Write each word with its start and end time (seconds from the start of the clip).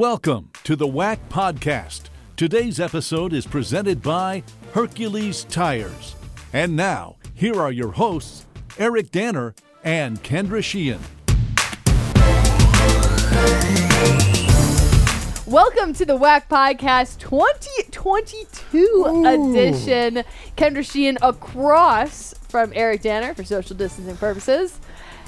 Welcome 0.00 0.48
to 0.64 0.76
the 0.76 0.86
WAC 0.86 1.18
Podcast. 1.28 2.04
Today's 2.34 2.80
episode 2.80 3.34
is 3.34 3.46
presented 3.46 4.00
by 4.00 4.42
Hercules 4.72 5.44
Tires. 5.44 6.16
And 6.54 6.74
now, 6.74 7.16
here 7.34 7.60
are 7.60 7.70
your 7.70 7.92
hosts, 7.92 8.46
Eric 8.78 9.10
Danner 9.10 9.54
and 9.84 10.22
Kendra 10.22 10.64
Sheehan. 10.64 11.00
Welcome 15.46 15.92
to 15.92 16.06
the 16.06 16.16
WAC 16.16 16.48
Podcast 16.48 17.18
2022 17.18 19.24
edition. 19.26 20.24
Kendra 20.56 20.90
Sheehan 20.90 21.18
across 21.20 22.32
from 22.48 22.72
Eric 22.74 23.02
Danner 23.02 23.34
for 23.34 23.44
social 23.44 23.76
distancing 23.76 24.16
purposes. 24.16 24.80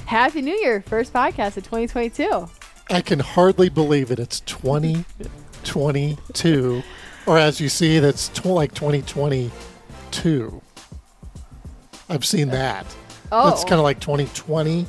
Happy 0.07 0.41
New 0.41 0.57
Year, 0.57 0.81
first 0.81 1.13
podcast 1.13 1.57
of 1.57 1.63
2022. 1.63 2.49
I 2.89 3.01
can 3.01 3.19
hardly 3.19 3.69
believe 3.69 4.09
it. 4.11 4.19
It's 4.19 4.39
2022. 4.41 6.83
or 7.25 7.37
as 7.37 7.59
you 7.61 7.69
see, 7.69 7.99
that's 7.99 8.27
tw- 8.29 8.45
like 8.45 8.73
2022. 8.73 10.61
I've 12.09 12.25
seen 12.25 12.49
that. 12.49 12.85
Oh, 13.31 13.49
That's 13.49 13.63
kind 13.63 13.75
of 13.79 13.83
like 13.83 13.99
2020 13.99 14.85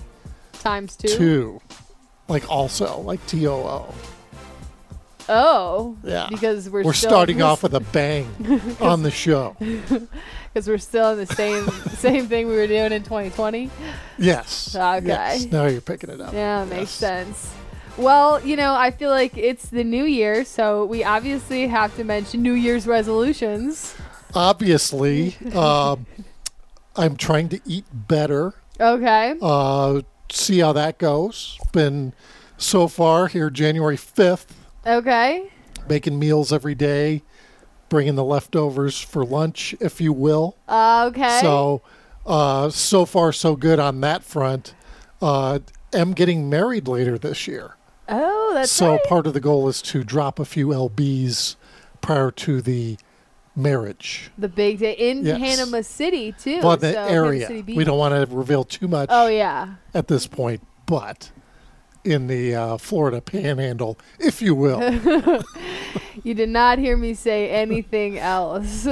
times 0.54 0.96
two. 0.96 1.08
Two, 1.08 1.60
Like 2.28 2.50
also, 2.50 3.00
like 3.00 3.24
T 3.26 3.46
O 3.46 3.54
O. 3.54 3.94
Oh, 5.28 5.96
Yeah. 6.04 6.26
because 6.28 6.68
we're 6.68 6.82
We're 6.84 6.92
still 6.92 7.08
starting 7.10 7.40
off 7.42 7.62
with 7.62 7.72
a 7.74 7.80
bang 7.80 8.26
on 8.80 9.02
the 9.02 9.10
show. 9.10 9.56
because 9.58 10.66
we're 10.68 10.76
still 10.78 11.12
in 11.12 11.18
the 11.18 11.26
same 11.26 11.66
same 11.96 12.26
thing 12.26 12.48
we 12.48 12.56
were 12.56 12.66
doing 12.66 12.92
in 12.92 13.02
2020. 13.04 13.70
Yes. 14.18 14.74
Okay. 14.76 15.06
Yes. 15.06 15.46
Now 15.46 15.64
you're 15.66 15.80
picking 15.80 16.10
it 16.10 16.20
up. 16.20 16.34
Yeah, 16.34 16.64
makes 16.66 17.00
Yes. 17.00 17.30
sense. 17.36 17.50
Well, 17.96 18.44
you 18.44 18.56
know, 18.56 18.74
I 18.74 18.90
feel 18.90 19.10
like 19.10 19.36
it's 19.36 19.68
the 19.68 19.84
new 19.84 20.04
year, 20.04 20.44
so 20.44 20.84
we 20.84 21.04
obviously 21.04 21.68
have 21.68 21.94
to 21.96 22.02
mention 22.04 22.42
New 22.42 22.54
Year's 22.54 22.86
resolutions. 22.88 23.94
Obviously, 24.34 25.36
um, 25.54 26.06
I'm 26.96 27.16
trying 27.16 27.48
to 27.50 27.60
eat 27.64 27.84
better. 27.92 28.54
Okay. 28.80 29.36
Uh, 29.40 30.00
see 30.30 30.58
how 30.58 30.72
that 30.72 30.98
goes. 30.98 31.56
Been 31.72 32.14
so 32.56 32.88
far 32.88 33.28
here 33.28 33.48
January 33.48 33.96
5th, 33.96 34.46
Okay. 34.84 35.48
making 35.88 36.18
meals 36.18 36.52
every 36.52 36.74
day, 36.74 37.22
bringing 37.88 38.16
the 38.16 38.24
leftovers 38.24 39.00
for 39.00 39.24
lunch, 39.24 39.74
if 39.80 40.00
you 40.00 40.12
will. 40.12 40.56
Okay. 40.68 41.38
So, 41.40 41.82
uh, 42.26 42.70
so 42.70 43.04
far 43.06 43.32
so 43.32 43.54
good 43.54 43.78
on 43.78 44.00
that 44.00 44.24
front. 44.24 44.74
Uh, 45.22 45.60
am 45.92 46.12
getting 46.12 46.50
married 46.50 46.88
later 46.88 47.16
this 47.18 47.46
year. 47.46 47.76
Oh, 48.08 48.50
that's 48.54 48.70
so 48.72 48.92
right. 48.92 49.04
part 49.04 49.26
of 49.26 49.34
the 49.34 49.40
goal 49.40 49.68
is 49.68 49.80
to 49.82 50.04
drop 50.04 50.38
a 50.38 50.44
few 50.44 50.68
lbs 50.68 51.56
prior 52.00 52.30
to 52.30 52.60
the 52.60 52.96
marriage. 53.56 54.30
the 54.36 54.48
big 54.48 54.78
day 54.80 54.92
in 54.92 55.24
Yes. 55.24 55.38
Panama 55.38 55.80
City 55.82 56.32
too. 56.32 56.60
Well, 56.60 56.76
the 56.76 56.92
so 56.92 57.04
area. 57.04 57.48
We 57.66 57.84
don't 57.84 57.98
want 57.98 58.28
to 58.28 58.34
reveal 58.36 58.64
too 58.64 58.88
much 58.88 59.08
Oh 59.12 59.28
yeah. 59.28 59.74
at 59.94 60.08
this 60.08 60.26
point, 60.26 60.60
but 60.86 61.30
in 62.04 62.26
the 62.26 62.54
uh, 62.54 62.76
Florida 62.76 63.20
Panhandle, 63.20 63.98
if 64.18 64.42
you 64.42 64.54
will. 64.54 64.80
You 66.22 66.32
did 66.32 66.48
not 66.48 66.78
hear 66.78 66.96
me 66.96 67.12
say 67.14 67.50
anything 67.50 68.18
else. 68.18 68.86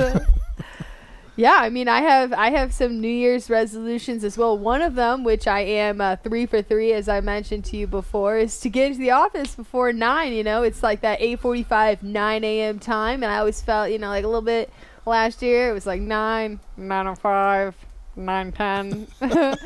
yeah, 1.37 1.57
I 1.61 1.71
mean, 1.71 1.89
I 1.89 2.01
have 2.03 2.33
I 2.33 2.51
have 2.51 2.75
some 2.75 3.01
New 3.01 3.09
Year's 3.09 3.49
resolutions 3.49 4.23
as 4.25 4.37
well. 4.37 4.57
One 4.59 4.83
of 4.83 4.95
them, 4.95 5.25
which 5.25 5.47
I 5.47 5.61
am 5.61 6.01
uh, 6.01 6.17
three 6.17 6.45
for 6.47 6.61
three, 6.63 6.93
as 6.93 7.09
I 7.09 7.21
mentioned 7.21 7.65
to 7.67 7.77
you 7.77 7.87
before, 7.87 8.37
is 8.37 8.61
to 8.61 8.69
get 8.69 8.89
into 8.89 8.99
the 8.99 9.13
office 9.13 9.55
before 9.55 9.93
nine. 9.93 10.33
You 10.33 10.45
know, 10.45 10.63
it's 10.63 10.83
like 10.83 11.01
that 11.01 11.21
eight 11.23 11.41
forty-five, 11.41 12.03
nine 12.03 12.45
a.m. 12.45 12.79
time, 12.79 13.23
and 13.23 13.33
I 13.33 13.39
always 13.39 13.61
felt, 13.63 13.91
you 13.91 13.99
know, 13.99 14.09
like 14.09 14.25
a 14.25 14.29
little 14.29 14.43
bit 14.43 14.71
last 15.07 15.41
year. 15.43 15.71
It 15.71 15.73
was 15.73 15.87
like 15.87 16.01
nine, 16.03 16.61
nine 16.77 17.07
o 17.07 17.15
five, 17.15 17.75
nine 18.15 18.53
ten, 18.53 19.07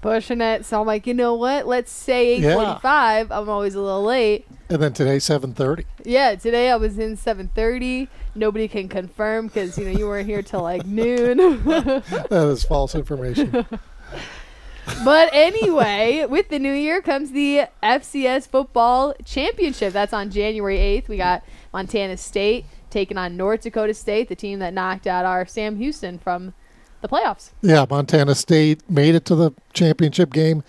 pushing 0.00 0.40
it. 0.40 0.64
So 0.64 0.80
I'm 0.80 0.86
like, 0.86 1.06
you 1.06 1.14
know 1.14 1.34
what? 1.34 1.66
Let's 1.66 1.92
say 1.92 2.28
eight 2.36 2.42
Yeah. 2.42 2.54
forty-five. 2.54 3.30
I'm 3.32 3.48
always 3.48 3.74
a 3.74 3.80
little 3.80 4.04
late. 4.04 4.46
And 4.68 4.82
then 4.82 4.92
today, 4.92 5.18
7.30. 5.18 5.84
Yeah, 6.04 6.34
today 6.34 6.70
I 6.70 6.76
was 6.76 6.98
in 6.98 7.16
7:30. 7.16 8.08
Nobody 8.34 8.68
can 8.68 8.88
confirm 8.88 9.46
because 9.46 9.78
you 9.78 9.84
know 9.84 9.90
you 9.90 10.06
weren't 10.06 10.26
here 10.26 10.42
till 10.42 10.62
like 10.62 10.84
noon. 10.86 11.36
That 11.66 12.48
is 12.50 12.64
false 12.64 12.94
information. 12.94 13.50
but 15.04 15.30
anyway, 15.32 16.26
with 16.28 16.48
the 16.48 16.58
new 16.58 16.72
year 16.72 17.00
comes 17.00 17.32
the 17.32 17.66
FCS 17.82 18.48
football 18.48 19.14
championship. 19.24 19.92
That's 19.92 20.12
on 20.12 20.30
January 20.30 20.78
8th. 20.78 21.08
We 21.08 21.16
got 21.16 21.44
Montana 21.72 22.16
State 22.16 22.66
taking 22.90 23.18
on 23.18 23.36
North 23.36 23.62
Dakota 23.62 23.94
State, 23.94 24.28
the 24.28 24.36
team 24.36 24.58
that 24.60 24.72
knocked 24.72 25.06
out 25.06 25.24
our 25.24 25.46
Sam 25.46 25.76
Houston 25.76 26.18
from 26.18 26.54
the 27.02 27.08
playoffs. 27.08 27.50
Yeah, 27.62 27.84
Montana 27.88 28.34
State 28.34 28.88
made 28.88 29.14
it 29.14 29.24
to 29.26 29.34
the 29.34 29.52
championship 29.72 30.32
game. 30.32 30.64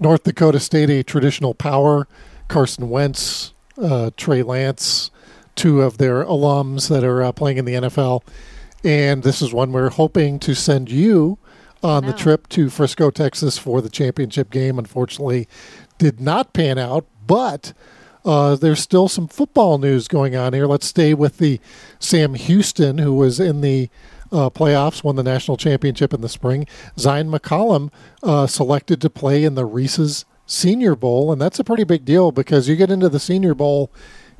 North 0.00 0.24
Dakota 0.24 0.60
State, 0.60 0.90
a 0.90 1.02
traditional 1.02 1.54
power. 1.54 2.06
Carson 2.48 2.90
Wentz, 2.90 3.52
uh, 3.80 4.10
Trey 4.16 4.42
Lance, 4.42 5.10
two 5.54 5.82
of 5.82 5.98
their 5.98 6.24
alums 6.24 6.88
that 6.88 7.04
are 7.04 7.22
uh, 7.22 7.32
playing 7.32 7.58
in 7.58 7.64
the 7.64 7.74
NFL. 7.74 8.22
And 8.82 9.22
this 9.22 9.40
is 9.40 9.52
one 9.52 9.72
we're 9.72 9.90
hoping 9.90 10.38
to 10.40 10.54
send 10.54 10.90
you 10.90 11.38
on 11.82 12.06
the 12.06 12.12
trip 12.12 12.48
to 12.48 12.70
Frisco, 12.70 13.10
Texas 13.10 13.58
for 13.58 13.82
the 13.82 13.90
championship 13.90 14.50
game. 14.50 14.78
Unfortunately, 14.78 15.46
did 15.98 16.20
not 16.20 16.52
pan 16.52 16.78
out, 16.78 17.06
but 17.26 17.72
uh, 18.24 18.56
there's 18.56 18.80
still 18.80 19.08
some 19.08 19.28
football 19.28 19.78
news 19.78 20.08
going 20.08 20.34
on 20.34 20.54
here. 20.54 20.66
Let's 20.66 20.86
stay 20.86 21.12
with 21.12 21.38
the 21.38 21.60
Sam 21.98 22.34
Houston, 22.34 22.98
who 22.98 23.14
was 23.14 23.38
in 23.38 23.60
the 23.60 23.90
uh, 24.32 24.50
playoffs, 24.50 25.04
won 25.04 25.16
the 25.16 25.22
national 25.22 25.56
championship 25.56 26.14
in 26.14 26.22
the 26.22 26.28
spring. 26.28 26.66
Zyon 26.96 27.34
McCollum 27.34 27.90
uh, 28.22 28.46
selected 28.46 29.00
to 29.02 29.10
play 29.10 29.44
in 29.44 29.54
the 29.54 29.66
Reese's 29.66 30.24
Senior 30.46 30.94
Bowl, 30.94 31.32
and 31.32 31.40
that's 31.40 31.58
a 31.58 31.64
pretty 31.64 31.84
big 31.84 32.04
deal 32.04 32.32
because 32.32 32.68
you 32.68 32.76
get 32.76 32.90
into 32.90 33.08
the 33.08 33.20
Senior 33.20 33.54
Bowl, 33.54 33.90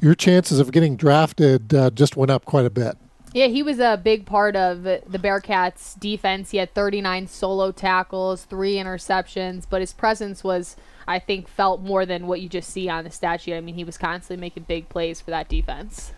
your 0.00 0.15
chances 0.15 0.60
of 0.60 0.72
getting 0.72 0.97
drafted 0.97 1.72
uh, 1.72 1.91
just 1.91 2.16
went 2.16 2.31
up 2.31 2.44
quite 2.44 2.66
a 2.66 2.70
bit. 2.70 2.97
Yeah, 3.34 3.48
he 3.48 3.65
was 3.65 3.81
a 3.81 4.00
big 4.03 4.26
part 4.26 4.54
of 4.54 4.84
the 4.84 5.03
Bearcats' 5.10 5.98
defense. 5.98 6.53
He 6.53 6.59
had 6.59 6.72
39 6.72 7.26
solo 7.26 7.72
tackles, 7.72 8.44
three 8.44 8.76
interceptions, 8.76 9.66
but 9.69 9.81
his 9.81 9.93
presence 9.93 10.44
was, 10.44 10.76
I 11.09 11.19
think, 11.19 11.48
felt 11.48 11.81
more 11.81 12.06
than 12.06 12.28
what 12.28 12.41
you 12.41 12.48
just 12.48 12.70
see 12.70 12.88
on 12.88 13.03
the 13.03 13.10
statue. 13.10 13.56
I 13.56 13.60
mean, 13.60 13.75
he 13.75 13.82
was 13.82 13.98
constantly 13.98 14.41
making 14.41 14.64
big 14.69 14.88
plays 14.88 15.20
for 15.20 15.32
that 15.32 15.48
defense. 15.48 16.12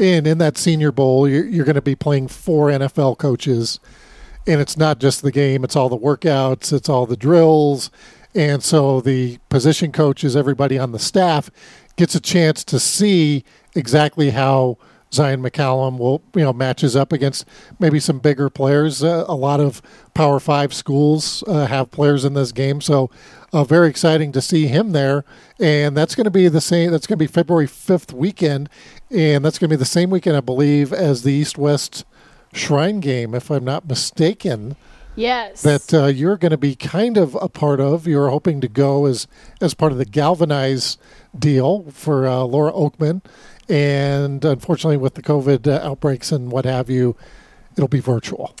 And 0.00 0.26
in 0.26 0.38
that 0.38 0.56
Senior 0.56 0.92
Bowl, 0.92 1.28
you're, 1.28 1.44
you're 1.44 1.66
going 1.66 1.74
to 1.74 1.82
be 1.82 1.94
playing 1.94 2.28
four 2.28 2.68
NFL 2.68 3.18
coaches, 3.18 3.78
and 4.46 4.58
it's 4.58 4.78
not 4.78 4.98
just 4.98 5.20
the 5.20 5.30
game; 5.30 5.64
it's 5.64 5.76
all 5.76 5.90
the 5.90 5.98
workouts, 5.98 6.72
it's 6.72 6.88
all 6.88 7.04
the 7.04 7.18
drills, 7.18 7.90
and 8.34 8.62
so 8.62 9.00
the 9.00 9.38
position 9.48 9.92
coaches, 9.92 10.36
everybody 10.36 10.78
on 10.78 10.92
the 10.92 10.98
staff, 10.98 11.50
gets 11.96 12.14
a 12.14 12.20
chance 12.20 12.64
to 12.64 12.80
see 12.80 13.44
exactly 13.74 14.30
how 14.30 14.78
Zyon 15.12 15.46
McCollum 15.46 15.98
will, 15.98 16.22
you 16.34 16.42
know, 16.42 16.54
matches 16.54 16.96
up 16.96 17.12
against 17.12 17.44
maybe 17.78 18.00
some 18.00 18.18
bigger 18.18 18.48
players. 18.48 19.04
Uh, 19.04 19.26
a 19.28 19.34
lot 19.34 19.60
of 19.60 19.82
Power 20.14 20.40
Five 20.40 20.72
schools 20.72 21.44
uh, 21.46 21.66
have 21.66 21.90
players 21.90 22.24
in 22.24 22.32
this 22.32 22.50
game, 22.50 22.80
so 22.80 23.10
uh, 23.52 23.62
very 23.62 23.88
exciting 23.88 24.32
to 24.32 24.40
see 24.40 24.66
him 24.66 24.92
there. 24.92 25.24
And 25.60 25.94
that's 25.94 26.14
going 26.14 26.24
to 26.24 26.30
be 26.30 26.48
the 26.48 26.62
same. 26.62 26.90
That's 26.90 27.06
going 27.06 27.18
to 27.18 27.22
be 27.22 27.26
February 27.26 27.66
fifth 27.66 28.14
weekend, 28.14 28.70
and 29.10 29.44
that's 29.44 29.58
going 29.58 29.68
to 29.68 29.76
be 29.76 29.78
the 29.78 29.84
same 29.84 30.08
weekend, 30.08 30.34
I 30.34 30.40
believe, 30.40 30.94
as 30.94 31.22
the 31.22 31.32
East 31.32 31.58
West 31.58 32.06
Shrine 32.54 33.00
game, 33.00 33.34
if 33.34 33.50
I'm 33.50 33.64
not 33.64 33.86
mistaken. 33.86 34.76
Yes. 35.14 35.62
That 35.62 35.92
uh, 35.92 36.06
you're 36.06 36.36
going 36.36 36.50
to 36.50 36.58
be 36.58 36.74
kind 36.74 37.16
of 37.16 37.36
a 37.40 37.48
part 37.48 37.80
of. 37.80 38.06
You're 38.06 38.30
hoping 38.30 38.60
to 38.62 38.68
go 38.68 39.06
as 39.06 39.26
as 39.60 39.74
part 39.74 39.92
of 39.92 39.98
the 39.98 40.04
Galvanize 40.04 40.96
deal 41.38 41.84
for 41.90 42.26
uh, 42.26 42.42
Laura 42.44 42.72
Oakman, 42.72 43.22
and 43.68 44.44
unfortunately, 44.44 44.96
with 44.96 45.14
the 45.14 45.22
COVID 45.22 45.66
uh, 45.66 45.86
outbreaks 45.86 46.32
and 46.32 46.50
what 46.50 46.64
have 46.64 46.88
you, 46.88 47.16
it'll 47.76 47.88
be 47.88 48.00
virtual. 48.00 48.54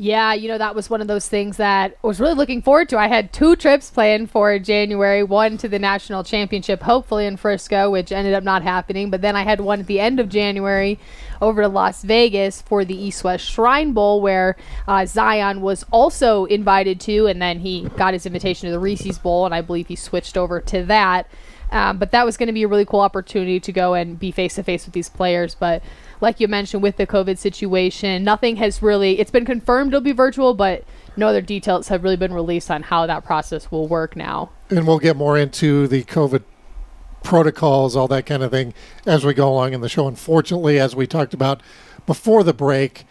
Yeah, 0.00 0.32
you 0.32 0.46
know, 0.46 0.58
that 0.58 0.76
was 0.76 0.88
one 0.88 1.00
of 1.00 1.08
those 1.08 1.28
things 1.28 1.56
that 1.56 1.98
I 2.04 2.06
was 2.06 2.20
really 2.20 2.34
looking 2.34 2.62
forward 2.62 2.88
to. 2.90 2.98
I 2.98 3.08
had 3.08 3.32
two 3.32 3.56
trips 3.56 3.90
planned 3.90 4.30
for 4.30 4.56
January 4.60 5.24
one 5.24 5.58
to 5.58 5.68
the 5.68 5.80
national 5.80 6.22
championship, 6.22 6.82
hopefully 6.82 7.26
in 7.26 7.36
Frisco, 7.36 7.90
which 7.90 8.12
ended 8.12 8.32
up 8.32 8.44
not 8.44 8.62
happening. 8.62 9.10
But 9.10 9.22
then 9.22 9.34
I 9.34 9.42
had 9.42 9.60
one 9.60 9.80
at 9.80 9.88
the 9.88 9.98
end 9.98 10.20
of 10.20 10.28
January 10.28 11.00
over 11.42 11.62
to 11.62 11.68
Las 11.68 12.04
Vegas 12.04 12.62
for 12.62 12.84
the 12.84 12.94
East 12.94 13.24
West 13.24 13.44
Shrine 13.44 13.92
Bowl, 13.92 14.20
where 14.20 14.56
uh, 14.86 15.00
Zyon 15.00 15.62
was 15.62 15.84
also 15.90 16.44
invited 16.44 17.00
to, 17.00 17.26
and 17.26 17.42
then 17.42 17.58
he 17.58 17.88
got 17.96 18.12
his 18.14 18.24
invitation 18.24 18.68
to 18.68 18.72
the 18.72 18.78
Reese's 18.78 19.18
Bowl, 19.18 19.46
and 19.46 19.54
I 19.54 19.62
believe 19.62 19.88
he 19.88 19.96
switched 19.96 20.36
over 20.36 20.60
to 20.60 20.84
that. 20.84 21.28
Um, 21.70 21.98
but 21.98 22.12
that 22.12 22.24
was 22.24 22.36
going 22.36 22.46
to 22.46 22.52
be 22.52 22.62
a 22.62 22.68
really 22.68 22.84
cool 22.84 23.00
opportunity 23.00 23.60
to 23.60 23.72
go 23.72 23.94
and 23.94 24.18
be 24.18 24.30
face 24.30 24.54
to 24.54 24.62
face 24.62 24.86
with 24.86 24.94
these 24.94 25.08
players. 25.08 25.54
But 25.54 25.82
like 26.20 26.40
you 26.40 26.48
mentioned, 26.48 26.82
with 26.82 26.96
the 26.96 27.06
COVID 27.06 27.38
situation, 27.38 28.24
nothing 28.24 28.56
has 28.56 28.82
really, 28.82 29.20
it's 29.20 29.30
been 29.30 29.44
confirmed 29.44 29.92
it'll 29.92 30.00
be 30.00 30.12
virtual, 30.12 30.54
but 30.54 30.84
no 31.16 31.28
other 31.28 31.42
details 31.42 31.88
have 31.88 32.02
really 32.02 32.16
been 32.16 32.32
released 32.32 32.70
on 32.70 32.82
how 32.82 33.06
that 33.06 33.24
process 33.24 33.70
will 33.70 33.86
work 33.86 34.16
now. 34.16 34.50
And 34.70 34.86
we'll 34.86 34.98
get 34.98 35.16
more 35.16 35.36
into 35.36 35.86
the 35.86 36.04
COVID 36.04 36.42
protocols, 37.22 37.96
all 37.96 38.08
that 38.08 38.26
kind 38.26 38.42
of 38.42 38.50
thing 38.50 38.72
as 39.04 39.24
we 39.24 39.34
go 39.34 39.48
along 39.48 39.74
in 39.74 39.80
the 39.80 39.88
show. 39.88 40.08
Unfortunately, 40.08 40.78
as 40.78 40.96
we 40.96 41.06
talked 41.06 41.34
about 41.34 41.62
before 42.06 42.42
the 42.42 42.54
break, 42.54 43.04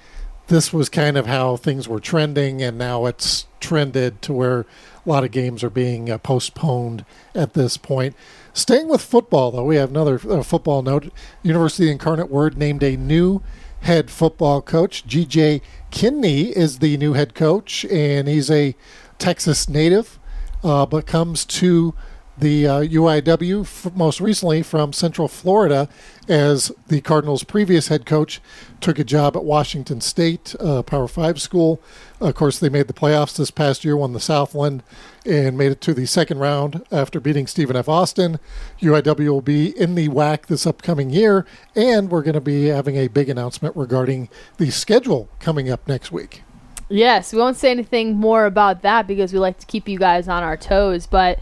this 0.47 0.71
was 0.71 0.89
kind 0.89 1.17
of 1.17 1.25
how 1.25 1.57
things 1.57 1.87
were 1.87 1.99
trending, 1.99 2.61
and 2.61 2.77
now 2.77 3.05
it's 3.05 3.47
trended 3.59 4.21
to 4.21 4.33
where 4.33 4.61
a 4.61 4.65
lot 5.09 5.23
of 5.23 5.31
games 5.31 5.63
are 5.63 5.69
being 5.69 6.09
uh, 6.09 6.17
postponed 6.17 7.05
at 7.35 7.53
this 7.53 7.77
point. 7.77 8.15
Staying 8.57 8.87
with 8.87 9.03
football, 9.03 9.51
though, 9.51 9.65
we 9.65 9.75
have 9.75 9.91
another 9.91 10.19
uh, 10.27 10.41
football 10.41 10.81
note. 10.81 11.13
University 11.43 11.91
Incarnate 11.91 12.31
Word 12.31 12.57
named 12.57 12.81
a 12.81 12.97
new 12.97 13.43
head 13.81 14.09
football 14.09 14.63
coach. 14.63 15.05
GJ 15.05 15.61
Kinney 15.91 16.57
is 16.57 16.79
the 16.79 16.97
new 16.97 17.13
head 17.13 17.35
coach, 17.35 17.85
and 17.85 18.27
he's 18.27 18.49
a 18.49 18.75
Texas 19.19 19.69
native, 19.69 20.17
uh, 20.63 20.87
but 20.87 21.05
comes 21.05 21.45
to 21.45 21.93
the 22.37 22.67
uh, 22.67 22.79
UIW 22.81 23.61
f- 23.61 23.95
most 23.95 24.21
recently 24.21 24.61
from 24.61 24.93
Central 24.93 25.27
Florida 25.27 25.89
as 26.27 26.71
the 26.87 27.01
Cardinals' 27.01 27.43
previous 27.43 27.87
head 27.87 28.05
coach 28.05 28.41
took 28.79 28.99
a 28.99 29.03
job 29.03 29.35
at 29.35 29.43
Washington 29.43 30.01
State, 30.01 30.55
uh, 30.59 30.83
Power 30.83 31.07
Five 31.07 31.41
school. 31.41 31.81
Of 32.19 32.35
course, 32.35 32.59
they 32.59 32.69
made 32.69 32.87
the 32.87 32.93
playoffs 32.93 33.35
this 33.35 33.51
past 33.51 33.83
year, 33.83 33.97
won 33.97 34.13
the 34.13 34.19
Southland, 34.19 34.83
and 35.25 35.57
made 35.57 35.71
it 35.71 35.81
to 35.81 35.93
the 35.93 36.05
second 36.05 36.39
round 36.39 36.83
after 36.91 37.19
beating 37.19 37.47
Stephen 37.47 37.75
F. 37.75 37.89
Austin. 37.89 38.39
UIW 38.81 39.29
will 39.29 39.41
be 39.41 39.77
in 39.77 39.95
the 39.95 40.09
WAC 40.09 40.47
this 40.47 40.67
upcoming 40.67 41.09
year, 41.09 41.45
and 41.75 42.11
we're 42.11 42.23
going 42.23 42.33
to 42.33 42.41
be 42.41 42.65
having 42.65 42.97
a 42.97 43.07
big 43.07 43.29
announcement 43.29 43.75
regarding 43.75 44.29
the 44.57 44.69
schedule 44.69 45.29
coming 45.39 45.69
up 45.69 45.87
next 45.87 46.11
week. 46.11 46.43
Yes, 46.89 47.33
we 47.33 47.39
won't 47.39 47.57
say 47.57 47.71
anything 47.71 48.15
more 48.15 48.45
about 48.45 48.81
that 48.83 49.07
because 49.07 49.33
we 49.33 49.39
like 49.39 49.59
to 49.59 49.65
keep 49.65 49.89
you 49.89 49.99
guys 49.99 50.27
on 50.27 50.43
our 50.43 50.55
toes, 50.55 51.05
but 51.05 51.37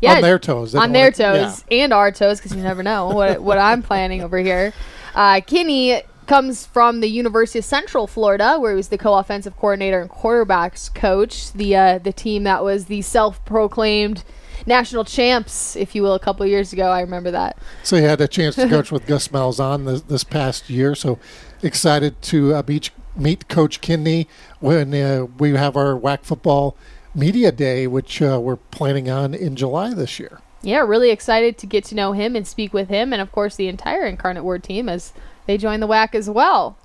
yeah, 0.00 0.14
on 0.14 0.22
their 0.22 0.38
toes. 0.38 0.72
They 0.72 0.78
on 0.78 0.92
their 0.92 1.10
toes 1.10 1.64
and 1.70 1.92
our 1.92 2.10
toes 2.10 2.38
because 2.38 2.54
you 2.54 2.62
never 2.62 2.82
know 2.82 3.08
what 3.08 3.42
what 3.42 3.58
I'm 3.58 3.82
planning 3.82 4.22
over 4.22 4.38
here. 4.38 4.72
Uh, 5.14 5.40
Kinney 5.40 6.02
comes 6.26 6.66
from 6.66 7.00
the 7.00 7.08
University 7.08 7.58
of 7.60 7.64
Central 7.64 8.06
Florida, 8.06 8.58
where 8.58 8.72
he 8.72 8.76
was 8.76 8.88
the 8.88 8.98
co-offensive 8.98 9.56
coordinator 9.56 10.00
and 10.00 10.10
quarterbacks 10.10 10.92
coach. 10.94 11.52
The 11.52 11.76
uh, 11.76 11.98
the 11.98 12.12
team 12.12 12.44
that 12.44 12.62
was 12.62 12.86
the 12.86 13.02
self-proclaimed 13.02 14.24
national 14.66 15.04
champs, 15.04 15.76
if 15.76 15.94
you 15.94 16.02
will, 16.02 16.14
a 16.14 16.18
couple 16.18 16.44
of 16.44 16.50
years 16.50 16.72
ago. 16.72 16.88
I 16.88 17.00
remember 17.00 17.30
that. 17.30 17.56
So 17.82 17.96
he 17.96 18.02
had 18.02 18.20
a 18.20 18.28
chance 18.28 18.56
to 18.56 18.68
coach 18.68 18.90
with 18.92 19.06
Gus 19.06 19.28
Malzahn 19.28 19.86
this, 19.86 20.02
this 20.02 20.24
past 20.24 20.68
year. 20.68 20.94
So 20.94 21.18
excited 21.62 22.20
to 22.22 22.54
uh, 22.54 22.62
meet, 22.66 22.90
meet 23.14 23.48
Coach 23.48 23.80
Kinney 23.80 24.28
when 24.60 24.92
uh, 24.94 25.26
we 25.38 25.52
have 25.52 25.76
our 25.76 25.94
WAC 25.94 26.24
football 26.24 26.76
media 27.16 27.50
day, 27.50 27.86
which 27.86 28.20
uh, 28.20 28.38
we're 28.40 28.56
planning 28.56 29.10
on 29.10 29.34
in 29.34 29.56
July 29.56 29.94
this 29.94 30.20
year. 30.20 30.40
Yeah, 30.62 30.80
really 30.80 31.10
excited 31.10 31.58
to 31.58 31.66
get 31.66 31.84
to 31.84 31.94
know 31.94 32.12
him 32.12 32.36
and 32.36 32.46
speak 32.46 32.72
with 32.72 32.88
him, 32.88 33.12
and 33.12 33.22
of 33.22 33.32
course 33.32 33.56
the 33.56 33.68
entire 33.68 34.04
Incarnate 34.04 34.44
Word 34.44 34.62
team 34.62 34.88
as 34.88 35.12
they 35.46 35.56
join 35.58 35.80
the 35.80 35.88
WAC 35.88 36.14
as 36.14 36.28
well. 36.28 36.76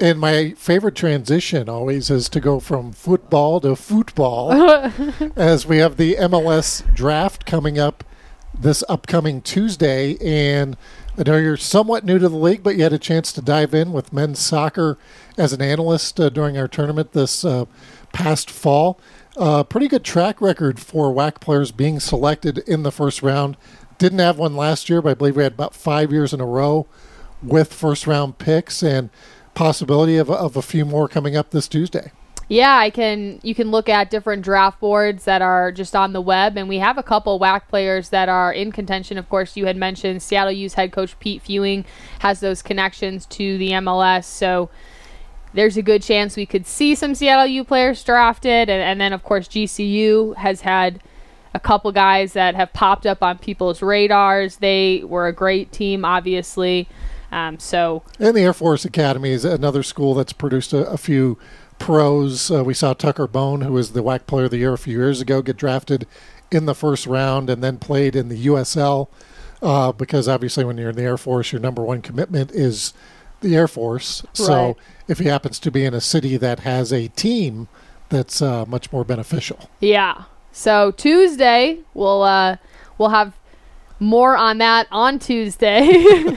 And 0.00 0.20
my 0.20 0.52
favorite 0.52 0.94
transition 0.94 1.68
always 1.68 2.08
is 2.08 2.28
to 2.28 2.40
go 2.40 2.60
from 2.60 2.92
football 2.92 3.60
to 3.60 3.74
football 3.74 4.52
as 5.36 5.66
we 5.66 5.78
have 5.78 5.96
the 5.96 6.14
MLS 6.14 6.94
draft 6.94 7.44
coming 7.44 7.80
up 7.80 8.04
this 8.56 8.84
upcoming 8.88 9.42
Tuesday. 9.42 10.16
And 10.20 10.76
I 11.18 11.24
know 11.24 11.36
you're 11.36 11.56
somewhat 11.56 12.04
new 12.04 12.20
to 12.20 12.28
the 12.28 12.36
league, 12.36 12.62
but 12.62 12.76
you 12.76 12.84
had 12.84 12.92
a 12.92 12.98
chance 12.98 13.32
to 13.32 13.42
dive 13.42 13.74
in 13.74 13.92
with 13.92 14.12
men's 14.12 14.38
soccer 14.38 14.96
as 15.36 15.52
an 15.52 15.60
analyst 15.60 16.20
uh, 16.20 16.28
during 16.28 16.56
our 16.56 16.68
tournament 16.68 17.10
this 17.10 17.44
uh, 17.44 17.64
past 18.12 18.48
fall. 18.48 19.00
Uh, 19.36 19.64
pretty 19.64 19.88
good 19.88 20.04
track 20.04 20.40
record 20.40 20.78
for 20.78 21.12
WAC 21.12 21.40
players 21.40 21.72
being 21.72 21.98
selected 21.98 22.58
in 22.58 22.84
the 22.84 22.92
first 22.92 23.20
round. 23.20 23.56
Didn't 23.98 24.20
have 24.20 24.38
one 24.38 24.54
last 24.54 24.88
year, 24.88 25.02
but 25.02 25.10
I 25.10 25.14
believe 25.14 25.36
we 25.36 25.42
had 25.42 25.54
about 25.54 25.74
five 25.74 26.12
years 26.12 26.32
in 26.32 26.40
a 26.40 26.46
row 26.46 26.86
with 27.42 27.72
first 27.72 28.06
round 28.06 28.38
picks 28.38 28.80
and 28.80 29.10
possibility 29.54 30.18
of, 30.18 30.30
of 30.30 30.56
a 30.56 30.62
few 30.62 30.84
more 30.84 31.08
coming 31.08 31.36
up 31.36 31.50
this 31.50 31.66
Tuesday. 31.66 32.12
Yeah, 32.48 32.76
I 32.76 32.88
can. 32.88 33.40
You 33.42 33.54
can 33.54 33.70
look 33.70 33.90
at 33.90 34.10
different 34.10 34.42
draft 34.42 34.80
boards 34.80 35.24
that 35.24 35.42
are 35.42 35.70
just 35.70 35.94
on 35.94 36.14
the 36.14 36.20
web, 36.20 36.56
and 36.56 36.66
we 36.66 36.78
have 36.78 36.96
a 36.96 37.02
couple 37.02 37.38
WAC 37.38 37.68
players 37.68 38.08
that 38.08 38.30
are 38.30 38.50
in 38.50 38.72
contention. 38.72 39.18
Of 39.18 39.28
course, 39.28 39.54
you 39.54 39.66
had 39.66 39.76
mentioned 39.76 40.22
Seattle 40.22 40.52
U's 40.52 40.74
head 40.74 40.90
coach 40.90 41.18
Pete 41.18 41.42
Fewing 41.42 41.84
has 42.20 42.40
those 42.40 42.62
connections 42.62 43.26
to 43.26 43.58
the 43.58 43.72
MLS, 43.72 44.24
so 44.24 44.70
there's 45.52 45.76
a 45.76 45.82
good 45.82 46.02
chance 46.02 46.36
we 46.36 46.46
could 46.46 46.66
see 46.66 46.94
some 46.94 47.14
Seattle 47.14 47.46
U 47.46 47.64
players 47.64 48.02
drafted, 48.02 48.70
and, 48.70 48.82
and 48.82 48.98
then 48.98 49.12
of 49.12 49.22
course 49.22 49.46
GCU 49.46 50.36
has 50.36 50.62
had 50.62 51.02
a 51.52 51.60
couple 51.60 51.92
guys 51.92 52.32
that 52.32 52.54
have 52.54 52.72
popped 52.72 53.04
up 53.04 53.22
on 53.22 53.38
people's 53.38 53.82
radars. 53.82 54.56
They 54.56 55.02
were 55.04 55.26
a 55.26 55.32
great 55.32 55.72
team, 55.72 56.04
obviously. 56.04 56.88
Um, 57.30 57.58
so 57.58 58.02
And 58.18 58.34
the 58.34 58.40
Air 58.40 58.54
Force 58.54 58.84
Academy 58.86 59.30
is 59.30 59.44
another 59.44 59.82
school 59.82 60.14
that's 60.14 60.32
produced 60.32 60.72
a, 60.72 60.88
a 60.88 60.96
few 60.96 61.38
pros. 61.78 62.50
Uh, 62.50 62.64
we 62.64 62.74
saw 62.74 62.92
Tucker 62.92 63.26
Bone, 63.26 63.62
who 63.62 63.72
was 63.72 63.92
the 63.92 64.02
WAC 64.02 64.26
Player 64.26 64.46
of 64.46 64.50
the 64.50 64.58
Year 64.58 64.72
a 64.72 64.78
few 64.78 64.98
years 64.98 65.20
ago, 65.20 65.42
get 65.42 65.56
drafted 65.56 66.06
in 66.50 66.66
the 66.66 66.74
first 66.74 67.06
round 67.06 67.50
and 67.50 67.62
then 67.62 67.78
played 67.78 68.16
in 68.16 68.28
the 68.28 68.46
USL. 68.46 69.08
Uh, 69.60 69.92
because 69.92 70.28
obviously, 70.28 70.64
when 70.64 70.78
you're 70.78 70.90
in 70.90 70.96
the 70.96 71.02
Air 71.02 71.18
Force, 71.18 71.52
your 71.52 71.60
number 71.60 71.82
one 71.82 72.00
commitment 72.00 72.52
is 72.52 72.92
the 73.40 73.56
Air 73.56 73.68
Force. 73.68 74.24
So 74.32 74.76
if 75.08 75.18
he 75.18 75.26
happens 75.26 75.58
to 75.60 75.70
be 75.70 75.84
in 75.84 75.94
a 75.94 76.00
city 76.00 76.36
that 76.36 76.60
has 76.60 76.92
a 76.92 77.08
team, 77.08 77.68
that's 78.08 78.40
uh, 78.40 78.64
much 78.66 78.92
more 78.92 79.04
beneficial. 79.04 79.68
Yeah. 79.80 80.24
So 80.52 80.92
Tuesday 80.92 81.80
we'll 81.94 82.22
uh 82.22 82.56
we'll 82.96 83.10
have 83.10 83.34
more 84.00 84.36
on 84.36 84.58
that 84.58 84.88
on 84.90 85.18
Tuesday. 85.18 86.36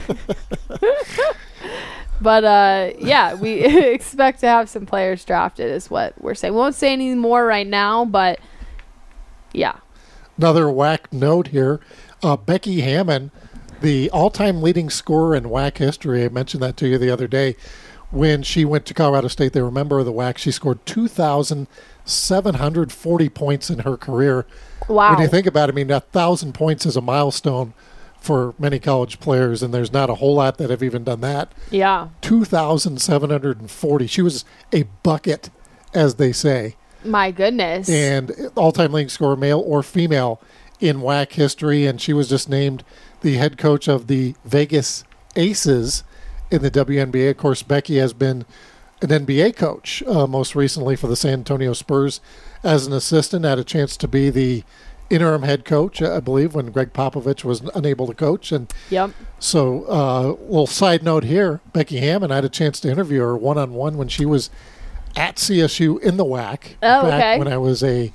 but 2.22 2.44
uh 2.44 2.92
yeah, 2.98 3.34
we 3.34 3.52
expect 3.64 4.40
to 4.40 4.46
have 4.46 4.68
some 4.68 4.86
players 4.86 5.24
drafted 5.24 5.70
is 5.70 5.90
what 5.90 6.20
we're 6.22 6.34
saying. 6.34 6.54
We 6.54 6.60
won't 6.60 6.74
say 6.74 6.92
any 6.92 7.14
more 7.14 7.44
right 7.44 7.66
now, 7.66 8.04
but 8.04 8.38
yeah. 9.52 9.78
Another 10.38 10.64
WAC 10.64 11.12
note 11.12 11.48
here 11.48 11.80
uh, 12.22 12.36
Becky 12.36 12.82
Hammon, 12.82 13.30
the 13.80 14.10
all 14.10 14.30
time 14.30 14.62
leading 14.62 14.88
scorer 14.90 15.34
in 15.34 15.44
WAC 15.44 15.78
history. 15.78 16.24
I 16.24 16.28
mentioned 16.28 16.62
that 16.62 16.76
to 16.78 16.88
you 16.88 16.98
the 16.98 17.10
other 17.10 17.26
day. 17.26 17.56
When 18.10 18.42
she 18.42 18.64
went 18.66 18.84
to 18.86 18.94
Colorado 18.94 19.28
State, 19.28 19.52
they 19.54 19.62
were 19.62 19.68
a 19.68 19.72
member 19.72 19.98
of 19.98 20.04
the 20.04 20.12
WAC. 20.12 20.36
She 20.36 20.50
scored 20.50 20.84
2,740 20.84 23.28
points 23.30 23.70
in 23.70 23.78
her 23.80 23.96
career. 23.96 24.44
Wow. 24.86 25.14
When 25.14 25.22
you 25.22 25.28
think 25.28 25.46
about 25.46 25.70
it, 25.70 25.72
I 25.72 25.76
mean, 25.76 25.90
a 25.90 25.94
1,000 25.94 26.52
points 26.52 26.84
is 26.84 26.94
a 26.94 27.00
milestone 27.00 27.72
for 28.22 28.54
many 28.58 28.78
college 28.78 29.18
players, 29.20 29.62
and 29.62 29.74
there's 29.74 29.92
not 29.92 30.08
a 30.08 30.14
whole 30.14 30.36
lot 30.36 30.56
that 30.58 30.70
have 30.70 30.82
even 30.82 31.02
done 31.04 31.20
that. 31.22 31.50
yeah. 31.70 32.08
2,740. 32.20 34.06
She 34.06 34.22
was 34.22 34.44
a 34.72 34.84
bucket, 35.02 35.50
as 35.92 36.14
they 36.16 36.32
say 36.32 36.76
My 37.04 37.30
goodness. 37.30 37.88
and 37.88 38.32
all-time 38.56 38.92
leading 38.92 39.08
scorer, 39.08 39.36
male 39.36 39.60
or 39.60 39.82
female, 39.82 40.40
in 40.80 40.98
WAC 40.98 41.32
history. 41.32 41.86
And 41.86 42.00
she 42.00 42.12
was 42.12 42.28
just 42.28 42.48
named 42.48 42.84
the 43.22 43.34
head 43.36 43.58
coach 43.58 43.88
of 43.88 44.06
the 44.06 44.34
Vegas 44.44 45.04
Aces 45.36 46.04
in 46.50 46.62
the 46.62 46.70
WNBA. 46.70 47.30
Of 47.30 47.36
course, 47.38 47.62
Becky 47.62 47.96
has 47.98 48.12
been 48.12 48.44
an 49.00 49.08
NBA 49.08 49.56
coach 49.56 50.02
uh, 50.04 50.26
most 50.26 50.54
recently 50.54 50.94
for 50.96 51.08
the 51.08 51.16
San 51.16 51.34
Antonio 51.34 51.72
Spurs 51.72 52.20
as 52.62 52.86
an 52.86 52.92
assistant. 52.92 53.44
Had 53.44 53.58
a 53.58 53.64
chance 53.64 53.96
to 53.96 54.06
be 54.08 54.30
the 54.30 54.62
interim 55.12 55.42
head 55.42 55.64
coach, 55.64 56.00
I 56.02 56.20
believe, 56.20 56.54
when 56.54 56.70
Gregg 56.72 56.92
Popovich 56.92 57.44
was 57.44 57.60
unable 57.74 58.06
to 58.06 58.14
coach. 58.14 58.50
And 58.52 58.72
yep. 58.90 59.10
so, 59.38 59.84
uh, 59.88 60.22
little 60.48 60.66
side 60.66 61.02
note 61.02 61.24
here: 61.24 61.60
Becky 61.72 61.98
Hammon. 61.98 62.32
I 62.32 62.36
had 62.36 62.44
a 62.44 62.48
chance 62.48 62.80
to 62.80 62.90
interview 62.90 63.20
her 63.20 63.36
one 63.36 63.58
on 63.58 63.74
one 63.74 63.96
when 63.96 64.08
she 64.08 64.24
was 64.24 64.50
at 65.16 65.36
CSU 65.36 66.00
in 66.00 66.16
the 66.16 66.24
WAC 66.24 66.76
Oh, 66.82 67.02
back 67.02 67.14
okay. 67.20 67.38
when 67.38 67.48
I 67.48 67.58
was 67.58 67.82
a 67.82 68.12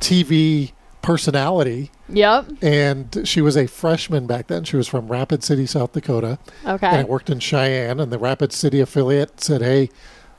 TV 0.00 0.72
personality, 1.00 1.90
Yep. 2.10 2.46
and 2.62 3.22
she 3.24 3.40
was 3.40 3.56
a 3.56 3.66
freshman 3.66 4.26
back 4.26 4.48
then. 4.48 4.64
She 4.64 4.76
was 4.76 4.86
from 4.86 5.08
Rapid 5.08 5.42
City, 5.42 5.64
South 5.64 5.92
Dakota, 5.92 6.38
Okay. 6.66 6.86
and 6.86 6.96
I 6.98 7.04
worked 7.04 7.30
in 7.30 7.38
Cheyenne. 7.38 7.98
And 8.00 8.12
the 8.12 8.18
Rapid 8.18 8.52
City 8.52 8.80
affiliate 8.80 9.40
said, 9.40 9.62
"Hey, 9.62 9.88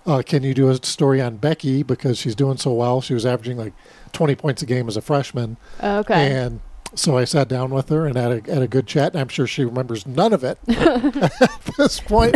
uh, 0.09 0.21
can 0.23 0.43
you 0.43 0.53
do 0.53 0.69
a 0.69 0.83
story 0.83 1.21
on 1.21 1.37
Becky 1.37 1.83
because 1.83 2.17
she's 2.17 2.35
doing 2.35 2.57
so 2.57 2.73
well? 2.73 3.01
She 3.01 3.13
was 3.13 3.25
averaging 3.25 3.57
like 3.57 3.73
20 4.11 4.35
points 4.35 4.61
a 4.61 4.65
game 4.65 4.87
as 4.87 4.97
a 4.97 5.01
freshman." 5.01 5.57
Okay. 5.81 6.31
And 6.31 6.61
so 6.95 7.17
I 7.17 7.25
sat 7.25 7.47
down 7.47 7.69
with 7.69 7.89
her 7.89 8.05
and 8.05 8.15
had 8.15 8.31
a, 8.31 8.53
had 8.53 8.61
a 8.63 8.67
good 8.67 8.87
chat. 8.87 9.13
And 9.13 9.21
I'm 9.21 9.27
sure 9.27 9.47
she 9.47 9.63
remembers 9.63 10.07
none 10.07 10.33
of 10.33 10.43
it 10.43 10.57
at 10.67 11.61
this 11.77 11.99
point. 11.99 12.35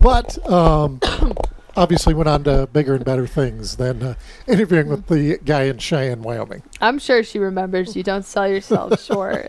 But 0.00 0.44
um, 0.50 1.00
obviously 1.76 2.14
went 2.14 2.28
on 2.28 2.44
to 2.44 2.68
bigger 2.72 2.94
and 2.94 3.04
better 3.04 3.26
things 3.26 3.76
than 3.76 4.02
uh, 4.02 4.14
interviewing 4.46 4.88
with 4.88 5.06
the 5.06 5.38
guy 5.44 5.64
in 5.64 5.78
Cheyenne, 5.78 6.22
Wyoming. 6.22 6.62
I'm 6.80 6.98
sure 6.98 7.22
she 7.22 7.38
remembers 7.38 7.96
you. 7.96 8.02
Don't 8.02 8.24
sell 8.24 8.48
yourself 8.48 9.02
short. 9.02 9.48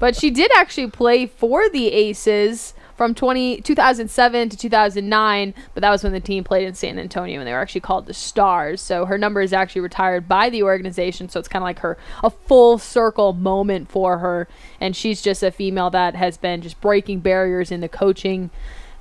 But 0.00 0.16
she 0.16 0.30
did 0.30 0.50
actually 0.56 0.90
play 0.90 1.26
for 1.26 1.68
the 1.68 1.88
Aces 1.92 2.74
from 2.96 3.14
20, 3.14 3.60
2007 3.60 4.48
to 4.48 4.56
2009, 4.56 5.54
but 5.74 5.80
that 5.82 5.90
was 5.90 6.02
when 6.02 6.12
the 6.12 6.20
team 6.20 6.44
played 6.44 6.66
in 6.66 6.74
San 6.74 6.98
Antonio 6.98 7.40
and 7.40 7.46
they 7.46 7.52
were 7.52 7.58
actually 7.58 7.82
called 7.82 8.06
the 8.06 8.14
Stars. 8.14 8.80
So 8.80 9.04
her 9.04 9.18
number 9.18 9.40
is 9.40 9.52
actually 9.52 9.82
retired 9.82 10.28
by 10.28 10.48
the 10.48 10.62
organization. 10.62 11.28
So 11.28 11.38
it's 11.38 11.48
kind 11.48 11.62
of 11.62 11.66
like 11.66 11.80
her 11.80 11.98
a 12.24 12.30
full 12.30 12.78
circle 12.78 13.32
moment 13.32 13.90
for 13.90 14.18
her. 14.18 14.48
And 14.80 14.96
she's 14.96 15.20
just 15.20 15.42
a 15.42 15.50
female 15.50 15.90
that 15.90 16.14
has 16.14 16.38
been 16.38 16.62
just 16.62 16.80
breaking 16.80 17.20
barriers 17.20 17.70
in 17.70 17.80
the 17.80 17.88
coaching 17.88 18.50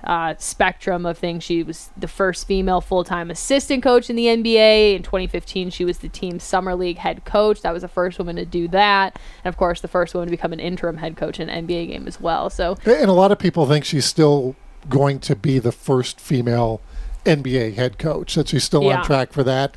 uh, 0.05 0.35
spectrum 0.37 1.05
of 1.05 1.17
things. 1.17 1.43
She 1.43 1.63
was 1.63 1.89
the 1.97 2.07
first 2.07 2.47
female 2.47 2.81
full 2.81 3.03
time 3.03 3.31
assistant 3.31 3.83
coach 3.83 4.09
in 4.09 4.15
the 4.15 4.25
NBA. 4.25 4.95
In 4.95 5.03
2015, 5.03 5.69
she 5.69 5.83
was 5.85 5.97
the 5.99 6.09
team's 6.09 6.43
summer 6.43 6.75
league 6.75 6.97
head 6.97 7.25
coach. 7.25 7.61
That 7.61 7.73
was 7.73 7.81
the 7.81 7.87
first 7.87 8.17
woman 8.19 8.35
to 8.35 8.45
do 8.45 8.67
that. 8.69 9.19
And 9.43 9.53
of 9.53 9.57
course, 9.57 9.81
the 9.81 9.87
first 9.87 10.13
woman 10.13 10.27
to 10.27 10.31
become 10.31 10.53
an 10.53 10.59
interim 10.59 10.97
head 10.97 11.17
coach 11.17 11.39
in 11.39 11.49
an 11.49 11.67
NBA 11.67 11.87
game 11.87 12.07
as 12.07 12.21
well. 12.21 12.49
So, 12.49 12.77
And 12.85 13.09
a 13.09 13.13
lot 13.13 13.31
of 13.31 13.39
people 13.39 13.65
think 13.65 13.85
she's 13.85 14.05
still 14.05 14.55
going 14.89 15.19
to 15.19 15.35
be 15.35 15.57
the 15.59 15.71
first 15.71 16.19
female 16.19 16.81
NBA 17.25 17.73
head 17.75 17.97
coach, 17.97 18.35
that 18.35 18.49
she's 18.49 18.63
still 18.63 18.83
Yeah. 18.83 18.99
on 18.99 19.05
track 19.05 19.33
for 19.33 19.43
that. 19.43 19.75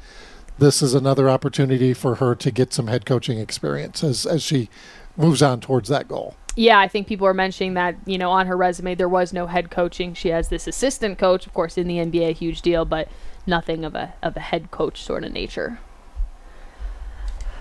This 0.59 0.83
is 0.83 0.93
another 0.93 1.31
opportunity 1.31 1.95
for 1.95 2.17
her 2.17 2.35
to 2.35 2.51
get 2.51 2.75
some 2.75 2.89
head 2.89 3.07
coaching 3.07 3.39
experience 3.39 4.03
as, 4.05 4.27
as 4.27 4.43
she 4.43 4.69
moves 5.17 5.41
on 5.41 5.61
towards 5.61 5.89
that 5.89 6.09
goal. 6.09 6.35
Yeah, 6.59 6.81
I 6.81 6.89
think 6.89 7.07
people 7.07 7.25
are 7.29 7.35
mentioning 7.35 7.75
that, 7.75 7.95
you 8.05 8.19
know, 8.19 8.33
on 8.33 8.49
her 8.49 8.57
resume, 8.57 8.97
there 8.97 9.09
was 9.09 9.33
no 9.33 9.47
head 9.47 9.71
coaching. 9.71 10.13
She 10.13 10.31
has 10.31 10.49
this 10.49 10.67
assistant 10.67 11.17
coach, 11.17 11.47
of 11.47 11.55
course, 11.55 11.79
in 11.79 11.87
the 11.87 11.99
NBA, 11.99 12.33
huge 12.35 12.63
deal, 12.63 12.85
but 12.85 13.09
nothing 13.47 13.85
of 13.85 13.95
a, 13.95 14.15
of 14.25 14.37
a 14.37 14.41
head 14.41 14.73
coach 14.73 15.01
sort 15.01 15.23
of 15.23 15.33
nature. 15.33 15.79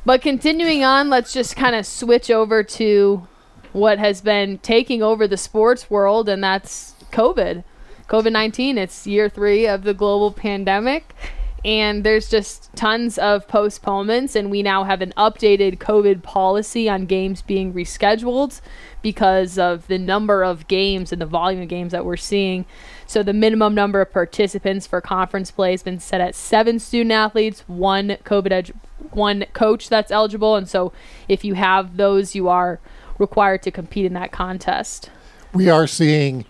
But 0.04 0.24
continuing 0.24 0.84
on, 0.84 1.12
let's 1.12 1.32
just 1.32 1.56
kind 1.56 1.76
of 1.76 1.86
switch 1.86 2.32
over 2.32 2.64
to 2.64 3.28
what 3.72 4.00
has 4.00 4.22
been 4.22 4.58
taking 4.58 5.04
over 5.04 5.28
the 5.28 5.38
sports 5.38 5.92
world, 5.92 6.28
and 6.28 6.44
that's 6.44 6.96
COVID. 7.12 7.64
COVID 8.10 8.32
19. 8.32 8.80
It's 8.80 9.06
year 9.06 9.30
three 9.30 9.68
of 9.68 9.84
the 9.84 9.94
global 9.94 10.32
pandemic, 10.32 11.14
and 11.68 12.06
there's 12.06 12.30
just 12.30 12.74
tons 12.78 13.18
of 13.18 13.46
postponements, 13.50 14.38
and 14.38 14.50
we 14.50 14.64
now 14.64 14.86
have 14.86 15.02
an 15.02 15.12
updated 15.18 15.80
COVID 15.80 16.24
policy 16.24 16.88
on 16.88 17.06
games 17.06 17.42
being 17.42 17.74
rescheduled 17.74 18.62
because 19.02 19.60
of 19.60 19.86
the 19.88 19.98
number 19.98 20.46
of 20.46 20.70
games 20.70 21.12
and 21.12 21.22
the 21.22 21.26
volume 21.26 21.62
of 21.62 21.68
games 21.68 21.92
that 21.92 22.06
we're 22.06 22.16
seeing. 22.16 22.66
So 23.06 23.22
the 23.22 23.34
minimum 23.34 23.76
number 23.76 24.00
of 24.00 24.14
participants 24.14 24.88
for 24.88 25.02
conference 25.02 25.52
play 25.52 25.72
has 25.72 25.84
been 25.84 26.00
set 26.00 26.22
at 26.22 26.36
seven 26.36 26.80
student 26.80 27.12
athletes, 27.12 27.66
one 27.68 28.18
COVID 28.24 28.72
one 29.12 29.46
coach 29.52 29.90
that's 29.90 30.10
eligible, 30.10 30.56
and 30.56 30.70
so 30.70 30.94
if 31.28 31.44
you 31.44 31.56
have 31.56 31.98
those, 31.98 32.34
you 32.34 32.48
are 32.48 32.80
required 33.18 33.62
to 33.64 33.72
compete 33.72 34.06
in 34.06 34.14
that 34.14 34.32
contest. 34.32 35.12
We 35.52 35.70
are 35.70 35.86
seeing 35.86 36.46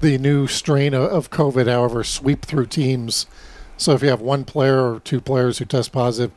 the 0.00 0.18
new 0.18 0.46
strain 0.46 0.94
of 0.94 1.30
COVID, 1.30 1.66
however, 1.66 2.04
sweep 2.04 2.44
through 2.44 2.66
teams. 2.66 3.26
So 3.76 3.92
if 3.92 4.02
you 4.02 4.08
have 4.10 4.20
one 4.20 4.44
player 4.44 4.94
or 4.94 5.00
two 5.00 5.20
players 5.20 5.58
who 5.58 5.64
test 5.64 5.92
positive, 5.92 6.30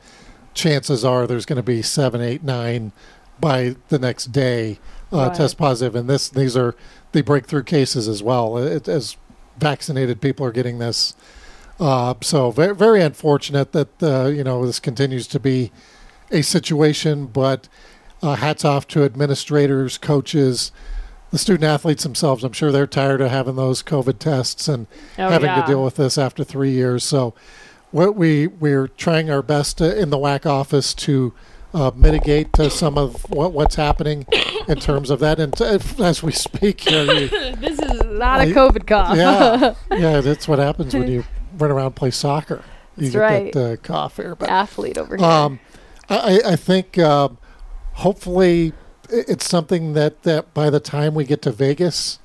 chances 0.54 1.04
are 1.04 1.26
there's 1.26 1.46
going 1.46 1.56
to 1.58 1.62
be 1.62 1.82
seven, 1.82 2.20
eight, 2.20 2.42
nine 2.42 2.92
by 3.40 3.76
the 3.88 3.98
next 3.98 4.26
day 4.32 4.78
uh, 5.12 5.28
Right. 5.28 5.34
test 5.36 5.56
positive. 5.58 5.94
And 5.94 6.08
this, 6.10 6.28
these 6.28 6.56
are 6.56 6.74
the 7.12 7.22
breakthrough 7.22 7.62
cases 7.62 8.08
as 8.08 8.22
well. 8.22 8.56
It, 8.58 8.88
as 8.88 9.16
vaccinated 9.58 10.20
people 10.20 10.44
are 10.44 10.52
getting 10.52 10.78
this, 10.78 11.14
uh, 11.78 12.14
so 12.22 12.50
very, 12.50 12.74
very 12.74 13.02
unfortunate 13.02 13.72
that 13.72 14.02
uh, 14.02 14.26
you 14.26 14.42
know 14.42 14.64
this 14.64 14.80
continues 14.80 15.26
to 15.28 15.38
be 15.38 15.70
a 16.30 16.42
situation. 16.42 17.26
But 17.26 17.68
uh, 18.22 18.36
hats 18.36 18.64
off 18.64 18.88
to 18.88 19.04
administrators, 19.04 19.98
coaches, 19.98 20.72
the 21.30 21.38
student 21.38 21.64
athletes 21.64 22.02
themselves. 22.04 22.44
I'm 22.44 22.52
sure 22.52 22.70
they're 22.72 22.86
tired 22.86 23.20
of 23.20 23.30
having 23.30 23.56
those 23.56 23.82
COVID 23.82 24.18
tests 24.18 24.68
and 24.68 24.86
Oh, 25.18 25.28
having 25.28 25.48
yeah. 25.50 25.60
to 25.62 25.66
deal 25.66 25.84
with 25.84 25.96
this 25.96 26.16
after 26.18 26.44
three 26.44 26.70
years. 26.70 27.04
So, 27.04 27.34
what 27.90 28.14
we 28.16 28.46
we're 28.46 28.88
trying 28.88 29.30
our 29.30 29.42
best 29.42 29.78
to, 29.78 29.98
in 30.00 30.10
the 30.10 30.18
WAC 30.18 30.46
office 30.46 30.92
to 30.94 31.32
uh, 31.74 31.90
mitigate 31.94 32.58
uh, 32.58 32.68
some 32.70 32.96
of 32.96 33.28
what, 33.30 33.52
what's 33.52 33.74
happening 33.76 34.24
in 34.68 34.78
terms 34.78 35.10
of 35.10 35.18
that. 35.20 35.38
And 35.38 35.58
uh, 35.60 35.78
as 36.02 36.22
we 36.22 36.32
speak 36.32 36.80
here, 36.80 37.04
you, 37.04 37.28
This 37.56 37.78
is 37.78 38.02
not 38.04 38.40
a 38.40 38.44
I- 38.44 38.52
COVID 38.52 38.86
cough. 38.86 39.16
yeah, 39.16 39.74
yeah, 39.98 40.20
that's 40.20 40.46
what 40.48 40.58
happens 40.58 40.94
when 40.94 41.08
you 41.08 41.24
run 41.58 41.70
around 41.70 41.94
play 41.96 42.10
soccer. 42.10 42.62
You 42.96 43.10
That's 43.10 43.12
get 43.12 43.18
right. 43.20 43.52
that 43.52 43.72
uh, 43.72 43.76
cough 43.76 44.16
here, 44.16 44.34
but 44.34 44.48
Athlete 44.48 44.96
over 44.96 45.16
here. 45.16 45.26
um, 45.26 45.60
I, 46.08 46.40
I 46.46 46.56
think 46.56 46.98
um 46.98 47.36
hopefully 47.94 48.72
it's 49.10 49.48
something 49.48 49.92
that, 49.94 50.22
that 50.22 50.52
by 50.54 50.70
the 50.70 50.80
time 50.80 51.14
we 51.14 51.24
get 51.24 51.42
to 51.42 51.52
Vegas 51.52 52.18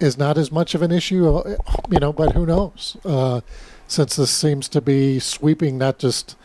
is 0.00 0.18
not 0.18 0.36
as 0.36 0.52
much 0.52 0.74
of 0.74 0.82
an 0.82 0.92
issue, 0.92 1.28
uh, 1.28 1.56
you 1.90 1.98
know, 1.98 2.12
but 2.12 2.32
who 2.32 2.46
knows? 2.46 2.96
Uh, 3.04 3.40
since 3.88 4.16
this 4.16 4.30
seems 4.30 4.68
to 4.68 4.80
be 4.80 5.18
sweeping 5.18 5.78
not 5.78 5.98
just 5.98 6.36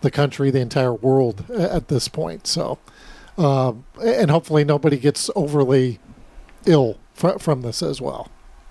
the 0.00 0.10
country, 0.10 0.50
the 0.50 0.60
entire 0.60 0.94
world 0.94 1.44
at 1.50 1.88
this 1.88 2.08
point. 2.08 2.46
So, 2.46 2.78
um, 3.38 3.84
and 4.02 4.30
hopefully 4.30 4.64
nobody 4.64 4.96
gets 4.96 5.30
overly 5.36 6.00
ill 6.64 6.98
fr- 7.14 7.38
from 7.38 7.62
this 7.62 7.82
as 7.82 8.00
well. 8.00 8.30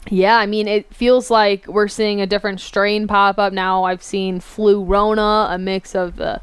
Yeah, 0.09 0.37
I 0.37 0.45
mean, 0.45 0.67
it 0.67 0.93
feels 0.93 1.31
like 1.31 1.67
we're 1.67 1.87
seeing 1.87 2.21
a 2.21 2.27
different 2.27 2.59
strain 2.61 3.07
pop 3.07 3.39
up 3.39 3.53
now. 3.53 3.85
I've 3.85 4.03
seen 4.03 4.39
flu 4.39 4.83
rona, 4.83 5.47
a 5.49 5.57
mix 5.57 5.95
of 5.95 6.17
the 6.17 6.41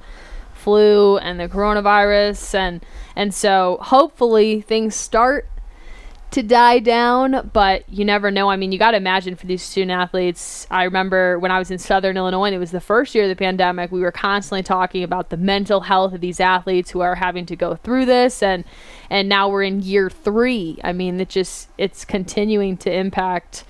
flu 0.62 1.18
and 1.18 1.38
the 1.40 1.48
coronavirus, 1.48 2.54
and 2.54 2.84
and 3.16 3.34
so 3.34 3.78
hopefully 3.82 4.60
things 4.60 4.94
start 4.94 5.48
to 6.30 6.42
die 6.42 6.78
down, 6.78 7.50
but 7.52 7.86
you 7.90 8.06
never 8.06 8.30
know. 8.30 8.48
I 8.48 8.56
mean, 8.56 8.72
you 8.72 8.78
got 8.78 8.92
to 8.92 8.96
imagine 8.96 9.36
for 9.36 9.44
these 9.44 9.60
student 9.62 9.90
athletes. 9.90 10.66
I 10.70 10.84
remember 10.84 11.38
when 11.38 11.50
I 11.50 11.58
was 11.58 11.70
in 11.70 11.78
Southern 11.78 12.16
Illinois, 12.16 12.46
and 12.46 12.54
it 12.54 12.58
was 12.58 12.70
the 12.70 12.80
first 12.80 13.14
year 13.14 13.24
of 13.24 13.28
the 13.28 13.36
pandemic. 13.36 13.92
We 13.92 14.00
were 14.00 14.10
constantly 14.12 14.62
talking 14.62 15.02
about 15.02 15.28
the 15.28 15.36
mental 15.36 15.82
health 15.82 16.14
of 16.14 16.22
these 16.22 16.40
athletes 16.40 16.90
who 16.90 17.00
are 17.00 17.16
having 17.16 17.44
to 17.46 17.56
go 17.56 17.76
through 17.76 18.06
this, 18.06 18.42
and 18.42 18.64
and 19.10 19.28
now 19.28 19.50
we're 19.50 19.62
in 19.64 19.82
year 19.82 20.08
three. 20.08 20.78
I 20.82 20.92
mean, 20.94 21.20
it 21.20 21.28
just 21.28 21.68
it's 21.76 22.06
continuing 22.06 22.78
to 22.78 22.90
impact 22.90 23.64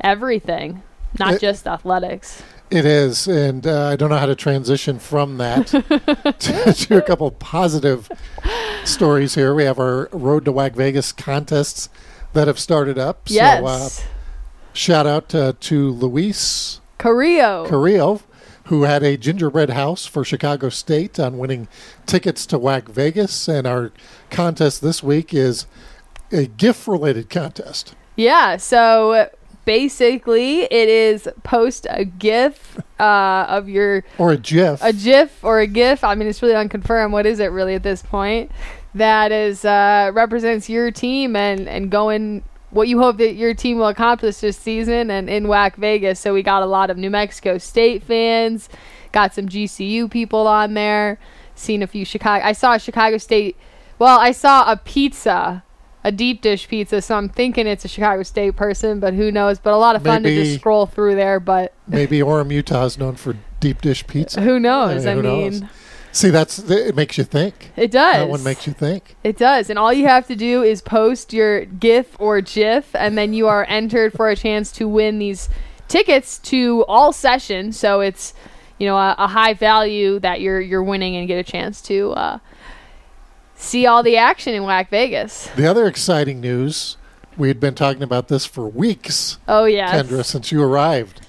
everything, 0.00 0.82
not 1.18 1.34
It- 1.34 1.40
just 1.40 1.66
athletics. 1.66 2.44
It 2.70 2.86
is, 2.86 3.26
and 3.26 3.66
uh, 3.66 3.88
I 3.88 3.96
don't 3.96 4.10
know 4.10 4.18
how 4.18 4.26
to 4.26 4.36
transition 4.36 5.00
from 5.00 5.38
that 5.38 5.66
to, 6.38 6.72
to 6.72 6.96
a 6.98 7.02
couple 7.02 7.28
positive 7.32 8.08
stories 8.84 9.34
here. 9.34 9.54
We 9.54 9.64
have 9.64 9.80
our 9.80 10.08
Road 10.12 10.44
to 10.44 10.52
WAC 10.52 10.76
Vegas 10.76 11.10
contests 11.10 11.88
that 12.32 12.46
have 12.46 12.60
started 12.60 12.96
up. 12.96 13.22
Yes, 13.26 13.60
So, 13.60 13.66
uh, 13.66 13.88
shout 14.72 15.06
out 15.06 15.34
uh, 15.34 15.54
to 15.58 15.90
Luis 15.90 16.80
Carrillo. 16.98 17.66
Carrillo, 17.66 18.20
who 18.66 18.84
had 18.84 19.02
a 19.02 19.16
gingerbread 19.16 19.70
house 19.70 20.06
for 20.06 20.24
Chicago 20.24 20.68
State 20.68 21.18
on 21.18 21.38
winning 21.38 21.66
tickets 22.06 22.46
to 22.46 22.58
WAC 22.58 22.88
Vegas. 22.88 23.48
And 23.48 23.66
our 23.66 23.90
contest 24.30 24.80
this 24.80 25.02
week 25.02 25.34
is 25.34 25.66
a 26.30 26.46
gift 26.46 26.86
related 26.86 27.30
contest. 27.30 27.96
Yeah, 28.14 28.58
so 28.58 29.28
basically, 29.64 30.62
it 30.62 30.88
is 30.88 31.28
post 31.42 31.86
a 31.90 32.04
GIF 32.04 32.78
uh, 32.98 33.46
of 33.48 33.68
your 33.68 34.04
Or 34.18 34.32
a 34.32 34.36
GIF. 34.36 34.82
a 34.82 34.92
GIF 34.92 35.44
or 35.44 35.60
a 35.60 35.66
GIF. 35.66 36.04
I 36.04 36.14
mean, 36.14 36.28
it's 36.28 36.42
really 36.42 36.54
unconfirmed. 36.54 37.12
What 37.12 37.26
is 37.26 37.40
it 37.40 37.46
really 37.46 37.74
at 37.74 37.82
this 37.82 38.02
point? 38.02 38.50
That 38.94 39.30
is 39.32 39.64
uh, 39.64 40.10
represents 40.12 40.68
your 40.68 40.90
team 40.90 41.36
and 41.36 41.68
and 41.68 41.90
going 41.90 42.42
what 42.70 42.88
you 42.88 42.98
hope 43.00 43.18
that 43.18 43.34
your 43.34 43.52
team 43.54 43.78
will 43.78 43.88
accomplish 43.88 44.38
this 44.38 44.56
season 44.56 45.10
and 45.10 45.28
in 45.28 45.44
WAC 45.46 45.76
Vegas. 45.76 46.20
So 46.20 46.32
we 46.34 46.42
got 46.42 46.62
a 46.62 46.66
lot 46.66 46.90
of 46.90 46.96
New 46.96 47.10
Mexico 47.10 47.58
State 47.58 48.02
fans, 48.02 48.68
got 49.12 49.34
some 49.34 49.48
GCU 49.48 50.10
people 50.10 50.46
on 50.46 50.74
there, 50.74 51.18
seen 51.54 51.82
a 51.82 51.86
few 51.86 52.04
Chicago. 52.04 52.44
I 52.44 52.52
saw 52.52 52.74
a 52.74 52.78
Chicago 52.78 53.18
State. 53.18 53.56
Well, 53.98 54.18
I 54.18 54.32
saw 54.32 54.70
a 54.70 54.76
pizza. 54.76 55.62
A 56.02 56.10
deep 56.10 56.40
dish 56.40 56.66
pizza, 56.66 57.02
so 57.02 57.14
I'm 57.14 57.28
thinking 57.28 57.66
it's 57.66 57.84
a 57.84 57.88
Chicago 57.88 58.22
State 58.22 58.56
person, 58.56 59.00
but 59.00 59.12
who 59.12 59.30
knows? 59.30 59.58
But 59.58 59.74
a 59.74 59.76
lot 59.76 59.96
of 59.96 60.02
fun 60.02 60.22
to 60.22 60.34
just 60.34 60.58
scroll 60.58 60.86
through 60.86 61.14
there. 61.14 61.38
But 61.40 61.74
Maybe 61.86 62.20
Orem, 62.20 62.50
Utah 62.50 62.84
is 62.86 62.96
known 62.96 63.16
for 63.16 63.36
deep 63.60 63.82
dish 63.82 64.06
pizza. 64.06 64.40
who 64.40 64.58
knows? 64.58 65.04
I 65.04 65.14
who 65.14 65.22
mean, 65.22 65.60
knows? 65.60 65.62
See, 66.12 66.30
that's 66.30 66.58
it 66.70 66.96
makes 66.96 67.18
you 67.18 67.24
think. 67.24 67.70
it 67.76 67.90
does. 67.90 68.16
That 68.16 68.28
one 68.28 68.42
makes 68.42 68.66
you 68.66 68.72
think. 68.72 69.14
It 69.22 69.36
does. 69.36 69.68
And 69.70 69.78
all 69.78 69.92
you 69.92 70.06
have 70.06 70.26
to 70.28 70.34
do 70.34 70.62
is 70.62 70.80
post 70.82 71.32
your 71.32 71.66
GIF 71.66 72.16
or 72.18 72.40
GIF, 72.40 72.94
and 72.96 73.16
then 73.18 73.32
you 73.32 73.46
are 73.46 73.64
entered 73.68 74.12
for 74.14 74.28
a 74.28 74.34
chance 74.34 74.72
to 74.72 74.88
win 74.88 75.18
these 75.18 75.48
tickets 75.86 76.38
to 76.38 76.84
all 76.88 77.12
sessions. 77.12 77.78
So 77.78 78.00
it's, 78.00 78.32
you 78.78 78.86
know, 78.86 78.96
a, 78.96 79.14
a 79.18 79.26
high 79.28 79.52
value 79.54 80.18
that 80.20 80.40
you're 80.40 80.60
you're 80.60 80.82
winning 80.82 81.14
and 81.16 81.28
get 81.28 81.36
a 81.36 81.44
chance 81.44 81.80
to 81.82 82.12
uh, 82.12 82.38
see 83.60 83.86
all 83.86 84.02
the 84.02 84.16
action 84.16 84.54
in 84.54 84.62
WAC 84.64 84.88
Vegas. 84.88 85.48
The 85.56 85.66
other 85.66 85.86
exciting 85.86 86.40
news, 86.40 86.96
we 87.36 87.48
had 87.48 87.60
been 87.60 87.74
talking 87.74 88.02
about 88.02 88.28
this 88.28 88.46
for 88.46 88.68
weeks, 88.68 89.38
Oh 89.46 89.64
yes. 89.64 89.94
Kendra, 89.94 90.24
since 90.24 90.50
you 90.50 90.62
arrived. 90.62 91.20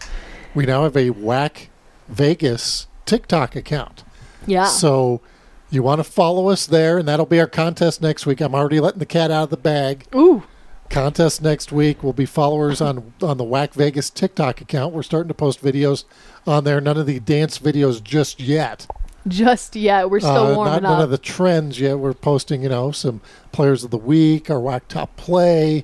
We 0.54 0.66
now 0.66 0.84
have 0.84 0.96
a 0.98 1.10
WAC 1.12 1.68
Vegas 2.08 2.88
TikTok 3.06 3.56
account. 3.56 4.04
Yeah. 4.46 4.66
So 4.66 5.22
you 5.70 5.84
want 5.84 6.00
to 6.00 6.04
follow 6.04 6.50
us 6.50 6.66
there, 6.66 6.98
and 6.98 7.08
that'll 7.08 7.26
be 7.26 7.40
our 7.40 7.48
contest 7.48 8.02
next 8.02 8.26
week. 8.26 8.42
I'm 8.42 8.54
already 8.56 8.80
letting 8.80 9.00
the 9.00 9.06
cat 9.06 9.32
out 9.32 9.46
of 9.46 9.50
the 9.50 9.58
bag 9.58 10.08
Ooh. 10.14 10.44
Contest 10.90 11.42
next 11.42 11.72
week. 11.72 12.04
We'll 12.04 12.12
be 12.12 12.26
followers 12.26 12.82
on 12.82 13.14
on 13.22 13.38
the 13.38 13.46
WAC 13.46 13.74
Vegas 13.74 14.10
TikTok 14.10 14.60
account. 14.60 14.94
We're 14.94 15.04
starting 15.04 15.30
to 15.30 15.34
post 15.34 15.64
videos 15.64 16.04
on 16.46 16.66
there. 16.66 16.82
None 16.82 16.98
of 16.98 17.06
the 17.06 17.22
dance 17.22 17.60
videos 17.60 18.04
just 18.04 18.42
yet. 18.42 18.88
Just 19.28 19.76
yet, 19.76 20.10
we're 20.10 20.20
still 20.20 20.52
Uh, 20.52 20.56
warming 20.56 20.74
not 20.74 20.84
up. 20.86 20.92
none 20.98 21.02
of 21.02 21.10
the 21.12 21.18
trends 21.18 21.80
yet. 21.80 22.00
We're 22.00 22.14
posting, 22.14 22.64
you 22.64 22.70
know, 22.70 22.92
some 22.92 23.22
players 23.52 23.84
of 23.84 23.92
the 23.92 23.98
week, 23.98 24.50
our 24.50 24.58
WAC 24.60 24.82
Top 24.88 25.16
Play. 25.16 25.84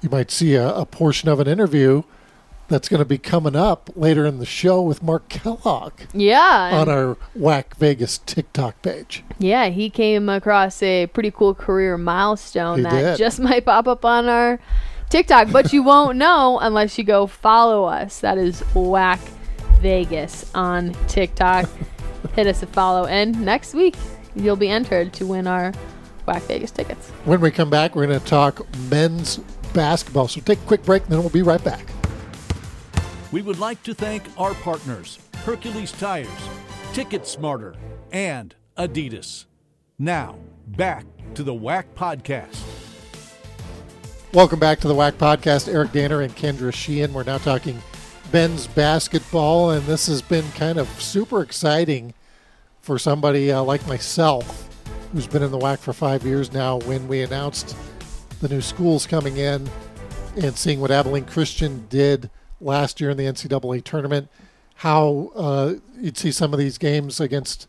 You 0.00 0.08
might 0.10 0.30
see 0.30 0.54
a, 0.54 0.68
a 0.74 0.86
portion 0.86 1.28
of 1.28 1.40
an 1.40 1.48
interview 1.48 2.02
that's 2.68 2.88
going 2.88 2.98
to 3.00 3.04
be 3.06 3.18
coming 3.18 3.56
up 3.56 3.88
later 3.96 4.26
in 4.26 4.38
the 4.38 4.46
show 4.46 4.80
with 4.82 5.02
Mark 5.02 5.28
Kellogg 5.30 5.92
yeah, 6.12 6.70
on 6.74 6.88
our 6.88 7.16
WAC 7.36 7.74
Vegas 7.78 8.18
TikTok 8.18 8.80
page. 8.82 9.24
yeah, 9.38 9.70
he 9.70 9.88
came 9.90 10.28
across 10.28 10.82
a 10.82 11.06
pretty 11.06 11.30
cool 11.30 11.54
career 11.54 11.96
milestone 11.96 12.76
He 12.78 12.82
that 12.84 12.90
did. 12.92 13.16
just 13.18 13.40
might 13.48 13.64
pop 13.64 13.88
up 13.88 14.04
on 14.04 14.28
our 14.28 14.60
TikTok, 15.08 15.50
but 15.50 15.72
you 15.72 15.82
won't 15.82 16.18
know 16.18 16.58
unless 16.60 16.98
you 16.98 17.04
go 17.04 17.26
follow 17.26 17.86
us. 17.86 18.20
That 18.20 18.36
is 18.36 18.60
WAC 18.74 19.18
Vegas 19.80 20.48
on 20.54 20.94
TikTok. 21.08 21.68
Hit 22.34 22.46
us 22.46 22.62
a 22.62 22.66
follow, 22.66 23.06
and 23.06 23.40
next 23.44 23.74
week 23.74 23.96
you'll 24.34 24.56
be 24.56 24.68
entered 24.68 25.12
to 25.14 25.26
win 25.26 25.46
our 25.46 25.72
WAC 26.26 26.42
Vegas 26.42 26.70
tickets. 26.70 27.10
When 27.24 27.40
we 27.40 27.50
come 27.50 27.70
back, 27.70 27.96
we're 27.96 28.06
going 28.06 28.20
to 28.20 28.26
talk 28.26 28.66
men's 28.90 29.38
basketball. 29.72 30.28
So 30.28 30.40
take 30.40 30.58
a 30.58 30.66
quick 30.66 30.84
break, 30.84 31.04
and 31.04 31.12
then 31.12 31.20
we'll 31.20 31.30
be 31.30 31.42
right 31.42 31.62
back. 31.62 31.86
We 33.30 33.42
would 33.42 33.58
like 33.58 33.82
to 33.82 33.94
thank 33.94 34.22
our 34.38 34.54
partners, 34.54 35.18
Hercules 35.44 35.92
Tires, 35.92 36.28
Ticket 36.92 37.26
Smarter, 37.26 37.74
and 38.10 38.54
Adidas. 38.76 39.44
Now, 39.98 40.38
back 40.68 41.04
to 41.34 41.42
the 41.42 41.54
WAC 41.54 41.84
Podcast. 41.94 42.62
Welcome 44.32 44.58
back 44.58 44.80
to 44.80 44.88
the 44.88 44.94
WAC 44.94 45.12
Podcast. 45.12 45.72
Eric 45.72 45.92
Danner 45.92 46.20
and 46.20 46.34
Kendra 46.36 46.72
Sheehan. 46.72 47.12
We're 47.12 47.24
now 47.24 47.38
talking 47.38 47.82
men's 48.32 48.66
basketball, 48.66 49.70
and 49.70 49.84
this 49.86 50.06
has 50.06 50.22
been 50.22 50.44
kind 50.52 50.78
of 50.78 50.88
super 51.00 51.42
exciting 51.42 52.14
for 52.80 52.98
somebody 52.98 53.50
uh, 53.50 53.62
like 53.62 53.86
myself, 53.86 54.68
who's 55.12 55.26
been 55.26 55.42
in 55.42 55.50
the 55.50 55.58
WAC 55.58 55.78
for 55.78 55.92
five 55.92 56.24
years 56.24 56.52
now. 56.52 56.78
When 56.80 57.08
we 57.08 57.22
announced 57.22 57.76
the 58.40 58.48
new 58.48 58.60
schools 58.60 59.06
coming 59.06 59.36
in 59.36 59.68
and 60.36 60.56
seeing 60.56 60.80
what 60.80 60.90
Abilene 60.90 61.24
Christian 61.24 61.86
did 61.88 62.30
last 62.60 63.00
year 63.00 63.10
in 63.10 63.16
the 63.16 63.24
NCAA 63.24 63.82
tournament, 63.84 64.28
how 64.76 65.32
uh, 65.34 65.74
you'd 65.98 66.16
see 66.16 66.30
some 66.30 66.52
of 66.52 66.58
these 66.58 66.78
games 66.78 67.20
against 67.20 67.66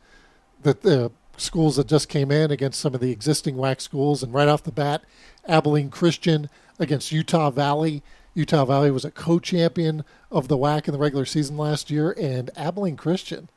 the, 0.62 0.74
the 0.74 1.12
schools 1.38 1.78
that 1.78 1.88
just 1.88 2.10
came 2.10 2.32
in 2.32 2.52
against 2.52 2.80
some 2.80 2.94
of 2.94 3.00
the 3.00 3.12
existing 3.12 3.56
WAC 3.56 3.82
schools, 3.82 4.22
and 4.22 4.34
right 4.34 4.48
off 4.48 4.64
the 4.64 4.72
bat, 4.72 5.04
Abilene 5.48 5.90
Christian 5.90 6.50
against 6.78 7.12
Utah 7.12 7.50
Valley. 7.50 8.04
Utah 8.40 8.64
Valley 8.64 8.90
was 8.90 9.04
a 9.04 9.12
co-champion 9.12 10.06
of 10.32 10.48
the 10.48 10.58
WAC 10.58 10.88
in 10.88 10.94
the 10.94 10.98
regular 10.98 11.26
season 11.26 11.58
last 11.58 11.92
year, 11.92 12.16
and 12.18 12.50
Abilene 12.56 12.96
Christian 12.96 13.50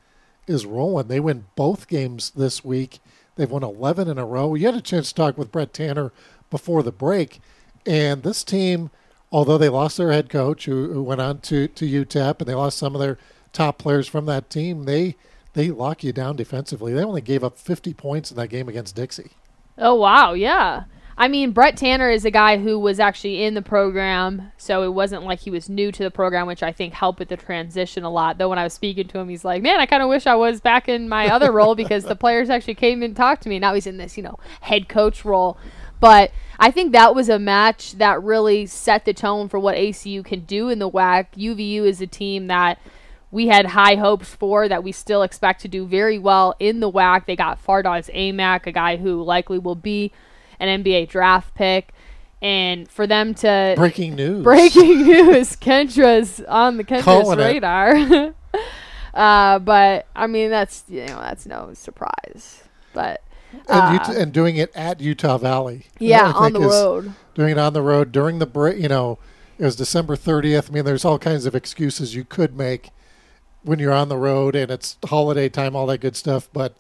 is 0.49 0.67
rolling. 0.67 1.07
They 1.07 1.21
win 1.21 1.45
both 1.55 1.87
games 1.87 2.31
this 2.31 2.65
week. 2.65 2.99
They've 3.37 3.51
won 3.51 3.63
11 3.63 4.09
in 4.09 4.19
a 4.19 4.27
row. 4.27 4.55
You 4.57 4.67
had 4.67 4.75
a 4.75 4.81
chance 4.81 5.11
to 5.11 5.15
talk 5.15 5.39
with 5.39 5.53
Brette 5.53 5.73
Tanner 5.73 6.13
before 6.51 6.83
the 6.83 6.91
break, 6.91 7.41
and 7.87 8.25
this 8.25 8.43
team, 8.43 8.91
although 9.31 9.57
they 9.57 9.69
lost 9.69 9.99
their 9.99 10.11
head 10.11 10.29
coach 10.29 10.65
who, 10.65 10.93
who 10.93 11.03
went 11.05 11.21
on 11.21 11.39
to, 11.43 11.69
to 11.69 11.87
UTEP, 11.87 12.41
and 12.41 12.49
they 12.49 12.55
lost 12.55 12.77
some 12.77 12.97
of 12.97 13.01
their 13.01 13.19
top 13.53 13.79
players 13.79 14.09
from 14.09 14.27
that 14.27 14.51
team, 14.51 14.85
they 14.85 15.15
they 15.55 15.71
lock 15.71 16.03
you 16.03 16.13
down 16.13 16.35
defensively. 16.35 16.93
They 16.95 17.05
only 17.05 17.21
gave 17.21 17.45
up 17.45 17.59
50 17.59 17.93
points 17.95 18.31
in 18.31 18.39
that 18.39 18.49
game 18.49 18.69
against 18.71 18.97
Dixie. 18.97 19.33
Oh 19.77 19.95
wow, 19.95 20.33
yeah. 20.33 20.85
I 21.17 21.29
mean, 21.29 21.53
Brette 21.53 21.77
Tanner 21.77 22.11
is 22.11 22.25
a 22.25 22.31
guy 22.31 22.59
who 22.59 22.79
was 22.79 22.99
actually 22.99 23.45
in 23.45 23.55
the 23.55 23.63
program, 23.63 24.51
so 24.57 24.83
it 24.83 24.95
wasn't 24.95 25.25
like 25.25 25.41
he 25.41 25.51
was 25.51 25.69
new 25.69 25.93
to 25.93 26.03
the 26.03 26.11
program, 26.11 26.47
which 26.47 26.63
I 26.63 26.73
think 26.73 26.95
helped 26.95 27.19
with 27.19 27.29
the 27.29 27.37
transition 27.37 28.03
a 28.03 28.11
lot. 28.11 28.39
Though 28.39 28.49
when 28.49 28.59
I 28.59 28.65
was 28.65 28.73
speaking 28.73 29.09
to 29.09 29.19
him, 29.19 29.29
he's 29.29 29.45
like, 29.45 29.63
"Man, 29.63 29.79
I 29.79 29.87
kind 29.87 30.03
of 30.03 30.09
wish 30.09 30.27
I 30.27 30.35
was 30.35 30.61
back 30.61 30.89
in 30.89 31.09
my 31.09 31.29
other 31.29 31.53
role 31.59 31.75
because 31.75 32.05
the 32.05 32.17
players 32.17 32.49
actually 32.51 32.75
came 32.75 33.03
and 33.03 33.15
talked 33.15 33.43
to 33.43 33.49
me." 33.49 33.59
Now 33.59 33.75
he's 33.75 33.87
in 33.87 33.99
this, 33.99 34.17
you 34.17 34.23
know, 34.23 34.39
head 34.63 34.89
coach 34.89 35.25
role. 35.25 35.59
But 36.01 36.33
I 36.59 36.73
think 36.73 36.93
that 36.93 37.15
was 37.15 37.29
a 37.29 37.39
match 37.39 37.93
that 37.93 38.21
really 38.23 38.67
set 38.67 39.05
the 39.05 39.15
tone 39.15 39.49
for 39.49 39.61
what 39.61 39.77
ACU 39.77 40.25
can 40.25 40.41
do 40.41 40.69
in 40.69 40.81
the 40.81 40.91
WAC. 40.91 41.27
UVU 41.37 41.85
is 41.85 42.01
a 42.01 42.09
team 42.09 42.49
that 42.49 42.81
we 43.31 43.47
had 43.47 43.67
high 43.67 43.95
hopes 43.95 44.35
for 44.35 44.69
that 44.69 44.83
we 44.83 44.93
still 44.93 45.23
expect 45.23 45.61
to 45.63 45.69
do 45.69 45.87
very 45.87 46.19
well 46.19 46.55
in 46.59 46.81
the 46.81 46.91
WAC. 46.91 47.27
They 47.27 47.37
got 47.37 47.65
Fardaws 47.65 48.13
Aimaq, 48.15 48.67
a 48.67 48.73
guy 48.73 48.97
who 48.97 49.23
likely 49.23 49.59
will 49.59 49.77
be 49.77 50.13
an 50.63 50.83
NBA 50.83 51.09
draft 51.09 51.55
pick. 51.55 51.93
And 52.41 52.91
for 52.91 53.07
them 53.07 53.35
to 53.35 53.75
Breaking 53.77 54.17
news. 54.17 54.43
breaking 54.43 55.03
news, 55.07 55.55
Kendra's 55.57 56.41
on 56.49 56.77
the 56.77 56.85
Kendra's 56.85 57.05
Calling 57.05 57.39
radar. 57.39 57.95
uh, 59.15 59.59
but 59.61 60.07
I 60.17 60.27
mean 60.27 60.51
that's 60.51 60.83
you 60.89 61.07
know 61.07 61.21
that's 61.21 61.47
no 61.47 61.73
surprise. 61.75 62.65
But 62.93 63.23
and, 63.53 63.63
uh, 63.69 63.91
Utah, 63.93 64.21
and 64.21 64.33
doing 64.33 64.57
it 64.57 64.75
at 64.75 65.01
Utah 65.01 65.39
Valley. 65.39 65.87
yeah, 65.99 66.33
on 66.33 66.53
the 66.53 66.61
road. 66.61 67.13
Doing 67.35 67.53
it 67.53 67.59
on 67.59 67.75
the 67.75 67.83
road 67.83 68.11
during 68.11 68.39
the 68.41 68.47
break. 68.47 68.79
You 68.79 68.89
know, 68.89 69.19
it 69.59 69.65
was 69.65 69.77
December 69.77 70.17
30th. 70.17 70.71
I 70.71 70.73
mean, 70.73 70.85
there's 70.85 71.05
all 71.05 71.19
kinds 71.19 71.47
of 71.47 71.55
excuses 71.55 72.15
you 72.15 72.25
could 72.25 72.57
make 72.57 72.91
when 73.63 73.79
you're 73.79 73.93
on 73.93 74.09
the 74.09 74.17
road 74.17 74.57
and 74.57 74.71
it's 74.71 74.97
holiday 75.05 75.49
time, 75.49 75.77
all 75.77 75.87
that 75.87 76.01
good 76.01 76.17
stuff. 76.17 76.49
But 76.53 76.77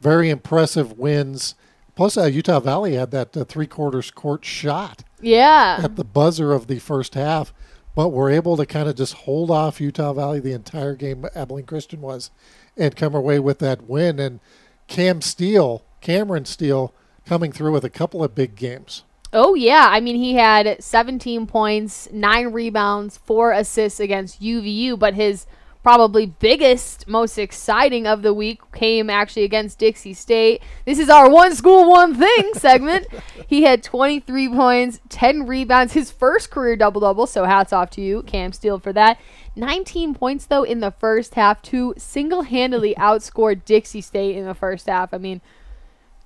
very 0.00 0.30
impressive 0.30 0.98
wins. 0.98 1.54
Plus, 1.94 2.16
uh, 2.16 2.24
Utah 2.24 2.60
Valley 2.60 2.94
had 2.94 3.10
that 3.10 3.36
uh, 3.36 3.44
three 3.44 3.66
quarters 3.66 4.10
court 4.10 4.44
shot 4.44 5.04
Yeah. 5.20 5.80
at 5.82 5.96
the 5.96 6.04
buzzer 6.04 6.52
of 6.52 6.66
the 6.66 6.78
first 6.78 7.14
half, 7.14 7.52
but 7.94 8.08
were 8.10 8.30
able 8.30 8.56
to 8.56 8.66
kind 8.66 8.88
of 8.88 8.96
just 8.96 9.14
hold 9.14 9.50
off 9.50 9.80
Utah 9.80 10.12
Valley 10.12 10.40
the 10.40 10.52
entire 10.52 10.94
game. 10.94 11.26
Abilene 11.34 11.66
Christian 11.66 12.00
was, 12.00 12.30
and 12.76 12.96
come 12.96 13.14
away 13.14 13.38
with 13.38 13.58
that 13.58 13.88
win. 13.88 14.18
And 14.18 14.40
Cam 14.86 15.20
Steele, 15.20 15.84
Cameron 16.00 16.44
Steele, 16.44 16.94
coming 17.26 17.52
through 17.52 17.72
with 17.72 17.84
a 17.84 17.90
couple 17.90 18.24
of 18.24 18.34
big 18.34 18.56
games. 18.56 19.04
Oh 19.32 19.54
yeah, 19.54 19.86
I 19.90 20.00
mean 20.00 20.16
he 20.16 20.34
had 20.34 20.82
17 20.82 21.46
points, 21.46 22.08
9 22.12 22.48
rebounds, 22.52 23.18
4 23.18 23.52
assists 23.52 24.00
against 24.00 24.42
UVU, 24.42 24.98
but 24.98 25.14
his 25.14 25.46
probably 25.82 26.26
biggest, 26.26 27.08
most 27.08 27.38
exciting 27.38 28.06
of 28.06 28.22
the 28.22 28.34
week 28.34 28.60
came 28.72 29.08
actually 29.08 29.44
against 29.44 29.78
Dixie 29.78 30.14
State. 30.14 30.62
This 30.84 30.98
is 30.98 31.08
our 31.08 31.30
one 31.30 31.54
school 31.54 31.88
one 31.88 32.14
thing 32.14 32.52
segment. 32.54 33.06
he 33.46 33.62
had 33.62 33.82
23 33.82 34.48
points, 34.48 35.00
10 35.08 35.46
rebounds, 35.46 35.94
his 35.94 36.10
first 36.10 36.50
career 36.50 36.76
double-double, 36.76 37.26
so 37.26 37.44
hats 37.44 37.72
off 37.72 37.90
to 37.90 38.00
you, 38.00 38.22
Cam 38.22 38.52
Steele 38.52 38.78
for 38.78 38.92
that. 38.92 39.18
19 39.56 40.14
points 40.14 40.46
though 40.46 40.62
in 40.62 40.80
the 40.80 40.92
first 40.92 41.34
half 41.34 41.60
to 41.62 41.94
single-handedly 41.96 42.94
outscore 42.96 43.62
Dixie 43.64 44.00
State 44.00 44.36
in 44.36 44.44
the 44.44 44.54
first 44.54 44.86
half. 44.86 45.14
I 45.14 45.18
mean, 45.18 45.40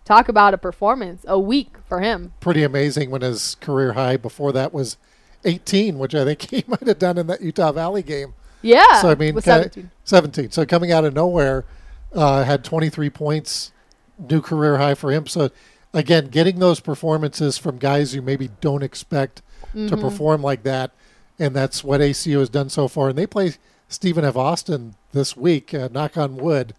talk 0.05 0.29
about 0.29 0.55
a 0.55 0.59
performance, 0.59 1.25
a 1.27 1.39
week 1.39 1.77
for 1.85 2.01
him. 2.01 2.33
Pretty 2.41 2.63
amazing 2.63 3.11
when 3.11 3.23
his 3.23 3.55
career 3.57 3.93
high 3.93 4.17
before 4.17 4.53
that 4.53 4.75
was 4.75 4.97
18, 5.45 5.99
which 5.99 6.15
I 6.15 6.25
think 6.25 6.43
he 6.51 6.65
might 6.67 6.87
have 6.87 6.99
done 6.99 7.19
in 7.19 7.27
that 7.29 7.41
Utah 7.41 7.73
Valley 7.73 8.03
game. 8.03 8.35
Yeah. 8.65 9.01
So 9.01 9.11
I 9.11 9.15
mean, 9.15 9.35
with 9.35 9.45
17. 9.45 9.91
17. 10.05 10.51
So 10.51 10.65
coming 10.67 10.91
out 10.93 11.05
of 11.05 11.15
nowhere, 11.15 11.65
uh, 12.13 12.45
had 12.45 12.65
23 12.65 13.11
points, 13.11 13.73
new 14.19 14.41
career 14.41 14.79
high 14.79 14.95
for 14.95 15.11
him. 15.13 15.27
So 15.27 15.51
again, 15.93 16.29
getting 16.29 16.59
those 16.59 16.81
performances 16.81 17.59
from 17.59 17.79
guys 17.79 18.15
you 18.15 18.23
maybe 18.23 18.49
don't 18.61 18.83
expect 18.83 19.43
Mm-hmm. 19.75 19.89
to 19.89 19.97
perform 19.97 20.41
like 20.41 20.63
that, 20.63 20.93
and 21.37 21.53
that's 21.57 21.83
what 21.83 22.01
ACU 22.01 22.39
has 22.39 22.49
done 22.49 22.69
so 22.69 22.87
far. 22.87 23.09
And 23.09 23.19
they 23.19 23.27
play 23.27 23.55
Stephen 23.89 24.25
F. 24.25 24.37
Austin 24.37 24.95
this 25.11 25.37
week. 25.37 25.75
Uh, 25.75 25.89
knock 25.91 26.17
on 26.17 26.37
wood. 26.37 26.75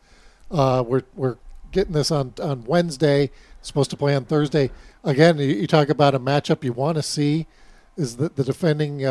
Uh, 0.50 0.82
we're 0.88 1.04
we're 1.14 1.36
getting 1.74 1.92
this 1.92 2.10
on 2.10 2.34
on 2.42 2.64
Wednesday. 2.64 3.32
Supposed 3.62 3.90
to 3.90 3.98
play 3.98 4.16
on 4.16 4.24
Thursday. 4.24 4.72
Again, 5.04 5.38
you, 5.40 5.48
you 5.48 5.68
talk 5.68 5.90
about 5.90 6.16
a 6.16 6.20
matchup 6.20 6.64
you 6.64 6.72
want 6.72 6.96
to 6.96 7.02
see 7.04 7.48
is 7.98 8.16
the, 8.16 8.30
the 8.30 8.46
defending 8.46 9.04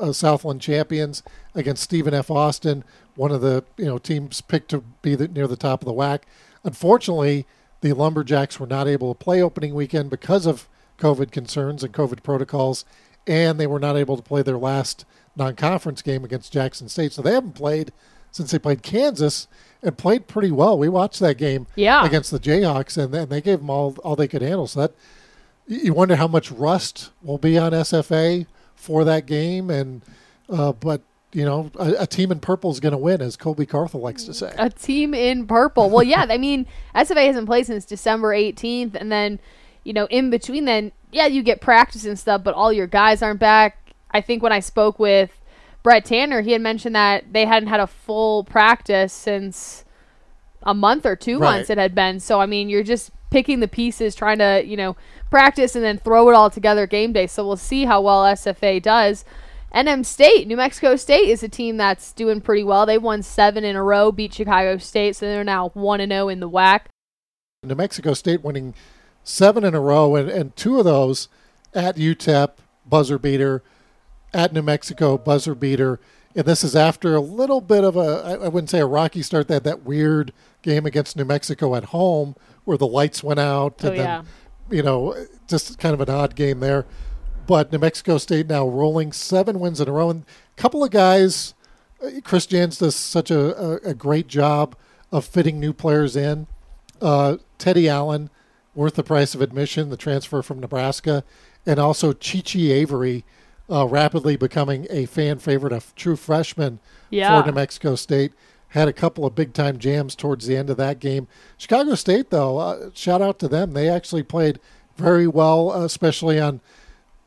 uh, 0.00 0.12
Southland 0.12 0.60
champions 0.60 1.22
against 1.54 1.82
Stephen 1.82 2.14
F. 2.14 2.30
Austin, 2.30 2.84
one 3.16 3.30
of 3.30 3.40
the 3.40 3.64
you 3.76 3.84
know 3.86 3.98
teams 3.98 4.40
picked 4.40 4.70
to 4.70 4.82
be 5.02 5.14
the, 5.14 5.28
near 5.28 5.46
the 5.46 5.56
top 5.56 5.82
of 5.82 5.86
the 5.86 5.92
WAC. 5.92 6.20
Unfortunately, 6.64 7.46
the 7.80 7.92
Lumberjacks 7.92 8.60
were 8.60 8.66
not 8.66 8.86
able 8.88 9.12
to 9.14 9.18
play 9.18 9.42
opening 9.42 9.74
weekend 9.74 10.10
because 10.10 10.46
of 10.46 10.68
COVID 10.98 11.30
concerns 11.30 11.82
and 11.82 11.92
COVID 11.92 12.22
protocols, 12.22 12.84
and 13.26 13.58
they 13.58 13.66
were 13.66 13.80
not 13.80 13.96
able 13.96 14.16
to 14.16 14.22
play 14.22 14.42
their 14.42 14.58
last 14.58 15.04
non-conference 15.36 16.02
game 16.02 16.24
against 16.24 16.52
Jackson 16.52 16.88
State. 16.88 17.12
So 17.12 17.22
they 17.22 17.32
haven't 17.32 17.52
played 17.54 17.92
since 18.30 18.50
they 18.50 18.58
played 18.58 18.82
Kansas 18.82 19.48
and 19.82 19.96
played 19.96 20.26
pretty 20.28 20.50
well. 20.50 20.78
We 20.78 20.88
watched 20.88 21.20
that 21.20 21.38
game 21.38 21.66
Yeah. 21.74 22.04
against 22.04 22.30
the 22.30 22.38
Jayhawks, 22.38 23.02
and 23.02 23.12
then 23.14 23.28
they 23.28 23.40
gave 23.40 23.58
them 23.60 23.70
all 23.70 23.96
all 24.04 24.16
they 24.16 24.28
could 24.28 24.42
handle. 24.42 24.66
So 24.66 24.80
that 24.82 24.94
you 25.66 25.94
wonder 25.94 26.16
how 26.16 26.28
much 26.28 26.50
rust 26.50 27.10
will 27.22 27.38
be 27.38 27.56
on 27.58 27.72
SFA 27.72 28.46
for 28.80 29.04
that 29.04 29.26
game, 29.26 29.70
and 29.70 30.02
uh, 30.48 30.72
but 30.72 31.02
you 31.32 31.44
know 31.44 31.70
a, 31.78 31.94
a 32.00 32.06
team 32.06 32.32
in 32.32 32.40
purple 32.40 32.70
is 32.70 32.80
going 32.80 32.92
to 32.92 32.98
win, 32.98 33.20
as 33.20 33.36
Colby 33.36 33.66
Carthel 33.66 34.00
likes 34.00 34.24
to 34.24 34.34
say. 34.34 34.52
A 34.58 34.70
team 34.70 35.14
in 35.14 35.46
purple. 35.46 35.90
Well, 35.90 36.02
yeah, 36.02 36.26
I 36.28 36.38
mean, 36.38 36.66
SFA 36.94 37.26
hasn't 37.26 37.46
played 37.46 37.66
since 37.66 37.84
December 37.84 38.30
18th, 38.34 38.94
and 38.94 39.12
then, 39.12 39.38
you 39.84 39.92
know, 39.92 40.06
in 40.06 40.30
between 40.30 40.64
then, 40.64 40.92
yeah, 41.12 41.26
you 41.26 41.42
get 41.42 41.60
practice 41.60 42.04
and 42.04 42.18
stuff, 42.18 42.42
but 42.42 42.54
all 42.54 42.72
your 42.72 42.86
guys 42.86 43.22
aren't 43.22 43.40
back. 43.40 43.76
I 44.10 44.20
think 44.20 44.42
when 44.42 44.52
I 44.52 44.60
spoke 44.60 44.98
with 44.98 45.30
Brette 45.82 46.04
Tanner, 46.06 46.40
he 46.40 46.52
had 46.52 46.60
mentioned 46.60 46.94
that 46.96 47.32
they 47.32 47.44
hadn't 47.46 47.68
had 47.68 47.80
a 47.80 47.86
full 47.86 48.42
practice 48.44 49.12
since 49.12 49.84
a 50.62 50.74
month 50.74 51.06
or 51.06 51.16
two 51.16 51.38
Right. 51.38 51.54
months 51.56 51.70
it 51.70 51.78
had 51.78 51.94
been. 51.94 52.18
So 52.20 52.40
I 52.40 52.46
mean, 52.46 52.68
you're 52.68 52.82
just 52.82 53.10
picking 53.30 53.60
the 53.60 53.68
pieces, 53.68 54.14
trying 54.14 54.38
to 54.38 54.62
you 54.64 54.76
know 54.76 54.96
practice 55.30 55.74
and 55.74 55.84
then 55.84 55.98
throw 55.98 56.28
it 56.28 56.34
all 56.34 56.50
together 56.50 56.86
game 56.86 57.12
day. 57.12 57.26
So 57.26 57.46
we'll 57.46 57.56
see 57.56 57.84
how 57.84 58.00
well 58.00 58.24
SFA 58.24 58.82
does. 58.82 59.24
NM 59.74 60.04
State, 60.04 60.48
New 60.48 60.56
Mexico 60.56 60.96
State 60.96 61.28
is 61.28 61.44
a 61.44 61.48
team 61.48 61.76
that's 61.76 62.12
doing 62.12 62.40
pretty 62.40 62.64
well. 62.64 62.86
They 62.86 62.98
won 62.98 63.22
seven 63.22 63.64
in 63.64 63.76
a 63.76 63.82
row, 63.82 64.10
beat 64.10 64.34
Chicago 64.34 64.76
State, 64.78 65.14
so 65.14 65.26
they're 65.26 65.44
now 65.44 65.68
one 65.70 66.00
and 66.00 66.10
zero 66.10 66.28
in 66.28 66.40
the 66.40 66.50
WAC. 66.50 66.82
New 67.62 67.76
Mexico 67.76 68.14
State 68.14 68.42
winning 68.42 68.74
seven 69.22 69.64
in 69.64 69.74
a 69.74 69.80
row, 69.80 70.16
and, 70.16 70.28
and 70.28 70.56
two 70.56 70.78
of 70.78 70.84
those 70.84 71.28
at 71.72 71.96
UTEP, 71.96 72.50
buzzer 72.84 73.18
beater, 73.18 73.62
at 74.34 74.52
New 74.52 74.62
Mexico, 74.62 75.16
buzzer 75.16 75.54
beater. 75.54 76.00
And 76.34 76.46
this 76.46 76.64
is 76.64 76.74
after 76.74 77.14
a 77.14 77.20
little 77.20 77.60
bit 77.60 77.84
of 77.84 77.96
a, 77.96 78.38
I 78.42 78.48
wouldn't 78.48 78.70
say 78.70 78.80
a 78.80 78.86
rocky 78.86 79.22
start. 79.22 79.48
They 79.48 79.54
had 79.54 79.64
that 79.64 79.84
weird 79.84 80.32
game 80.62 80.86
against 80.86 81.16
New 81.16 81.24
Mexico 81.24 81.74
at 81.74 81.86
home 81.86 82.36
where 82.64 82.78
the 82.78 82.86
lights 82.86 83.22
went 83.22 83.40
out. 83.40 83.80
Oh, 83.82 83.88
and 83.88 83.96
yeah. 83.96 84.22
then, 84.22 84.26
you 84.70 84.82
know, 84.82 85.14
just 85.48 85.78
kind 85.78 85.94
of 85.94 86.00
an 86.00 86.10
odd 86.10 86.34
game 86.34 86.60
there. 86.60 86.86
But 87.46 87.72
New 87.72 87.78
Mexico 87.78 88.18
State 88.18 88.48
now 88.48 88.66
rolling 88.68 89.12
seven 89.12 89.58
wins 89.60 89.80
in 89.80 89.88
a 89.88 89.92
row. 89.92 90.10
And 90.10 90.22
a 90.56 90.60
couple 90.60 90.84
of 90.84 90.90
guys, 90.90 91.54
uh, 92.04 92.20
Chris 92.22 92.46
Jans 92.46 92.78
does 92.78 92.94
such 92.94 93.30
a, 93.30 93.56
a, 93.60 93.90
a 93.90 93.94
great 93.94 94.28
job 94.28 94.76
of 95.10 95.24
fitting 95.24 95.58
new 95.58 95.72
players 95.72 96.14
in. 96.16 96.46
Uh, 97.02 97.38
Teddy 97.58 97.88
Allen, 97.88 98.30
worth 98.74 98.94
the 98.94 99.02
price 99.02 99.34
of 99.34 99.40
admission, 99.42 99.90
the 99.90 99.96
transfer 99.96 100.42
from 100.42 100.60
Nebraska, 100.60 101.24
and 101.66 101.78
also 101.80 102.12
Chichi 102.12 102.70
Avery, 102.70 103.24
uh, 103.68 103.86
rapidly 103.86 104.36
becoming 104.36 104.86
a 104.90 105.06
fan 105.06 105.38
favorite, 105.38 105.72
a 105.72 105.82
true 105.96 106.16
freshman 106.16 106.78
Yeah. 107.10 107.40
for 107.40 107.46
New 107.48 107.54
Mexico 107.54 107.94
State. 107.96 108.32
Had 108.70 108.88
a 108.88 108.92
couple 108.92 109.24
of 109.26 109.34
big 109.34 109.52
time 109.52 109.78
jams 109.78 110.14
towards 110.14 110.46
the 110.46 110.56
end 110.56 110.70
of 110.70 110.76
that 110.76 110.98
game. 111.00 111.26
Chicago 111.58 111.94
State, 111.94 112.30
though, 112.30 112.58
uh, 112.58 112.90
shout 112.94 113.20
out 113.20 113.38
to 113.40 113.48
them. 113.48 113.72
They 113.72 113.88
actually 113.88 114.22
played 114.22 114.60
very 114.96 115.26
well, 115.26 115.70
uh, 115.72 115.84
especially 115.84 116.38
on 116.40 116.60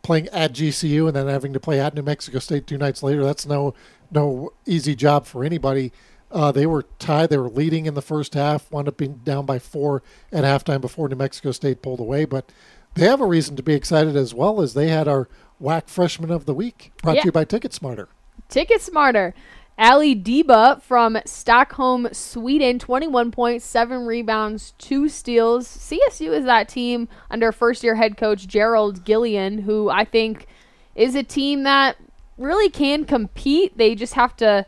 playing 0.04 0.28
at 0.30 0.54
GCU 0.54 1.08
and 1.08 1.16
then 1.16 1.28
having 1.28 1.54
to 1.54 1.60
play 1.60 1.80
at 1.80 1.96
New 1.96 2.02
Mexico 2.02 2.40
State 2.40 2.66
two 2.68 2.78
nights 2.78 3.04
later. 3.04 3.24
That's 3.24 3.46
no 3.46 3.74
no 4.12 4.54
easy 4.66 4.96
job 4.96 5.26
for 5.26 5.44
anybody. 5.44 5.92
Uh, 6.32 6.52
they 6.52 6.66
were 6.66 6.84
tied. 7.00 7.30
They 7.30 7.38
were 7.38 7.50
leading 7.50 7.86
in 7.86 7.94
the 7.94 8.02
first 8.02 8.34
half, 8.34 8.72
wound 8.72 8.88
up 8.88 8.98
being 8.98 9.16
down 9.24 9.46
by 9.46 9.60
four 9.60 10.02
at 10.32 10.44
halftime 10.44 10.82
before 10.82 11.08
New 11.10 11.16
Mexico 11.16 11.52
State 11.52 11.82
pulled 11.82 12.00
away. 12.00 12.26
But 12.26 12.52
they 12.96 13.06
have 13.06 13.22
a 13.22 13.26
reason 13.26 13.56
to 13.56 13.64
be 13.64 13.74
excited 13.74 14.16
as 14.16 14.34
well 14.34 14.62
as 14.62 14.74
they 14.74 14.88
had 14.88 15.08
our 15.08 15.28
WAC 15.62 15.88
Freshman 15.90 16.32
of 16.32 16.46
the 16.46 16.54
Week 16.54 16.92
brought 17.02 17.16
Yeah. 17.18 17.22
to 17.24 17.28
you 17.28 17.32
by 17.32 17.44
Ticket 17.46 17.74
Smarter. 17.74 18.08
Ticket 18.50 18.82
Smarter. 18.82 19.34
Ali 19.78 20.16
Deba 20.16 20.82
from 20.82 21.18
Stockholm, 21.26 22.08
Sweden, 22.12 22.78
21 22.78 23.32
points, 23.32 23.66
7 23.66 24.06
rebounds, 24.06 24.74
2 24.78 25.10
steals. 25.10 25.68
CSU 25.68 26.32
is 26.32 26.46
that 26.46 26.70
team 26.70 27.08
under 27.32 27.52
first 27.52 27.84
year 27.84 27.96
head 27.96 28.16
coach 28.16 28.48
Gerald 28.48 29.04
Gillion, 29.04 29.64
who 29.64 29.90
I 29.90 30.06
think 30.06 30.48
is 30.96 31.16
a 31.16 31.24
team 31.24 31.64
that 31.64 31.98
really 32.38 32.70
can 32.70 33.06
compete. 33.06 33.78
They 33.78 33.96
just 33.96 34.14
have 34.14 34.36
to, 34.38 34.66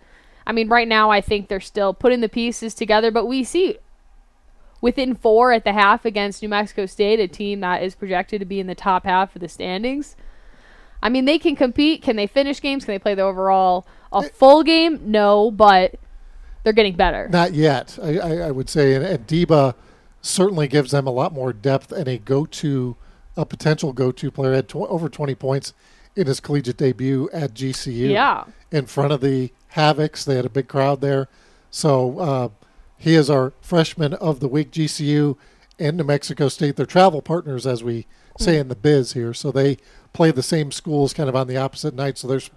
I 0.47 0.51
mean, 0.51 0.69
right 0.69 0.87
now 0.87 1.11
I 1.11 1.21
think 1.21 1.47
they're 1.47 1.59
still 1.59 1.93
putting 1.93 2.21
the 2.21 2.29
pieces 2.29 2.73
together, 2.73 3.11
but 3.11 3.25
we 3.25 3.43
see 3.43 3.77
within 4.81 5.15
four 5.15 5.51
at 5.51 5.63
the 5.63 5.73
half 5.73 6.03
against 6.05 6.41
New 6.41 6.49
Mexico 6.49 6.85
State, 6.87 7.19
a 7.19 7.27
team 7.27 7.59
that 7.59 7.83
is 7.83 7.95
projected 7.95 8.39
to 8.39 8.45
be 8.45 8.59
in 8.59 8.67
the 8.67 8.75
top 8.75 9.05
half 9.05 9.35
of 9.35 9.41
the 9.41 9.47
standings. 9.47 10.15
I 11.01 11.09
mean, 11.09 11.25
they 11.25 11.37
can 11.37 11.55
compete. 11.55 12.01
Can 12.01 12.15
they 12.15 12.25
finish 12.27 12.61
games? 12.61 12.85
Can 12.85 12.93
they 12.93 12.99
play 12.99 13.13
the 13.13 13.21
overall 13.21 13.85
a 14.15 14.23
full 14.29 14.63
game? 14.63 14.99
No, 15.11 15.51
but 15.51 15.95
they're 16.63 16.73
getting 16.73 16.95
better. 16.95 17.27
Not 17.29 17.53
yet, 17.53 17.97
I, 18.01 18.17
I, 18.17 18.35
I 18.47 18.51
would 18.51 18.69
say. 18.69 18.93
And, 18.95 19.05
and 19.05 19.27
Deba 19.27 19.75
certainly 20.21 20.67
gives 20.67 20.91
them 20.91 21.05
a 21.07 21.11
lot 21.11 21.33
more 21.33 21.53
depth 21.53 21.91
and 21.91 22.07
a 22.07 22.17
go-to, 22.17 22.95
a 23.37 23.45
potential 23.45 23.93
go-to 23.93 24.31
player. 24.31 24.53
Had 24.53 24.69
tw- 24.69 24.75
over 24.77 25.07
20 25.09 25.35
points 25.35 25.73
in 26.15 26.27
his 26.27 26.39
collegiate 26.39 26.77
debut 26.77 27.29
at 27.33 27.53
GCU. 27.53 28.09
Yeah. 28.11 28.45
In 28.71 28.85
front 28.85 29.11
of 29.13 29.21
the 29.21 29.51
Havocs, 29.75 30.25
they 30.25 30.35
had 30.35 30.45
a 30.45 30.49
big 30.49 30.67
crowd 30.67 31.01
there. 31.01 31.27
So 31.69 32.19
uh, 32.19 32.49
he 32.97 33.15
is 33.15 33.29
our 33.29 33.53
freshman 33.61 34.13
of 34.15 34.39
the 34.39 34.47
week. 34.47 34.71
GCU 34.71 35.37
and 35.77 35.97
New 35.97 36.05
Mexico 36.05 36.47
State, 36.47 36.77
they're 36.77 36.85
travel 36.85 37.21
partners, 37.21 37.67
as 37.67 37.83
we 37.83 38.07
say 38.39 38.57
in 38.57 38.69
the 38.69 38.75
biz 38.75 39.11
here. 39.13 39.33
So 39.33 39.51
they 39.51 39.77
play 40.13 40.31
the 40.31 40.41
same 40.43 40.71
schools, 40.71 41.13
kind 41.13 41.27
of 41.27 41.35
on 41.35 41.47
the 41.47 41.57
opposite 41.57 41.93
night. 41.93 42.17
So 42.17 42.27
they're 42.29 42.37
s- 42.37 42.49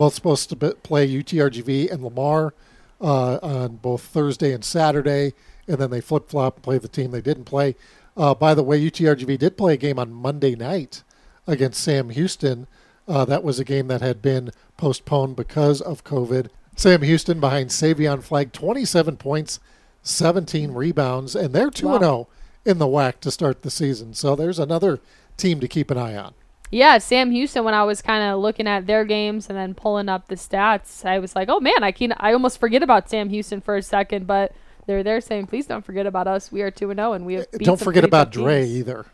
both 0.00 0.14
supposed 0.14 0.48
to 0.48 0.56
be- 0.56 0.72
play 0.82 1.06
UTRGV 1.06 1.92
and 1.92 2.02
Lamar 2.02 2.54
uh, 3.02 3.34
on 3.42 3.76
both 3.76 4.00
Thursday 4.00 4.50
and 4.54 4.64
Saturday, 4.64 5.34
and 5.68 5.76
then 5.76 5.90
they 5.90 6.00
flip 6.00 6.30
flop 6.30 6.56
and 6.56 6.62
play 6.62 6.78
the 6.78 6.88
team 6.88 7.10
they 7.10 7.20
didn't 7.20 7.44
play. 7.44 7.76
Uh, 8.16 8.32
by 8.34 8.54
the 8.54 8.62
way, 8.62 8.80
UTRGV 8.80 9.38
did 9.38 9.58
play 9.58 9.74
a 9.74 9.76
game 9.76 9.98
on 9.98 10.10
Monday 10.10 10.56
night 10.56 11.02
against 11.46 11.84
Sam 11.84 12.08
Houston. 12.08 12.66
Uh, 13.06 13.26
that 13.26 13.44
was 13.44 13.58
a 13.60 13.64
game 13.64 13.88
that 13.88 14.00
had 14.00 14.22
been 14.22 14.52
postponed 14.78 15.36
because 15.36 15.82
of 15.82 16.02
COVID. 16.02 16.48
Sam 16.76 17.02
Houston 17.02 17.38
behind 17.38 17.68
Savion 17.68 18.22
Flagg, 18.22 18.52
27 18.54 19.18
points, 19.18 19.60
17 20.02 20.72
rebounds, 20.72 21.36
and 21.36 21.52
they're 21.54 21.68
2 21.68 21.86
Wow. 21.88 21.98
0 21.98 22.28
in 22.64 22.78
the 22.78 22.86
WAC 22.86 23.20
to 23.20 23.30
start 23.30 23.60
the 23.60 23.70
season. 23.70 24.14
So 24.14 24.34
there's 24.34 24.58
another 24.58 24.98
team 25.36 25.60
to 25.60 25.68
keep 25.68 25.90
an 25.90 25.98
eye 25.98 26.16
on. 26.16 26.32
Yeah, 26.70 26.98
Sam 26.98 27.30
Houston. 27.32 27.64
When 27.64 27.74
I 27.74 27.82
was 27.84 28.00
kind 28.00 28.22
of 28.22 28.38
looking 28.40 28.66
at 28.68 28.86
their 28.86 29.04
games 29.04 29.48
and 29.48 29.58
then 29.58 29.74
pulling 29.74 30.08
up 30.08 30.28
the 30.28 30.36
stats, 30.36 31.04
I 31.04 31.18
was 31.18 31.34
like, 31.34 31.48
"Oh 31.48 31.58
man, 31.60 31.82
I 31.82 31.90
can." 31.92 32.14
I 32.18 32.32
almost 32.32 32.58
forget 32.60 32.82
about 32.82 33.10
Sam 33.10 33.28
Houston 33.30 33.60
for 33.60 33.76
a 33.76 33.82
second, 33.82 34.26
but 34.26 34.52
they're 34.86 35.02
there 35.02 35.20
saying, 35.20 35.46
"Please 35.48 35.66
don't 35.66 35.84
forget 35.84 36.06
about 36.06 36.28
us. 36.28 36.52
We 36.52 36.62
are 36.62 36.70
two 36.70 36.90
and 36.90 36.98
zero, 36.98 37.12
and 37.12 37.26
we 37.26 37.34
have." 37.34 37.50
beat 37.50 37.64
Don't 37.66 37.80
forget 37.80 38.04
about 38.04 38.30
Dre 38.30 38.64
teams." 38.64 38.76
either. 38.78 39.06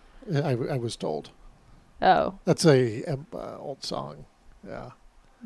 I, 0.44 0.50
I 0.74 0.76
was 0.76 0.96
told 0.96 1.30
Oh, 2.02 2.38
that's 2.44 2.66
a 2.66 3.04
um, 3.04 3.26
uh, 3.32 3.56
old 3.58 3.82
song. 3.84 4.26
Yeah. 4.66 4.90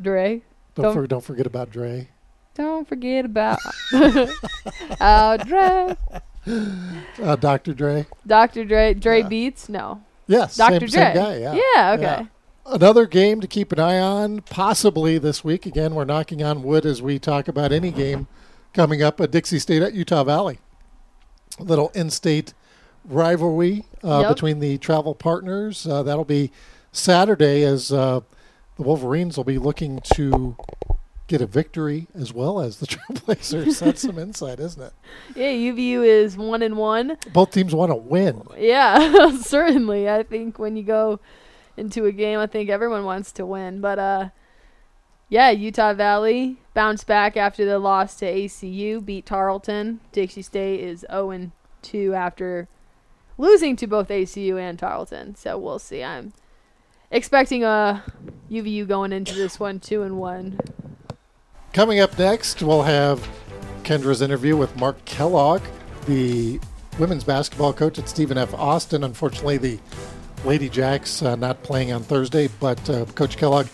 Dre. 0.01 0.43
Don't 0.75 0.85
Don't- 0.85 0.95
for, 0.95 1.07
don't 1.07 1.25
forget 1.25 1.47
about 1.47 1.71
Dre. 1.71 2.09
Don't 2.55 2.89
forget 2.89 3.25
about 3.25 3.59
oh 5.01 5.37
Dre, 5.47 5.97
Uh, 7.23 7.37
Dr. 7.37 7.75
Dre. 7.75 8.07
Dr. 8.27 8.65
Dre. 8.65 8.95
Dre 8.95 9.21
Yeah. 9.21 9.29
Beats. 9.29 9.69
No, 9.69 10.03
Yes, 10.31 10.57
Dr. 10.57 10.73
same, 10.73 10.79
Dre. 10.79 10.89
same 10.89 11.15
guy. 11.15 11.37
Yeah. 11.39 11.55
Yeah. 11.75 11.93
Okay. 11.93 12.03
Yeah. 12.03 12.27
Another 12.67 13.07
game 13.07 13.41
to 13.41 13.49
keep 13.49 13.73
an 13.73 13.81
eye 13.81 13.99
on, 13.99 14.43
possibly 14.43 15.19
this 15.19 15.43
week. 15.43 15.67
Again, 15.67 15.95
we're 15.95 16.05
knocking 16.05 16.43
on 16.43 16.63
wood 16.63 16.87
as 16.87 17.03
we 17.03 17.19
talk 17.19 17.49
about 17.49 17.73
any 17.73 17.91
game 17.91 18.29
coming 18.73 19.03
up 19.03 19.21
at 19.21 19.33
Dixie 19.33 19.59
State 19.59 19.83
at 19.83 19.93
Utah 19.93 20.23
Valley. 20.23 20.61
A 21.59 21.65
little 21.65 21.89
in-state 21.95 22.55
rivalry 23.05 23.87
uh, 24.05 24.21
Yep. 24.21 24.29
between 24.37 24.61
the 24.61 24.79
travel 24.79 25.15
partners. 25.17 25.87
Uh, 25.87 26.03
that'll 26.05 26.25
be 26.25 26.53
Saturday 26.93 27.65
as 27.65 27.91
uh, 27.93 28.21
the 28.77 28.83
Wolverines 28.83 29.37
will 29.37 29.45
be 29.45 29.59
looking 29.59 30.01
to 30.15 30.57
get 31.31 31.41
a 31.41 31.47
victory 31.47 32.09
as 32.13 32.33
well 32.33 32.61
as 32.61 32.79
the 32.79 32.87
Trailblazers. 32.89 33.79
That's 33.79 34.03
some 34.03 34.19
insight, 34.19 34.59
isn't 34.59 34.83
it? 34.83 34.93
Yeah, 35.37 35.53
UVU 35.53 36.05
is 36.05 36.37
one 36.37 36.61
and 36.61 36.77
one. 36.77 37.17
Both 37.33 37.53
teams 37.53 37.73
want 37.73 37.91
to 37.91 37.97
win. 37.97 38.43
Yeah, 38.59 39.37
certainly. 39.41 40.11
I 40.11 40.25
think 40.25 40.59
when 40.59 40.77
you 40.77 40.83
go 40.83 41.21
into 41.77 42.05
a 42.07 42.13
game, 42.13 42.41
I 42.41 42.49
think 42.49 42.69
everyone 42.69 43.05
wants 43.05 43.31
to 43.33 43.47
win. 43.47 43.81
But 43.81 43.99
uh, 44.01 44.29
yeah, 45.29 45.51
Utah 45.51 45.95
Valley 45.95 46.57
bounced 46.75 47.07
back 47.07 47.37
after 47.37 47.65
the 47.65 47.79
loss 47.79 48.17
to 48.17 48.27
ACU, 48.27 49.05
beat 49.05 49.25
Tarleton. 49.25 50.01
Dixie 50.11 50.43
State 50.43 50.81
is 50.81 51.07
0 51.09 51.31
and 51.31 51.53
2 51.83 52.13
after 52.13 52.69
losing 53.39 53.77
to 53.77 53.87
both 53.87 54.09
ACU 54.09 54.59
and 54.61 54.79
Tarleton. 54.79 55.37
So 55.37 55.57
we'll 55.57 55.79
see. 55.79 56.03
I'm 56.03 56.33
expecting 57.13 57.63
a 57.63 58.03
UVU 58.51 58.89
going 58.89 59.13
into 59.13 59.35
this 59.35 59.61
one 59.61 59.79
2 59.79 60.03
and 60.03 60.19
1. 60.19 60.59
Coming 61.73 62.01
up 62.01 62.19
next, 62.19 62.63
we'll 62.63 62.83
have 62.83 63.27
Kendra's 63.85 64.23
interview 64.23 64.57
with 64.57 64.75
Mark 64.77 65.05
Kellogg, 65.05 65.63
the 66.07 66.59
women's 66.99 67.23
basketball 67.23 67.73
coach 67.73 67.97
at 67.97 68.09
Stephen 68.09 68.37
F. 68.37 68.53
Austin. 68.55 69.05
Unfortunately, 69.05 69.57
the 69.57 69.79
Lady 70.45 70.69
Jacks 70.69 71.23
uh, 71.23 71.37
not 71.37 71.63
playing 71.63 71.93
on 71.93 72.03
Thursday, 72.03 72.49
but 72.59 72.91
uh, 72.91 73.05
Coach 73.15 73.37
Kellogg 73.37 73.69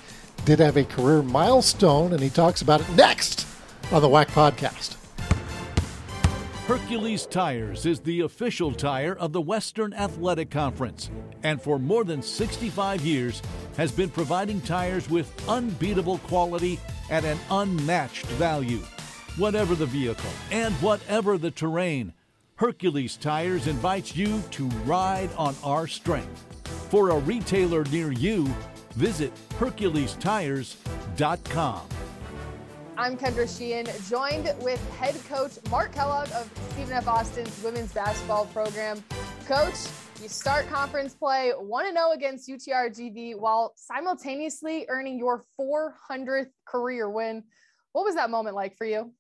did 0.44 0.58
have 0.58 0.76
a 0.76 0.84
career 0.84 1.22
milestone, 1.22 2.12
and 2.12 2.22
he 2.22 2.28
talks 2.28 2.60
about 2.60 2.82
it 2.82 2.90
next 2.90 3.46
on 3.90 4.02
the 4.02 4.08
WAC 4.08 4.26
podcast. 4.26 4.96
Hercules 6.66 7.26
Tires 7.26 7.86
is 7.86 8.00
the 8.00 8.22
official 8.22 8.72
tire 8.72 9.14
of 9.14 9.32
the 9.32 9.40
Western 9.40 9.94
Athletic 9.94 10.50
Conference 10.50 11.10
and 11.44 11.62
for 11.62 11.78
more 11.78 12.02
than 12.02 12.20
65 12.20 13.02
years 13.02 13.40
has 13.76 13.92
been 13.92 14.10
providing 14.10 14.60
tires 14.62 15.08
with 15.08 15.32
unbeatable 15.48 16.18
quality 16.18 16.80
at 17.08 17.24
an 17.24 17.38
unmatched 17.52 18.26
value. 18.30 18.80
Whatever 19.36 19.76
the 19.76 19.86
vehicle 19.86 20.28
and 20.50 20.74
whatever 20.82 21.38
the 21.38 21.52
terrain, 21.52 22.12
Hercules 22.56 23.16
Tires 23.16 23.68
invites 23.68 24.16
you 24.16 24.42
to 24.50 24.66
ride 24.86 25.30
on 25.36 25.54
our 25.62 25.86
strength. 25.86 26.44
For 26.90 27.10
a 27.10 27.20
retailer 27.20 27.84
near 27.84 28.10
you, 28.10 28.44
visit 28.96 29.32
HerculesTires.com. 29.60 32.05
I'm 32.98 33.18
Kendra 33.18 33.46
Sheehan, 33.46 33.86
joined 34.08 34.54
with 34.62 34.82
head 34.98 35.14
coach 35.28 35.52
Mark 35.70 35.92
Kellogg 35.92 36.28
of 36.32 36.50
Stephen 36.70 36.94
F. 36.94 37.06
Austin's 37.06 37.62
women's 37.62 37.92
basketball 37.92 38.46
program. 38.46 39.04
Coach, 39.46 39.74
you 40.22 40.28
start 40.28 40.66
conference 40.68 41.12
play 41.12 41.50
1 41.50 41.92
0 41.92 42.12
against 42.12 42.48
UTRGV 42.48 43.38
while 43.38 43.74
simultaneously 43.76 44.86
earning 44.88 45.18
your 45.18 45.44
400th 45.60 46.48
career 46.66 47.10
win. 47.10 47.44
What 47.92 48.06
was 48.06 48.14
that 48.14 48.30
moment 48.30 48.56
like 48.56 48.78
for 48.78 48.86
you? 48.86 49.12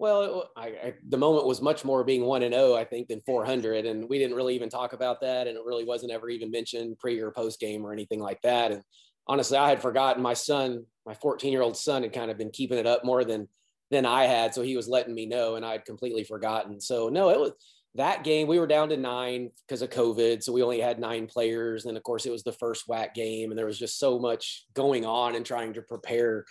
Well, 0.00 0.50
I, 0.56 0.66
I, 0.66 0.94
the 1.08 1.16
moment 1.16 1.46
was 1.46 1.62
much 1.62 1.84
more 1.84 2.02
being 2.02 2.24
one 2.24 2.42
and 2.42 2.52
zero, 2.52 2.74
I 2.74 2.84
think, 2.84 3.06
than 3.06 3.20
400, 3.24 3.86
and 3.86 4.08
we 4.08 4.18
didn't 4.18 4.36
really 4.36 4.56
even 4.56 4.68
talk 4.68 4.94
about 4.94 5.20
that, 5.20 5.46
and 5.46 5.56
it 5.56 5.62
really 5.64 5.84
wasn't 5.84 6.10
ever 6.10 6.28
even 6.28 6.50
mentioned 6.50 6.98
pre 6.98 7.20
or 7.20 7.30
post 7.30 7.60
game 7.60 7.86
or 7.86 7.92
anything 7.92 8.18
like 8.18 8.42
that. 8.42 8.72
And 8.72 8.82
honestly, 9.26 9.58
I 9.58 9.68
had 9.68 9.82
forgotten. 9.82 10.22
My 10.22 10.34
son, 10.34 10.84
my 11.04 11.14
14 11.14 11.52
year 11.52 11.62
old 11.62 11.76
son, 11.76 12.02
had 12.02 12.12
kind 12.12 12.30
of 12.30 12.38
been 12.38 12.50
keeping 12.50 12.78
it 12.78 12.86
up 12.86 13.04
more 13.04 13.24
than 13.24 13.48
than 13.90 14.04
I 14.04 14.24
had, 14.24 14.52
so 14.52 14.62
he 14.62 14.76
was 14.76 14.88
letting 14.88 15.14
me 15.14 15.26
know, 15.26 15.54
and 15.54 15.64
I 15.64 15.72
had 15.72 15.84
completely 15.84 16.24
forgotten. 16.24 16.80
So 16.80 17.08
no, 17.08 17.30
it 17.30 17.38
was 17.38 17.52
that 17.94 18.24
game. 18.24 18.48
We 18.48 18.58
were 18.58 18.66
down 18.66 18.88
to 18.88 18.96
nine 18.96 19.50
because 19.66 19.82
of 19.82 19.90
COVID, 19.90 20.42
so 20.42 20.52
we 20.52 20.62
only 20.62 20.80
had 20.80 20.98
nine 20.98 21.26
players, 21.26 21.86
and 21.86 21.96
of 21.96 22.02
course, 22.02 22.26
it 22.26 22.32
was 22.32 22.42
the 22.42 22.52
first 22.52 22.88
WAC 22.88 23.14
game, 23.14 23.50
and 23.50 23.58
there 23.58 23.66
was 23.66 23.78
just 23.78 23.98
so 23.98 24.18
much 24.18 24.66
going 24.74 25.04
on 25.04 25.36
and 25.36 25.46
trying 25.46 25.74
to 25.74 25.82
prepare, 25.82 26.44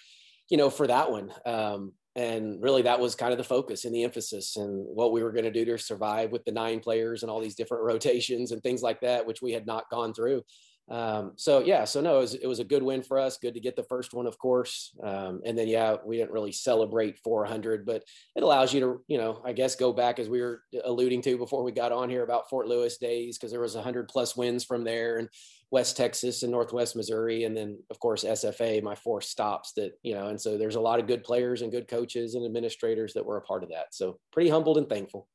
you 0.50 0.58
know, 0.58 0.70
for 0.70 0.88
that 0.88 1.12
one. 1.12 1.32
Um, 1.46 1.94
and 2.16 2.64
really 2.64 2.82
that 2.84 3.00
was 3.00 3.14
kind 3.14 3.34
of 3.34 3.38
the 3.38 3.44
focus 3.44 3.84
and 3.84 3.94
the 3.94 4.04
emphasis 4.04 4.56
and 4.56 4.86
what 4.88 5.12
we 5.12 5.22
were 5.22 5.34
going 5.34 5.44
to 5.44 5.52
do 5.52 5.66
to 5.66 5.78
survive 5.78 6.32
with 6.32 6.46
the 6.46 6.52
nine 6.52 6.80
players 6.80 7.22
and 7.22 7.30
all 7.30 7.42
these 7.42 7.56
different 7.56 7.84
rotations 7.86 8.52
and 8.52 8.64
things 8.64 8.82
like 8.82 9.02
that 9.02 9.26
which 9.26 9.42
we 9.42 9.52
had 9.52 9.66
not 9.66 9.90
gone 9.90 10.14
through 10.14 10.42
um, 10.90 11.34
so 11.36 11.64
yeah 11.64 11.84
so 11.84 12.00
no 12.00 12.18
it 12.18 12.22
was, 12.22 12.34
it 12.36 12.48
was 12.48 12.60
a 12.60 12.64
good 12.64 12.84
win 12.84 13.02
for 13.02 13.20
us 13.20 13.38
good 13.38 13.54
to 13.56 13.60
get 13.60 13.76
the 13.76 13.84
first 13.84 14.14
one 14.14 14.28
of 14.28 14.38
course 14.38 14.96
um, 15.04 15.42
and 15.46 15.58
then 15.58 15.68
yeah 15.68 15.96
we 16.06 16.18
didn't 16.18 16.32
really 16.32 16.52
celebrate 16.52 17.18
400 17.20 17.86
but 17.86 18.04
it 18.36 18.44
allows 18.44 18.74
you 18.74 18.80
to 18.80 19.04
you 19.08 19.18
know 19.18 19.42
i 19.44 19.52
guess 19.52 19.76
go 19.76 19.92
back 19.92 20.20
as 20.20 20.30
we 20.30 20.42
were 20.42 20.62
alluding 20.84 21.22
to 21.24 21.38
before 21.38 21.64
we 21.64 21.72
got 21.72 21.92
on 21.92 22.10
here 22.10 22.24
about 22.24 22.50
fort 22.50 22.68
lewis 22.68 22.98
days 22.98 23.38
because 23.38 23.52
there 23.52 23.62
was 23.62 23.76
100 23.76 24.08
plus 24.08 24.38
wins 24.38 24.64
from 24.64 24.84
there 24.84 25.18
and 25.18 25.30
West 25.72 25.98
Texas 25.98 26.44
and 26.44 26.52
Northwest 26.52 26.96
Missouri, 26.96 27.44
and 27.44 27.58
then 27.58 27.78
of 27.90 28.00
course 28.00 28.24
SFA, 28.24 28.82
my 28.84 28.96
four 28.96 29.20
stops 29.20 29.74
that 29.74 29.98
you 30.04 30.14
know, 30.14 30.28
and 30.28 30.40
so 30.40 30.58
there's 30.58 30.76
a 30.76 30.80
lot 30.80 31.00
of 31.00 31.08
good 31.08 31.24
players 31.24 31.62
and 31.62 31.72
good 31.72 31.88
coaches 31.88 32.36
and 32.36 32.46
administrators 32.46 33.14
that 33.14 33.26
were 33.26 33.38
a 33.38 33.42
part 33.42 33.64
of 33.64 33.70
that. 33.70 33.88
So 33.94 34.20
pretty 34.32 34.50
humbled 34.50 34.78
and 34.78 34.88
thankful. 34.88 35.28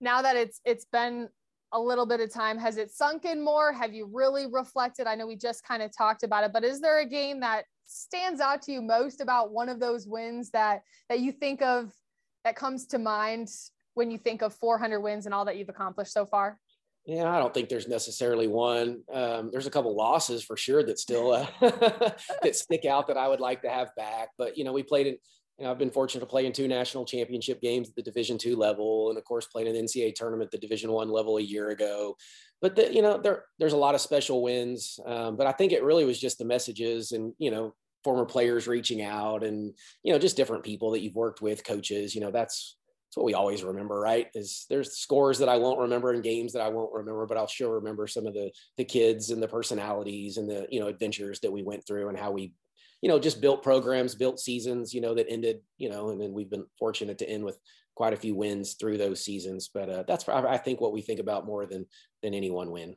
Now 0.00 0.22
that 0.22 0.36
it's 0.36 0.60
it's 0.64 0.84
been 0.84 1.28
a 1.72 1.80
little 1.80 2.06
bit 2.06 2.20
of 2.20 2.32
time, 2.32 2.58
has 2.58 2.76
it 2.76 2.90
sunk 2.90 3.24
in 3.24 3.42
more? 3.42 3.72
Have 3.72 3.92
you 3.92 4.08
really 4.12 4.46
reflected? 4.46 5.06
I 5.06 5.14
know 5.14 5.26
we 5.26 5.36
just 5.36 5.64
kind 5.64 5.82
of 5.82 5.96
talked 5.96 6.22
about 6.22 6.44
it, 6.44 6.52
but 6.52 6.64
is 6.64 6.80
there 6.80 7.00
a 7.00 7.06
game 7.06 7.40
that 7.40 7.64
stands 7.86 8.40
out 8.40 8.62
to 8.62 8.72
you 8.72 8.82
most 8.82 9.20
about 9.20 9.52
one 9.52 9.68
of 9.68 9.80
those 9.80 10.06
wins 10.06 10.50
that 10.50 10.82
that 11.08 11.20
you 11.20 11.32
think 11.32 11.62
of 11.62 11.92
that 12.44 12.56
comes 12.56 12.86
to 12.86 12.98
mind 12.98 13.48
when 13.94 14.10
you 14.10 14.18
think 14.18 14.42
of 14.42 14.54
400 14.54 15.00
wins 15.00 15.26
and 15.26 15.34
all 15.34 15.44
that 15.44 15.56
you've 15.56 15.68
accomplished 15.68 16.12
so 16.12 16.24
far? 16.24 16.58
Yeah, 17.04 17.34
I 17.34 17.38
don't 17.38 17.54
think 17.54 17.68
there's 17.68 17.88
necessarily 17.88 18.48
one. 18.48 19.02
Um, 19.12 19.50
there's 19.50 19.66
a 19.66 19.70
couple 19.70 19.96
losses 19.96 20.44
for 20.44 20.58
sure 20.58 20.82
that 20.84 20.98
still 20.98 21.32
uh, 21.32 21.46
that 21.60 22.54
stick 22.54 22.84
out 22.84 23.08
that 23.08 23.16
I 23.16 23.28
would 23.28 23.40
like 23.40 23.62
to 23.62 23.70
have 23.70 23.94
back. 23.96 24.28
But 24.36 24.56
you 24.56 24.64
know, 24.64 24.72
we 24.72 24.82
played 24.82 25.06
in. 25.06 25.16
You 25.58 25.64
know, 25.64 25.72
I've 25.72 25.78
been 25.78 25.90
fortunate 25.90 26.20
to 26.20 26.26
play 26.26 26.46
in 26.46 26.52
two 26.52 26.68
national 26.68 27.04
championship 27.04 27.60
games 27.60 27.88
at 27.88 27.96
the 27.96 28.02
Division 28.02 28.38
two 28.38 28.56
level, 28.56 29.08
and 29.08 29.18
of 29.18 29.24
course, 29.24 29.46
played 29.46 29.66
an 29.66 29.74
NCAA 29.74 30.14
tournament 30.14 30.48
at 30.48 30.52
the 30.52 30.66
Division 30.66 30.92
one 30.92 31.10
level 31.10 31.38
a 31.38 31.42
year 31.42 31.70
ago. 31.70 32.16
But 32.60 32.76
the, 32.76 32.92
you 32.92 33.02
know, 33.02 33.18
there 33.18 33.44
there's 33.58 33.72
a 33.72 33.78
lot 33.78 33.94
of 33.94 34.00
special 34.00 34.42
wins. 34.42 35.00
Um, 35.04 35.36
but 35.36 35.46
I 35.46 35.52
think 35.52 35.72
it 35.72 35.82
really 35.82 36.04
was 36.04 36.20
just 36.20 36.38
the 36.38 36.44
messages 36.44 37.12
and 37.12 37.32
you 37.38 37.50
know 37.50 37.74
former 38.04 38.24
players 38.24 38.68
reaching 38.68 39.02
out 39.02 39.42
and 39.42 39.74
you 40.04 40.12
know 40.12 40.18
just 40.18 40.36
different 40.36 40.64
people 40.64 40.92
that 40.92 41.00
you've 41.00 41.16
worked 41.16 41.42
with, 41.42 41.64
coaches. 41.64 42.14
You 42.14 42.20
know, 42.20 42.30
that's 42.30 42.76
it's 43.08 43.16
what 43.16 43.24
we 43.24 43.34
always 43.34 43.64
remember, 43.64 43.98
right? 43.98 44.28
Is 44.34 44.66
there's 44.68 44.98
scores 44.98 45.38
that 45.38 45.48
I 45.48 45.56
won't 45.56 45.80
remember 45.80 46.12
and 46.12 46.22
games 46.22 46.52
that 46.52 46.60
I 46.60 46.68
won't 46.68 46.92
remember, 46.92 47.24
but 47.26 47.38
I'll 47.38 47.46
sure 47.46 47.76
remember 47.76 48.06
some 48.06 48.26
of 48.26 48.34
the 48.34 48.50
the 48.76 48.84
kids 48.84 49.30
and 49.30 49.42
the 49.42 49.48
personalities 49.48 50.36
and 50.36 50.48
the 50.48 50.66
you 50.70 50.78
know 50.78 50.88
adventures 50.88 51.40
that 51.40 51.50
we 51.50 51.62
went 51.62 51.86
through 51.86 52.10
and 52.10 52.18
how 52.18 52.32
we, 52.32 52.52
you 53.00 53.08
know, 53.08 53.18
just 53.18 53.40
built 53.40 53.62
programs, 53.62 54.14
built 54.14 54.40
seasons, 54.40 54.92
you 54.92 55.00
know, 55.00 55.14
that 55.14 55.28
ended, 55.28 55.60
you 55.76 55.88
know, 55.88 56.10
and 56.10 56.20
then 56.20 56.32
we've 56.32 56.50
been 56.50 56.66
fortunate 56.78 57.18
to 57.18 57.28
end 57.28 57.44
with 57.44 57.58
quite 57.94 58.12
a 58.12 58.16
few 58.16 58.34
wins 58.34 58.74
through 58.74 58.98
those 58.98 59.24
seasons. 59.24 59.70
But 59.72 59.88
uh, 59.88 60.04
that's 60.06 60.28
I 60.28 60.56
think 60.56 60.80
what 60.80 60.92
we 60.92 61.00
think 61.00 61.20
about 61.20 61.46
more 61.46 61.66
than 61.66 61.86
than 62.22 62.34
any 62.34 62.50
one 62.50 62.70
win. 62.70 62.96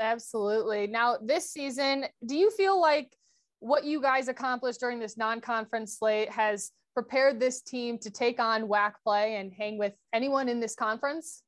Absolutely. 0.00 0.86
Now 0.86 1.16
this 1.22 1.50
season, 1.50 2.06
do 2.24 2.36
you 2.36 2.50
feel 2.50 2.80
like 2.80 3.10
what 3.60 3.84
you 3.84 4.02
guys 4.02 4.28
accomplished 4.28 4.80
during 4.80 4.98
this 4.98 5.16
non-conference 5.16 5.98
slate 5.98 6.30
has 6.30 6.72
prepared 6.94 7.40
this 7.40 7.62
team 7.62 7.98
to 7.98 8.10
take 8.10 8.38
on 8.38 8.68
WAC 8.68 8.92
play 9.02 9.36
and 9.36 9.52
hang 9.52 9.78
with 9.78 9.92
anyone 10.12 10.48
in 10.48 10.60
this 10.60 10.74
conference? 10.74 11.42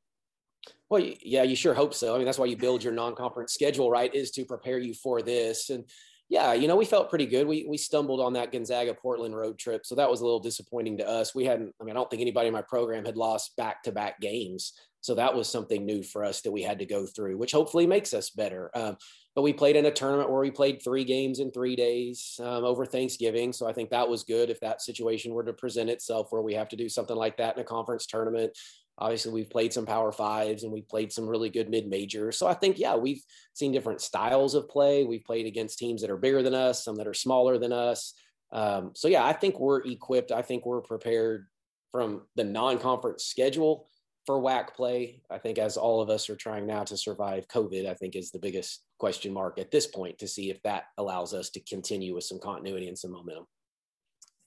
Well, 0.91 1.03
yeah, 1.23 1.43
you 1.43 1.57
sure 1.57 1.75
hope 1.75 1.95
so. 1.95 2.15
I 2.15 2.19
mean, 2.19 2.27
that's 2.27 2.39
why 2.39 2.47
you 2.47 2.57
build 2.57 2.83
your 2.83 2.93
non-conference 2.93 3.53
schedule, 3.53 3.91
right? 3.91 4.15
Is 4.15 4.31
to 4.33 4.45
prepare 4.45 4.79
you 4.79 4.95
for 4.95 5.23
this. 5.23 5.71
And 5.71 5.85
yeah, 6.29 6.53
you 6.53 6.69
know, 6.69 6.77
we 6.77 6.85
felt 6.85 7.09
pretty 7.09 7.27
good. 7.27 7.47
We 7.47 7.67
we 7.69 7.79
stumbled 7.79 8.21
on 8.21 8.35
that 8.35 8.53
Gonzaga 8.53 8.95
Portland 8.95 9.35
road 9.35 9.59
trip, 9.59 9.87
so 9.87 9.95
that 9.95 10.11
was 10.11 10.21
a 10.21 10.25
little 10.25 10.41
disappointing 10.41 10.99
to 10.99 11.09
us. 11.09 11.35
We 11.35 11.45
hadn't. 11.45 11.75
I 11.81 11.85
mean, 11.85 11.97
I 11.97 11.99
don't 11.99 12.11
think 12.11 12.21
anybody 12.21 12.49
in 12.49 12.53
my 12.53 12.63
program 12.63 13.05
had 13.05 13.17
lost 13.17 13.57
back-to-back 13.57 14.21
games, 14.21 14.75
so 15.01 15.15
that 15.15 15.35
was 15.35 15.49
something 15.49 15.87
new 15.87 16.03
for 16.03 16.25
us 16.25 16.43
that 16.43 16.53
we 16.53 16.63
had 16.63 16.81
to 16.81 16.87
go 16.87 17.07
through, 17.07 17.39
which 17.39 17.53
hopefully 17.53 17.87
makes 17.87 18.13
us 18.13 18.31
better. 18.31 18.71
Um, 18.75 18.97
but 19.35 19.43
we 19.43 19.53
played 19.53 19.77
in 19.77 19.87
a 19.87 19.91
tournament 19.91 20.31
where 20.31 20.41
we 20.41 20.51
played 20.51 20.83
three 20.83 21.05
games 21.05 21.39
in 21.39 21.53
three 21.53 21.77
days 21.77 22.41
um, 22.43 22.65
over 22.65 22.85
Thanksgiving. 22.85 23.53
So 23.53 23.69
I 23.69 23.73
think 23.73 23.89
that 23.91 24.09
was 24.09 24.25
good 24.25 24.51
if 24.51 24.59
that 24.61 24.83
situation 24.83 25.33
were 25.33 25.45
to 25.45 25.53
present 25.53 25.89
itself 25.89 26.27
where 26.31 26.43
we 26.43 26.55
have 26.55 26.69
to 26.71 26.77
do 26.77 26.89
something 26.89 27.17
like 27.17 27.37
that 27.37 27.57
in 27.57 27.63
a 27.63 27.65
conference 27.65 28.07
tournament. 28.07 28.51
Obviously, 28.99 29.33
we've 29.33 29.51
played 29.51 29.73
some 29.73 29.87
power 29.87 30.11
fives 30.11 30.65
and 30.65 30.73
we've 30.73 30.89
played 30.89 31.13
some 31.13 31.29
really 31.29 31.51
good 31.51 31.71
mid 31.71 31.89
majors. 31.89 32.37
So 32.37 32.47
I 32.47 32.55
think, 32.55 32.79
yeah, 32.79 32.97
we've 32.97 33.23
seen 33.55 33.73
different 33.73 34.01
styles 34.01 34.55
of 34.55 34.69
play. 34.69 35.05
We've 35.05 35.25
played 35.25 35.47
against 35.47 35.79
teams 35.79 36.03
that 36.03 36.11
are 36.11 36.17
bigger 36.17 36.43
than 36.43 36.55
us, 36.55 36.85
some 36.85 36.97
that 36.97 37.07
are 37.07 37.15
smaller 37.15 37.59
than 37.59 37.73
us. 37.73 38.15
Um, 38.51 38.93
so 38.95 39.09
yeah, 39.09 39.25
I 39.25 39.33
think 39.33 39.61
we're 39.61 39.83
equipped. 39.87 40.33
I 40.33 40.43
think 40.43 40.67
we're 40.67 40.81
prepared 40.81 41.47
from 41.93 42.23
the 42.35 42.45
non 42.45 42.79
conference 42.79 43.25
schedule 43.25 43.87
for 44.27 44.41
WAC 44.41 44.75
play. 44.75 45.23
I 45.31 45.39
think 45.39 45.59
as 45.59 45.77
all 45.77 46.01
of 46.01 46.11
us 46.11 46.29
are 46.29 46.37
trying 46.37 46.67
now 46.67 46.85
to 46.85 46.97
survive 46.97 47.49
COVID, 47.49 47.89
I 47.89 47.95
think 47.95 48.17
is 48.17 48.31
the 48.31 48.39
biggest 48.39 48.83
question 48.99 49.33
mark 49.33 49.59
at 49.59 49.71
this 49.71 49.87
point 49.87 50.19
to 50.19 50.29
see 50.29 50.51
if 50.51 50.61
that 50.63 50.85
allows 50.99 51.33
us 51.33 51.51
to 51.51 51.61
continue 51.61 52.15
with 52.15 52.25
some 52.25 52.39
continuity 52.39 52.89
and 52.89 52.99
some 52.99 53.13
momentum. 53.13 53.47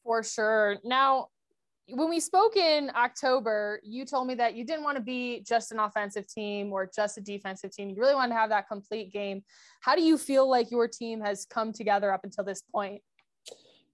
For 0.03 0.23
sure. 0.23 0.77
Now, 0.83 1.27
when 1.87 2.09
we 2.09 2.19
spoke 2.19 2.55
in 2.55 2.91
October, 2.95 3.79
you 3.83 4.05
told 4.05 4.27
me 4.27 4.35
that 4.35 4.55
you 4.55 4.63
didn't 4.65 4.83
want 4.83 4.97
to 4.97 5.03
be 5.03 5.41
just 5.41 5.71
an 5.71 5.79
offensive 5.79 6.27
team 6.27 6.71
or 6.71 6.89
just 6.93 7.17
a 7.17 7.21
defensive 7.21 7.71
team. 7.71 7.89
You 7.89 7.97
really 7.97 8.15
wanted 8.15 8.29
to 8.29 8.39
have 8.39 8.49
that 8.49 8.67
complete 8.67 9.11
game. 9.11 9.43
How 9.81 9.95
do 9.95 10.01
you 10.01 10.17
feel 10.17 10.49
like 10.49 10.71
your 10.71 10.87
team 10.87 11.21
has 11.21 11.45
come 11.45 11.73
together 11.73 12.13
up 12.13 12.23
until 12.23 12.43
this 12.43 12.61
point? 12.61 13.01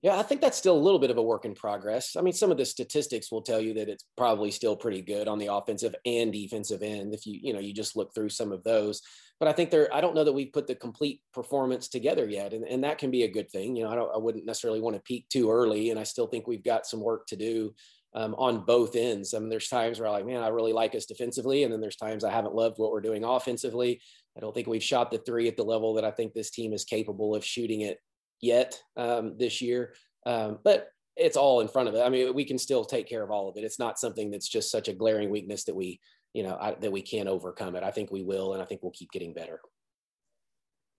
Yeah, 0.04 0.18
I 0.18 0.24
think 0.24 0.42
that's 0.42 0.58
still 0.58 0.78
a 0.78 0.80
little 0.80 1.00
bit 1.00 1.10
of 1.10 1.18
a 1.18 1.24
work 1.24 1.44
in 1.44 1.56
progress. 1.56 2.16
I 2.16 2.22
mean, 2.22 2.34
some 2.34 2.52
of 2.52 2.58
the 2.58 2.66
statistics 2.66 3.32
will 3.32 3.42
tell 3.42 3.60
you 3.60 3.74
that 3.76 3.90
it's 3.90 4.06
probably 4.16 4.52
still 4.52 4.76
pretty 4.76 5.02
good 5.02 5.28
on 5.28 5.40
the 5.40 5.52
offensive 5.52 5.96
and 6.06 6.32
defensive 6.32 6.84
end 6.84 7.16
if 7.16 7.26
you, 7.26 7.40
you 7.42 7.52
know, 7.52 7.60
you 7.60 7.74
just 7.74 7.96
look 7.96 8.14
through 8.14 8.30
some 8.30 8.52
of 8.52 8.64
those. 8.64 9.02
But 9.40 9.50
I 9.50 9.54
think 9.54 9.72
there, 9.72 9.92
I 9.94 10.02
don't 10.02 10.14
know 10.14 10.24
that 10.24 10.34
we've 10.34 10.54
put 10.54 10.68
the 10.68 10.76
complete 10.76 11.22
performance 11.34 11.88
together 11.88 12.30
yet. 12.30 12.54
And, 12.54 12.64
and 12.64 12.84
that 12.84 13.00
can 13.00 13.10
be 13.10 13.24
a 13.24 13.32
good 13.32 13.50
thing. 13.50 13.76
You 13.76 13.86
know, 13.86 13.90
I 13.90 13.96
don't, 13.96 14.14
I 14.14 14.18
wouldn't 14.18 14.46
necessarily 14.46 14.82
want 14.82 14.96
to 14.96 15.02
peak 15.02 15.30
too 15.30 15.50
early. 15.50 15.90
And 15.90 16.00
I 16.00 16.04
still 16.04 16.28
think 16.28 16.48
we've 16.48 16.64
got 16.64 16.86
some 16.86 17.02
work 17.02 17.26
to 17.28 17.36
do 17.36 17.74
um, 18.14 18.36
on 18.36 18.66
both 18.66 18.96
ends. 18.96 19.34
I 19.34 19.40
mean, 19.40 19.50
there's 19.50 19.68
times 19.68 20.00
where 20.00 20.08
I'm 20.08 20.14
like, 20.14 20.26
man, 20.28 20.44
I 20.44 20.50
really 20.50 20.74
like 20.74 20.94
us 20.94 21.06
defensively. 21.06 21.64
And 21.64 21.74
then 21.74 21.82
there's 21.82 21.96
times 21.96 22.24
I 22.24 22.32
haven't 22.32 22.56
loved 22.56 22.78
what 22.78 22.92
we're 22.92 23.02
doing 23.02 23.24
offensively. 23.24 24.00
I 24.36 24.42
don't 24.42 24.54
think 24.54 24.68
we've 24.68 24.84
shot 24.84 25.10
the 25.10 25.18
three 25.18 25.48
at 25.48 25.58
the 25.58 25.64
level 25.64 25.96
that 25.96 26.06
I 26.06 26.12
think 26.12 26.34
this 26.34 26.52
team 26.52 26.74
is 26.74 26.86
capable 26.86 27.36
of 27.36 27.44
shooting 27.44 27.82
it 27.82 28.00
yet 28.42 28.82
um, 28.96 29.38
this 29.38 29.62
year. 29.62 29.94
Um, 30.26 30.60
but 30.64 30.90
it's 31.16 31.38
all 31.38 31.62
in 31.62 31.68
front 31.68 31.90
of 31.90 31.96
it. 31.96 32.02
I 32.02 32.10
mean, 32.10 32.34
we 32.34 32.46
can 32.46 32.58
still 32.58 32.86
take 32.86 33.08
care 33.08 33.24
of 33.24 33.32
all 33.32 33.50
of 33.50 33.58
it. 33.58 33.64
It's 33.64 33.80
not 33.80 34.00
something 34.00 34.30
that's 34.30 34.48
just 34.48 34.72
such 34.72 34.88
a 34.88 34.94
glaring 34.94 35.30
weakness 35.30 35.64
that 35.64 35.76
we, 35.76 36.00
you 36.34 36.44
know, 36.44 36.58
I, 36.60 36.76
that 36.76 36.92
we 36.92 37.02
can't 37.02 37.28
overcome 37.28 37.76
it. 37.76 37.84
I 37.84 37.92
think 37.92 38.12
we 38.12 38.24
will, 38.24 38.54
and 38.54 38.62
I 38.62 38.66
think 38.66 38.84
we'll 38.84 38.92
keep 38.92 39.12
getting 39.12 39.34
better. 39.34 39.60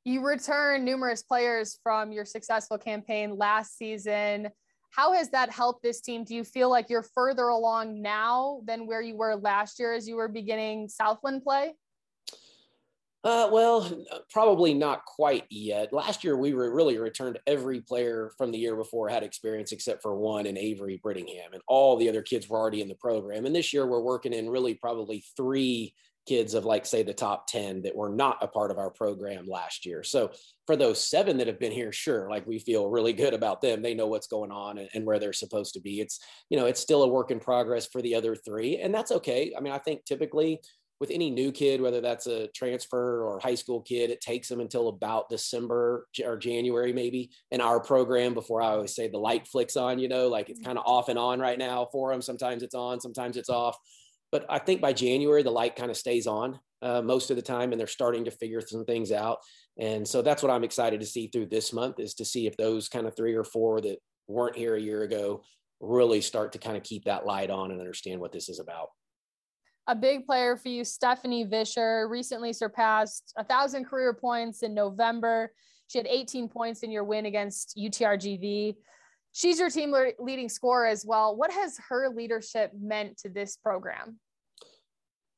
You 0.05 0.25
return 0.25 0.85
numerous 0.85 1.23
players 1.23 1.79
from 1.83 2.13
your 2.13 2.25
successful 2.25 2.79
campaign 2.79 3.37
last 3.37 3.77
season. 3.77 4.49
How 4.91 5.13
has 5.13 5.29
that 5.31 5.51
helped 5.51 5.83
this 5.83 6.01
team? 6.01 6.25
Do 6.25 6.35
you 6.35 6.45
feel 6.45 6.71
like 6.71 6.89
you're 6.89 7.07
further 7.15 7.49
along 7.49 8.01
now 8.01 8.63
than 8.65 8.87
where 8.87 9.03
you 9.03 9.17
were 9.17 9.37
last 9.37 9.79
year 9.79 9.93
as 9.93 10.09
you 10.09 10.17
were 10.17 10.29
beginning 10.29 10.89
Southland 10.89 11.45
play? 11.45 11.75
Uh, 13.25 13.49
well, 13.51 14.05
probably 14.31 14.73
not 14.73 15.05
quite 15.05 15.45
yet. 15.51 15.93
Last 15.93 16.23
year, 16.23 16.37
we 16.37 16.55
were 16.55 16.73
really 16.73 16.99
returned 16.99 17.39
every 17.49 17.81
player 17.81 18.31
from 18.39 18.53
the 18.53 18.59
year 18.59 18.77
before 18.77 19.09
had 19.09 19.25
experience 19.25 19.73
except 19.73 20.03
for 20.03 20.17
one 20.17 20.47
in 20.47 20.57
Avery 20.57 21.01
Brittingham, 21.05 21.53
and 21.53 21.63
all 21.67 21.97
the 21.97 22.09
other 22.09 22.23
kids 22.23 22.49
were 22.49 22.59
already 22.59 22.81
in 22.81 22.89
the 22.89 22.95
program. 22.95 23.45
And 23.45 23.55
this 23.55 23.73
year, 23.73 23.87
we're 23.87 24.01
working 24.01 24.33
in 24.33 24.49
really 24.49 24.75
probably 24.75 25.25
three 25.37 25.95
kids 26.29 26.53
of 26.53 26.67
like 26.67 26.85
say 26.85 27.03
the 27.03 27.15
top 27.15 27.47
10 27.47 27.83
that 27.83 27.97
were 27.97 28.11
not 28.11 28.37
a 28.43 28.47
part 28.47 28.71
of 28.71 28.77
our 28.77 28.91
program 28.91 29.47
last 29.49 29.87
year 29.87 30.03
so 30.03 30.31
for 30.67 30.77
those 30.77 31.03
seven 31.03 31.39
that 31.39 31.47
have 31.47 31.59
been 31.59 31.73
here 31.73 31.91
sure 31.91 32.29
like 32.29 32.47
we 32.47 32.59
feel 32.59 32.91
really 32.91 33.15
good 33.15 33.33
about 33.33 33.63
them 33.63 33.81
they 33.81 33.95
know 33.95 34.07
what's 34.07 34.27
going 34.27 34.53
on 34.53 34.77
and, 34.77 34.91
and, 34.93 35.07
where 35.07 35.19
they're 35.19 35.33
supposed 35.33 35.73
to 35.73 35.81
be 35.81 36.01
it's 36.01 36.21
you 36.51 36.59
know 36.59 36.67
it's 36.67 36.81
still 36.81 37.03
a 37.03 37.09
work 37.09 37.31
in 37.31 37.41
progress 37.41 37.87
for 37.87 38.03
the 38.03 38.15
other 38.15 38.37
three 38.37 38.77
and 38.77 38.95
that's 38.95 39.11
okay 39.11 39.55
i 39.57 39.61
mean 39.61 39.73
i 39.73 39.79
think 39.79 40.05
typically 40.05 40.61
with 41.01 41.11
any 41.11 41.31
new 41.31 41.53
kid 41.53 41.81
whether 41.81 42.01
that's 42.01 42.27
a 42.27 42.49
transfer 42.49 43.23
or 43.25 43.39
high 43.39 43.55
school 43.55 43.81
kid 43.81 44.11
it 44.11 44.21
takes 44.21 44.49
them 44.49 44.61
until 44.61 44.89
about 44.89 45.29
december 45.29 46.07
or 46.25 46.37
january 46.37 46.93
maybe 46.93 47.31
in 47.51 47.61
our 47.61 47.81
program 47.81 48.35
before 48.35 48.61
i 48.63 48.69
always 48.69 48.95
say 48.95 49.09
the 49.09 49.19
light 49.19 49.47
flicks 49.47 49.77
on 49.77 49.99
you 49.99 50.09
know 50.09 50.29
like 50.29 50.49
it's 50.51 50.61
kind 50.61 50.79
of 50.79 50.85
off 50.87 51.09
and 51.09 51.19
on 51.19 51.41
right 51.41 51.59
now 51.59 51.87
for 51.93 52.11
them 52.11 52.23
sometimes 52.23 52.63
it's 52.63 52.75
on 52.75 53.01
sometimes 53.01 53.37
it's 53.37 53.51
off 53.51 53.77
but 54.31 54.45
I 54.49 54.59
think 54.59 54.81
by 54.81 54.93
January, 54.93 55.43
the 55.43 55.51
light 55.51 55.77
kind 55.77 55.91
of 55.91 55.97
stays 55.97 56.27
on 56.27 56.59
uh, 56.83 57.03
most 57.03 57.31
of 57.31 57.37
the 57.37 57.43
time, 57.43 57.73
and 57.73 57.81
they're 57.81 57.87
starting 57.87 58.25
to 58.27 58.31
figure 58.31 58.61
some 58.61 58.85
things 58.85 59.11
out. 59.11 59.39
And 59.79 60.07
so 60.07 60.23
that's 60.23 60.43
what 60.43 60.53
I'm 60.53 60.65
excited 60.65 61.01
to 61.01 61.07
see 61.07 61.29
through 61.29 61.47
this 61.47 61.73
month 61.73 62.01
is 62.01 62.15
to 62.15 62.25
see 62.25 62.47
if 62.47 62.57
those 62.57 62.89
kind 62.89 63.07
of 63.07 63.17
three 63.17 63.35
or 63.35 63.45
four 63.45 63.81
that 63.81 63.99
weren't 64.27 64.57
here 64.57 64.75
a 64.75 64.81
year 64.81 65.03
ago 65.03 65.43
really 65.81 66.21
start 66.21 66.53
to 66.53 66.59
kind 66.59 66.77
of 66.77 66.83
keep 66.83 67.05
that 67.05 67.25
light 67.25 67.51
on 67.51 67.71
and 67.71 67.81
understand 67.81 68.21
what 68.21 68.33
this 68.33 68.49
is 68.49 68.59
about. 68.59 68.89
A 69.89 69.95
big 69.95 70.27
player 70.27 70.57
for 70.57 70.69
you, 70.69 70.85
Stephanie 70.85 71.47
Visscher, 71.47 72.09
recently 72.09 72.53
surpassed 72.53 73.33
a 73.37 73.45
thousand 73.45 73.87
career 73.87 74.13
points 74.13 74.63
in 74.63 74.75
November. 74.75 75.51
She 75.89 75.99
had 75.99 76.07
18 76.07 76.49
points 76.49 76.83
in 76.83 76.91
your 76.91 77.05
win 77.05 77.27
against 77.27 77.77
UTRGV 77.77 78.77
she's 79.33 79.59
your 79.61 79.71
team 79.71 79.95
leading 80.19 80.49
scorer 80.49 80.87
as 80.87 81.05
well. 81.07 81.37
What 81.37 81.53
has 81.53 81.79
her 81.89 82.09
leadership 82.09 82.73
meant 82.79 83.19
to 83.19 83.29
this 83.29 83.57
program? 83.57 84.19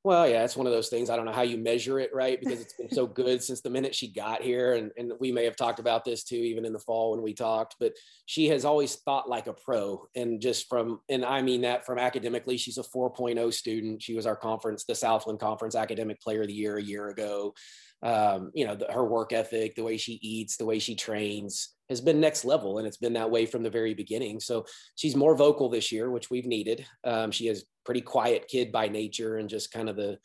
Well, 0.02 0.26
yeah, 0.26 0.44
it's 0.44 0.56
one 0.56 0.66
of 0.66 0.72
those 0.72 0.88
things. 0.88 1.10
I 1.10 1.16
don't 1.16 1.26
know 1.26 1.32
how 1.32 1.42
you 1.42 1.58
measure 1.58 2.00
it, 2.00 2.10
right? 2.14 2.40
Because 2.40 2.62
it's 2.62 2.72
been 2.72 2.90
so 2.90 3.06
good 3.06 3.42
since 3.42 3.60
the 3.60 3.68
minute 3.68 3.94
she 3.94 4.08
got 4.10 4.40
here. 4.42 4.72
And, 4.74 4.90
and 4.96 5.12
we 5.20 5.30
may 5.30 5.44
have 5.44 5.56
talked 5.56 5.78
about 5.78 6.06
this 6.06 6.24
too, 6.24 6.36
even 6.36 6.64
in 6.64 6.72
the 6.72 6.78
fall 6.78 7.10
when 7.10 7.22
we 7.22 7.34
talked, 7.34 7.76
but 7.78 7.92
she 8.24 8.48
has 8.48 8.64
always 8.64 8.96
thought 8.96 9.28
like 9.28 9.46
a 9.46 9.52
pro. 9.52 10.06
And 10.14 10.40
just 10.40 10.70
from, 10.70 11.00
and 11.10 11.22
I 11.22 11.42
mean 11.42 11.60
that 11.62 11.84
from 11.84 11.98
academically, 11.98 12.56
she's 12.56 12.78
a 12.78 12.82
4.0 12.82 13.52
student. 13.52 14.02
She 14.02 14.14
was 14.14 14.26
our 14.26 14.36
conference, 14.36 14.84
the 14.84 14.94
Southland 14.94 15.38
Conference 15.38 15.74
Academic 15.74 16.18
Player 16.22 16.42
of 16.42 16.48
the 16.48 16.54
Year 16.54 16.78
a 16.78 16.82
year 16.82 17.08
ago. 17.08 17.54
Um, 18.02 18.52
you 18.54 18.66
know, 18.66 18.76
the, 18.76 18.90
her 18.90 19.04
work 19.04 19.34
ethic, 19.34 19.74
the 19.74 19.84
way 19.84 19.98
she 19.98 20.18
eats, 20.22 20.56
the 20.56 20.64
way 20.64 20.78
she 20.78 20.94
trains, 20.94 21.74
has 21.90 22.00
been 22.00 22.20
next 22.20 22.44
level 22.44 22.78
and 22.78 22.86
it's 22.86 22.96
been 22.96 23.12
that 23.12 23.30
way 23.30 23.44
from 23.44 23.62
the 23.62 23.68
very 23.68 23.92
beginning. 23.92 24.40
So 24.40 24.64
she's 24.94 25.16
more 25.16 25.36
vocal 25.36 25.68
this 25.68 25.92
year 25.92 26.10
which 26.10 26.30
we've 26.30 26.46
needed. 26.46 26.86
Um, 27.04 27.30
she 27.30 27.48
is 27.48 27.66
pretty 27.84 28.00
quiet 28.00 28.48
kid 28.48 28.72
by 28.72 28.88
nature 28.88 29.36
and 29.36 29.48
just 29.48 29.72
kind 29.72 29.90
of 29.90 29.96
the 29.96 30.18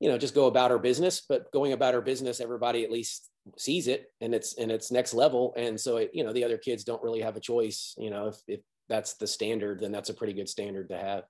you 0.00 0.10
know 0.10 0.18
just 0.18 0.34
go 0.34 0.46
about 0.46 0.72
her 0.72 0.78
business 0.78 1.22
but 1.26 1.50
going 1.52 1.72
about 1.72 1.94
her 1.94 2.00
business 2.00 2.40
everybody 2.40 2.82
at 2.82 2.90
least 2.90 3.30
sees 3.56 3.86
it 3.86 4.06
and 4.20 4.34
it's 4.34 4.58
and 4.58 4.70
it's 4.70 4.90
next 4.90 5.14
level. 5.14 5.54
And 5.56 5.80
so 5.80 5.98
it, 5.98 6.10
you 6.12 6.24
know 6.24 6.32
the 6.32 6.44
other 6.44 6.58
kids 6.58 6.84
don't 6.84 7.02
really 7.02 7.20
have 7.20 7.36
a 7.36 7.40
choice. 7.40 7.94
You 7.96 8.10
know 8.10 8.26
if, 8.26 8.36
if 8.48 8.60
that's 8.88 9.14
the 9.14 9.26
standard 9.26 9.80
then 9.80 9.92
that's 9.92 10.10
a 10.10 10.14
pretty 10.14 10.34
good 10.34 10.48
standard 10.48 10.90
to 10.90 10.98
have 10.98 11.24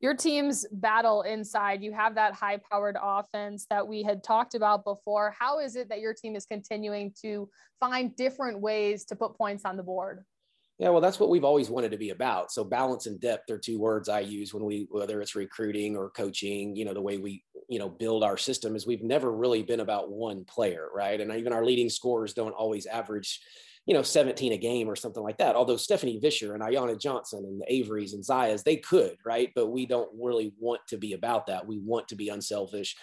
your 0.00 0.14
team's 0.14 0.64
battle 0.70 1.22
inside. 1.22 1.82
You 1.82 1.92
have 1.92 2.14
that 2.14 2.34
high 2.34 2.58
powered 2.70 2.96
offense 3.00 3.66
that 3.70 3.86
we 3.86 4.02
had 4.02 4.22
talked 4.22 4.54
about 4.54 4.84
before. 4.84 5.34
How 5.38 5.58
is 5.58 5.76
it 5.76 5.88
that 5.88 6.00
your 6.00 6.14
team 6.14 6.36
is 6.36 6.46
continuing 6.46 7.12
to 7.22 7.48
find 7.80 8.14
different 8.14 8.60
ways 8.60 9.04
to 9.06 9.16
put 9.16 9.36
points 9.36 9.64
on 9.64 9.76
the 9.76 9.82
board? 9.82 10.24
Yeah, 10.78 10.90
well, 10.90 11.00
that's 11.00 11.18
what 11.18 11.28
we've 11.28 11.44
always 11.44 11.70
wanted 11.70 11.90
to 11.90 11.96
be 11.96 12.10
about. 12.10 12.52
So 12.52 12.62
balance 12.62 13.06
and 13.06 13.20
depth 13.20 13.50
are 13.50 13.58
two 13.58 13.80
words 13.80 14.08
I 14.08 14.20
use 14.20 14.54
when 14.54 14.64
we, 14.64 14.86
whether 14.90 15.20
it's 15.20 15.34
recruiting 15.34 15.96
or 15.96 16.10
coaching, 16.10 16.76
you 16.76 16.84
know, 16.84 16.94
the 16.94 17.02
way 17.02 17.18
we, 17.18 17.42
you 17.68 17.80
know, 17.80 17.88
build 17.88 18.22
our 18.22 18.36
system 18.36 18.76
is 18.76 18.86
we've 18.86 19.02
never 19.02 19.32
really 19.32 19.64
been 19.64 19.80
about 19.80 20.12
one 20.12 20.44
player, 20.44 20.86
right? 20.94 21.20
And 21.20 21.32
even 21.32 21.52
our 21.52 21.64
leading 21.64 21.90
scorers 21.90 22.32
don't 22.32 22.52
always 22.52 22.86
average, 22.86 23.40
you 23.88 23.94
know, 23.94 24.02
17 24.02 24.52
a 24.52 24.58
game 24.58 24.86
or 24.86 24.94
something 24.94 25.22
like 25.22 25.38
that. 25.38 25.56
Although 25.56 25.78
Stephanie 25.78 26.20
Visscher 26.22 26.52
and 26.52 26.62
Ayana 26.62 27.00
Johnson 27.00 27.42
and 27.46 27.58
the 27.58 27.72
Averys 27.72 28.12
and 28.12 28.22
Zayas, 28.22 28.62
they 28.62 28.76
could, 28.76 29.16
right? 29.24 29.50
But 29.54 29.68
we 29.68 29.86
don't 29.86 30.10
really 30.14 30.52
want 30.58 30.82
to 30.88 30.98
be 30.98 31.14
about 31.14 31.46
that. 31.46 31.66
We 31.66 31.78
want 31.78 32.06
to 32.08 32.14
be 32.14 32.28
unselfish. 32.28 32.94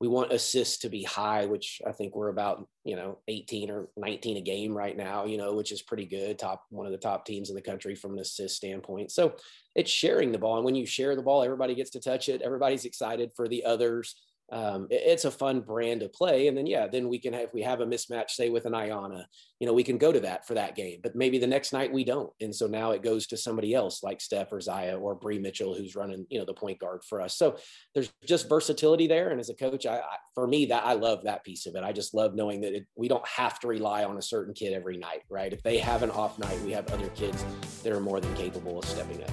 We 0.00 0.08
want 0.08 0.32
assists 0.32 0.78
to 0.78 0.88
be 0.88 1.04
high, 1.04 1.46
which 1.46 1.80
I 1.86 1.92
think 1.92 2.16
we're 2.16 2.30
about, 2.30 2.66
you 2.82 2.96
know, 2.96 3.18
18 3.28 3.70
or 3.70 3.88
19 3.96 4.38
a 4.38 4.40
game 4.40 4.76
right 4.76 4.96
now, 4.96 5.26
you 5.26 5.36
know, 5.36 5.54
which 5.54 5.70
is 5.70 5.80
pretty 5.80 6.06
good. 6.06 6.40
Top 6.40 6.64
one 6.70 6.86
of 6.86 6.92
the 6.92 6.98
top 6.98 7.24
teams 7.24 7.48
in 7.48 7.54
the 7.54 7.62
country 7.62 7.94
from 7.94 8.14
an 8.14 8.18
assist 8.18 8.56
standpoint. 8.56 9.12
So 9.12 9.36
it's 9.76 9.92
sharing 9.92 10.32
the 10.32 10.38
ball. 10.38 10.56
And 10.56 10.64
when 10.64 10.74
you 10.74 10.86
share 10.86 11.14
the 11.14 11.22
ball, 11.22 11.44
everybody 11.44 11.76
gets 11.76 11.90
to 11.90 12.00
touch 12.00 12.28
it. 12.28 12.42
Everybody's 12.42 12.84
excited 12.84 13.30
for 13.36 13.46
the 13.46 13.64
others 13.64 14.16
um, 14.52 14.86
it, 14.90 15.02
it's 15.04 15.24
a 15.24 15.30
fun 15.30 15.62
brand 15.62 16.00
to 16.02 16.08
play. 16.08 16.46
And 16.46 16.56
then, 16.56 16.66
yeah, 16.66 16.86
then 16.86 17.08
we 17.08 17.18
can 17.18 17.32
have, 17.32 17.44
if 17.44 17.54
we 17.54 17.62
have 17.62 17.80
a 17.80 17.86
mismatch, 17.86 18.30
say 18.30 18.50
with 18.50 18.66
an 18.66 18.74
Ayana, 18.74 19.24
you 19.58 19.66
know, 19.66 19.72
we 19.72 19.82
can 19.82 19.96
go 19.96 20.12
to 20.12 20.20
that 20.20 20.46
for 20.46 20.54
that 20.54 20.76
game, 20.76 21.00
but 21.02 21.16
maybe 21.16 21.38
the 21.38 21.46
next 21.46 21.72
night 21.72 21.92
we 21.92 22.04
don't. 22.04 22.30
And 22.40 22.54
so 22.54 22.66
now 22.66 22.90
it 22.90 23.02
goes 23.02 23.26
to 23.28 23.36
somebody 23.36 23.74
else 23.74 24.02
like 24.02 24.20
Steph 24.20 24.52
or 24.52 24.60
Zaya 24.60 24.98
or 24.98 25.14
Bree 25.14 25.38
Mitchell, 25.38 25.74
who's 25.74 25.96
running, 25.96 26.26
you 26.28 26.38
know, 26.38 26.44
the 26.44 26.52
point 26.52 26.78
guard 26.78 27.02
for 27.08 27.20
us. 27.20 27.36
So 27.36 27.56
there's 27.94 28.12
just 28.24 28.48
versatility 28.48 29.06
there. 29.06 29.30
And 29.30 29.40
as 29.40 29.48
a 29.48 29.54
coach, 29.54 29.86
I, 29.86 29.96
I 29.96 30.16
for 30.34 30.46
me, 30.46 30.66
that 30.66 30.84
I 30.84 30.92
love 30.92 31.24
that 31.24 31.44
piece 31.44 31.66
of 31.66 31.74
it. 31.74 31.82
I 31.82 31.92
just 31.92 32.12
love 32.12 32.34
knowing 32.34 32.60
that 32.60 32.74
it, 32.74 32.86
we 32.94 33.08
don't 33.08 33.26
have 33.26 33.58
to 33.60 33.68
rely 33.68 34.04
on 34.04 34.18
a 34.18 34.22
certain 34.22 34.52
kid 34.52 34.74
every 34.74 34.98
night, 34.98 35.22
right? 35.30 35.52
If 35.52 35.62
they 35.62 35.78
have 35.78 36.02
an 36.02 36.10
off 36.10 36.38
night, 36.38 36.60
we 36.60 36.72
have 36.72 36.90
other 36.92 37.08
kids 37.10 37.44
that 37.82 37.92
are 37.92 38.00
more 38.00 38.20
than 38.20 38.34
capable 38.34 38.78
of 38.78 38.84
stepping 38.84 39.22
up. 39.22 39.30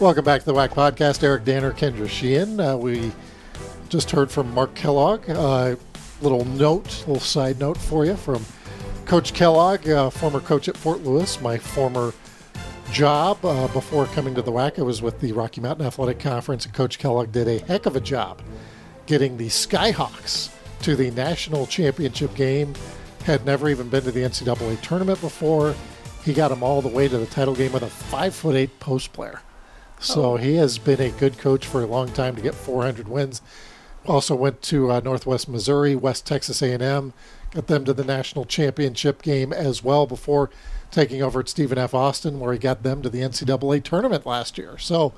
Welcome 0.00 0.24
back 0.24 0.40
to 0.40 0.46
the 0.46 0.54
WAC 0.54 0.70
podcast. 0.70 1.22
Eric 1.22 1.44
Danner, 1.44 1.72
Kendra 1.72 2.08
Sheehan. 2.08 2.58
Uh, 2.58 2.76
we 2.76 3.12
just 3.94 4.10
heard 4.10 4.28
from 4.28 4.52
Mark 4.52 4.74
Kellogg. 4.74 5.30
Uh, 5.30 5.76
little 6.20 6.44
note, 6.44 7.04
a 7.04 7.06
little 7.06 7.20
side 7.20 7.60
note 7.60 7.76
for 7.76 8.04
you 8.04 8.16
from 8.16 8.44
Coach 9.06 9.32
Kellogg, 9.34 9.88
uh, 9.88 10.10
former 10.10 10.40
coach 10.40 10.68
at 10.68 10.76
Fort 10.76 11.04
Lewis. 11.04 11.40
My 11.40 11.58
former 11.58 12.12
job 12.90 13.44
uh, 13.44 13.68
before 13.68 14.06
coming 14.06 14.34
to 14.34 14.42
the 14.42 14.50
WAC, 14.50 14.80
I 14.80 14.82
was 14.82 15.00
with 15.00 15.20
the 15.20 15.30
Rocky 15.30 15.60
Mountain 15.60 15.86
Athletic 15.86 16.18
Conference, 16.18 16.64
and 16.64 16.74
Coach 16.74 16.98
Kellogg 16.98 17.30
did 17.30 17.46
a 17.46 17.60
heck 17.66 17.86
of 17.86 17.94
a 17.94 18.00
job 18.00 18.42
getting 19.06 19.36
the 19.36 19.46
Skyhawks 19.46 20.52
to 20.82 20.96
the 20.96 21.12
national 21.12 21.64
championship 21.68 22.34
game. 22.34 22.74
Had 23.22 23.46
never 23.46 23.68
even 23.68 23.88
been 23.90 24.02
to 24.02 24.10
the 24.10 24.22
NCAA 24.22 24.80
tournament 24.80 25.20
before. 25.20 25.72
He 26.24 26.32
got 26.32 26.48
them 26.48 26.64
all 26.64 26.82
the 26.82 26.88
way 26.88 27.06
to 27.06 27.16
the 27.16 27.26
title 27.26 27.54
game 27.54 27.70
with 27.70 27.84
a 27.84 27.90
five 27.90 28.34
foot 28.34 28.56
eight 28.56 28.80
post 28.80 29.12
player. 29.12 29.40
So 30.00 30.32
oh. 30.32 30.36
he 30.36 30.56
has 30.56 30.78
been 30.78 31.00
a 31.00 31.10
good 31.10 31.38
coach 31.38 31.64
for 31.64 31.84
a 31.84 31.86
long 31.86 32.08
time 32.08 32.34
to 32.34 32.42
get 32.42 32.56
400 32.56 33.06
wins 33.06 33.40
also 34.06 34.34
went 34.34 34.62
to 34.62 34.90
uh, 34.90 35.00
Northwest 35.00 35.48
Missouri, 35.48 35.94
West 35.94 36.26
Texas 36.26 36.62
A&M, 36.62 37.12
got 37.52 37.66
them 37.66 37.84
to 37.84 37.92
the 37.92 38.04
national 38.04 38.44
championship 38.44 39.22
game 39.22 39.52
as 39.52 39.82
well 39.82 40.06
before 40.06 40.50
taking 40.90 41.22
over 41.22 41.40
at 41.40 41.48
Stephen 41.48 41.78
F. 41.78 41.94
Austin, 41.94 42.40
where 42.40 42.52
he 42.52 42.58
got 42.58 42.82
them 42.82 43.02
to 43.02 43.08
the 43.08 43.20
NCAA 43.20 43.82
tournament 43.82 44.26
last 44.26 44.58
year. 44.58 44.78
So 44.78 45.12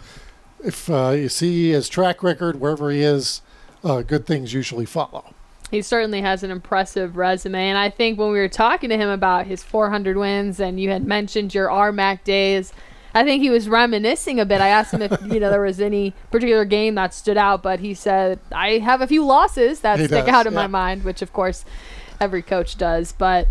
if 0.65 0.89
uh, 0.89 1.11
you 1.11 1.29
see 1.29 1.71
his 1.71 1.89
track 1.89 2.23
record 2.23 2.61
wherever 2.61 2.91
he 2.91 3.03
is, 3.03 3.43
uh, 3.85 4.03
good 4.03 4.27
things 4.27 4.53
usually 4.53 4.87
follow. 4.87 5.35
He 5.71 5.83
certainly 5.83 6.21
has 6.21 6.43
an 6.43 6.51
impressive 6.51 7.17
resume. 7.17 7.69
And 7.69 7.77
I 7.77 7.91
think 7.91 8.19
when 8.19 8.31
we 8.31 8.39
were 8.39 8.49
talking 8.49 8.89
to 8.91 8.97
him 8.97 9.09
about 9.09 9.47
his 9.47 9.65
400 9.65 10.17
wins, 10.17 10.61
and 10.61 10.79
you 10.79 10.91
had 10.91 11.05
mentioned 11.05 11.55
your 11.55 11.69
RMAC 11.69 12.25
days– 12.25 12.73
I 13.17 13.25
think 13.25 13.43
he 13.43 13.49
was 13.49 13.67
reminiscing 13.67 14.39
a 14.39 14.45
bit. 14.45 14.61
I 14.61 14.69
asked 14.69 14.93
him 14.93 15.01
if 15.01 15.11
you 15.23 15.41
know 15.41 15.49
there 15.49 15.63
was 15.63 15.81
any 15.81 16.13
particular 16.31 16.67
game 16.67 16.97
that 16.97 17.15
stood 17.15 17.39
out, 17.39 17.63
but 17.63 17.81
he 17.81 17.95
said 17.95 18.41
I 18.53 18.73
have 18.77 19.01
a 19.01 19.07
few 19.07 19.25
losses 19.25 19.81
that 19.81 19.99
he 19.99 20.07
stick 20.07 20.27
does, 20.27 20.35
out 20.35 20.47
in 20.47 20.53
yeah. 20.53 20.61
my 20.61 20.67
mind, 20.67 21.03
which 21.03 21.23
of 21.23 21.33
course 21.33 21.65
every 22.21 22.43
coach 22.43 22.77
does. 22.77 23.13
But 23.13 23.49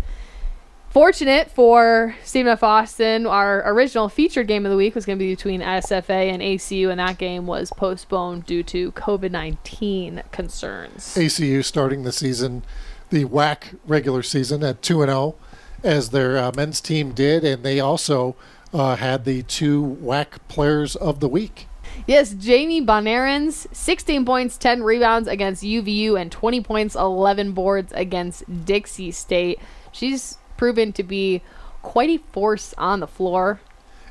fortunate 0.88 1.50
for 1.50 2.14
Stephen 2.22 2.52
F. 2.52 2.62
Austin, 2.62 3.26
our 3.26 3.68
original 3.68 4.08
featured 4.08 4.46
game 4.46 4.64
of 4.64 4.70
the 4.70 4.76
week 4.76 4.94
was 4.94 5.04
going 5.04 5.18
to 5.18 5.24
be 5.24 5.34
between 5.34 5.60
SFA 5.60 6.30
and 6.32 6.40
ACU, 6.40 6.88
and 6.88 7.00
that 7.00 7.18
game 7.18 7.48
was 7.48 7.72
postponed 7.76 8.46
due 8.46 8.62
to 8.62 8.92
COVID 8.92 9.32
19 9.32 10.22
concerns. 10.30 11.16
ACU 11.16 11.64
starting 11.64 12.04
the 12.04 12.12
season, 12.12 12.62
the 13.10 13.24
WAC 13.24 13.76
regular 13.84 14.22
season 14.22 14.62
at 14.62 14.80
2 14.80 15.02
and 15.02 15.10
0, 15.10 15.34
as 15.82 16.10
their 16.10 16.38
uh, 16.38 16.52
men's 16.54 16.80
team 16.80 17.10
did, 17.10 17.42
and 17.42 17.64
they 17.64 17.80
also 17.80 18.36
uh, 18.72 18.96
had 18.96 19.24
the 19.24 19.42
two 19.42 19.98
WAC 20.02 20.38
players 20.48 20.96
of 20.96 21.20
the 21.20 21.28
week. 21.28 21.66
Yes, 22.06 22.34
Jamie 22.34 22.84
Bonarens, 22.84 23.66
16 23.74 24.24
points, 24.24 24.58
10 24.58 24.82
rebounds 24.82 25.28
against 25.28 25.62
UVU, 25.62 26.20
and 26.20 26.30
20 26.30 26.60
points, 26.60 26.94
11 26.94 27.52
boards 27.52 27.92
against 27.94 28.44
Dixie 28.64 29.10
State. 29.10 29.58
She's 29.92 30.38
proven 30.56 30.92
to 30.92 31.02
be 31.02 31.42
quite 31.82 32.10
a 32.10 32.18
force 32.32 32.74
on 32.76 33.00
the 33.00 33.06
floor. 33.06 33.60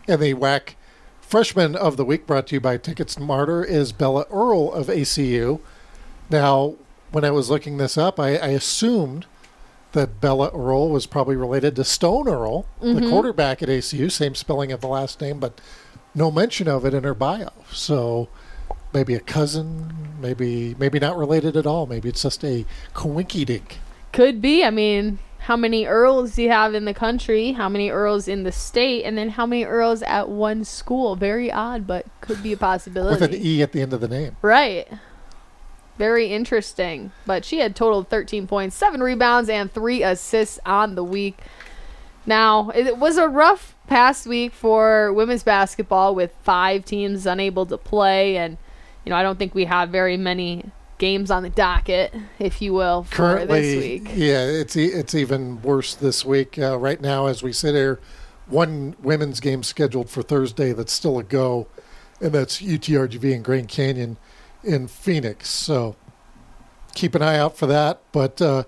And 0.08 0.22
the 0.22 0.34
WAC 0.34 0.76
freshman 1.22 1.76
of 1.76 1.98
the 1.98 2.06
week 2.06 2.26
brought 2.26 2.48
to 2.48 2.56
you 2.56 2.62
by 2.62 2.78
TicketSmarter 2.78 3.66
is 3.66 3.92
Bella 3.92 4.26
Earle 4.32 4.74
of 4.74 4.88
ACU. 4.88 5.60
Now, 6.30 6.76
when 7.12 7.24
I 7.24 7.32
was 7.32 7.50
looking 7.50 7.78
this 7.78 7.98
up, 7.98 8.20
I, 8.20 8.36
I 8.38 8.50
assumed 8.50 9.26
that 9.96 10.22
Bella 10.22 10.52
Earle 10.54 10.90
was 10.90 11.08
probably 11.08 11.36
related 11.36 11.76
to 11.78 11.84
Stone 11.84 12.28
Earle, 12.28 12.68
mm-hmm. 12.82 13.00
the 13.00 13.10
quarterback 13.10 13.64
at 13.64 13.70
ACU, 13.70 14.12
same 14.12 14.36
spelling 14.36 14.72
of 14.72 14.82
the 14.82 14.88
last 14.88 15.20
name, 15.20 15.40
but 15.40 15.60
no 16.14 16.30
mention 16.30 16.68
of 16.68 16.86
it 16.86 16.94
in 16.94 17.04
her 17.04 17.16
bio. 17.16 17.52
So 17.72 18.30
maybe 18.94 19.16
a 19.16 19.20
cousin, 19.20 20.16
maybe 20.22 20.76
maybe 20.78 21.00
not 21.00 21.18
related 21.18 21.58
at 21.58 21.66
all. 21.66 21.88
Maybe 21.88 22.10
it's 22.10 22.22
just 22.22 22.44
a 22.44 22.66
coinky 22.94 23.46
dink. 23.46 23.80
Could 24.12 24.42
be. 24.42 24.64
I 24.64 24.70
mean, 24.70 25.20
how 25.40 25.58
many 25.58 25.86
Earls 25.86 26.36
do 26.36 26.44
you 26.44 26.52
have 26.52 26.74
in 26.74 26.86
the 26.86 26.94
country? 26.94 27.54
How 27.54 27.70
many 27.70 27.90
Earls 27.90 28.28
in 28.28 28.44
the 28.44 28.52
state? 28.52 29.04
And 29.04 29.18
then 29.18 29.30
how 29.30 29.46
many 29.46 29.66
Earls 29.66 30.02
at 30.04 30.30
one 30.30 30.64
school? 30.64 31.16
Very 31.16 31.52
odd, 31.52 31.86
but 31.86 32.06
could 32.22 32.42
be 32.42 32.54
a 32.54 32.58
possibility. 32.58 33.20
With 33.20 33.34
an 33.34 33.40
E 33.42 33.62
at 33.62 33.72
the 33.72 33.82
end 33.82 33.94
of 33.94 34.02
the 34.02 34.08
name. 34.08 34.38
Right. 34.42 34.88
Very 35.98 36.28
interesting. 36.28 37.12
But 37.26 37.46
she 37.46 37.60
had 37.60 37.76
totaled 37.76 38.10
13 38.10 38.48
points, 38.48 38.76
seven 38.76 39.02
rebounds, 39.02 39.50
and 39.50 39.72
three 39.72 40.04
assists 40.04 40.60
on 40.66 40.96
the 40.96 41.04
week. 41.04 41.38
Now, 42.26 42.70
it 42.74 42.98
was 42.98 43.18
a 43.18 43.28
rough 43.28 43.76
past 43.88 44.26
week 44.26 44.52
for 44.54 45.14
women's 45.14 45.44
basketball 45.44 46.16
with 46.16 46.34
five 46.44 46.84
teams 46.86 47.26
unable 47.26 47.66
to 47.68 47.78
play. 47.78 48.38
And, 48.38 48.58
you 49.06 49.12
know, 49.12 49.16
I 49.16 49.24
don't 49.24 49.38
think 49.38 49.54
we 49.54 49.66
have 49.66 49.90
very 49.90 50.18
many 50.18 50.72
games 50.98 51.30
on 51.30 51.44
the 51.44 51.50
docket, 51.50 52.14
if 52.40 52.62
you 52.62 52.74
will, 52.74 53.04
for 53.04 53.16
Currently, 53.16 53.62
this 53.62 53.84
week. 53.84 54.12
yeah, 54.16 54.44
it's 54.46 54.76
e- 54.76 54.86
it's 54.88 55.14
even 55.14 55.62
worse 55.62 55.94
this 55.94 56.26
week. 56.26 56.58
Uh, 56.58 56.78
right 56.80 57.00
now, 57.00 57.28
as 57.28 57.44
we 57.44 57.54
sit 57.54 57.76
here, 57.76 58.00
one 58.48 58.96
women's 59.02 59.40
game 59.40 59.62
scheduled 59.62 60.10
for 60.10 60.22
Thursday 60.24 60.72
that's 60.72 60.94
still 60.94 61.20
a 61.20 61.24
go, 61.24 61.68
and 62.22 62.32
that's 62.32 62.62
UTRGV 62.62 63.36
and 63.36 63.44
Grand 63.46 63.68
Canyon 63.68 64.18
in 64.66 64.88
Phoenix. 64.88 65.50
So 65.50 65.96
keep 66.94 67.16
an 67.16 67.22
eye 67.22 67.38
out 67.38 67.58
for 67.58 67.68
that. 67.68 68.02
But 68.12 68.42
uh, 68.42 68.64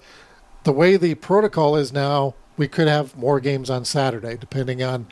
the 0.64 0.72
way 0.72 0.98
the 0.98 1.16
protocol 1.16 1.76
is 1.76 1.92
now, 1.94 2.36
we 2.58 2.68
could 2.68 2.88
have 2.88 3.16
more 3.18 3.40
games 3.40 3.70
on 3.70 3.86
Saturday, 3.86 4.36
depending 4.38 4.82
on 4.84 5.08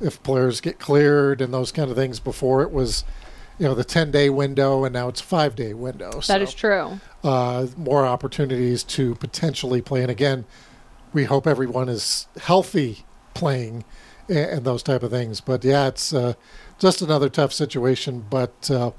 if 0.00 0.22
players 0.22 0.60
get 0.60 0.78
cleared 0.78 1.40
and 1.40 1.52
those 1.52 1.72
kind 1.72 1.90
of 1.90 1.96
things. 1.96 2.20
Before 2.20 2.62
it 2.62 2.70
was, 2.72 3.04
you 3.58 3.66
know, 3.66 3.74
the 3.74 3.84
ten 3.84 4.10
day 4.10 4.30
window, 4.30 4.84
and 4.84 4.92
now 4.92 5.08
it's 5.08 5.20
five 5.20 5.54
day 5.56 5.72
window. 5.74 6.10
That 6.12 6.24
So, 6.24 6.36
is 6.36 6.54
true. 6.54 7.00
uh, 7.24 7.66
more 7.76 8.04
opportunities 8.06 8.82
to 8.84 9.14
potentially 9.16 9.80
play. 9.82 10.02
And 10.02 10.10
again, 10.10 10.44
we 11.12 11.24
hope 11.24 11.46
everyone 11.46 11.88
is 11.88 12.26
healthy 12.42 13.04
playing 13.34 13.84
and, 14.28 14.38
and 14.38 14.64
those 14.64 14.82
type 14.82 15.02
of 15.02 15.10
things. 15.10 15.40
But 15.40 15.64
yeah, 15.64 15.88
it's 15.88 16.12
uh, 16.12 16.34
just 16.78 17.02
another 17.02 17.28
tough 17.28 17.52
situation. 17.52 18.24
But 18.30 18.70
uh, 18.70 18.92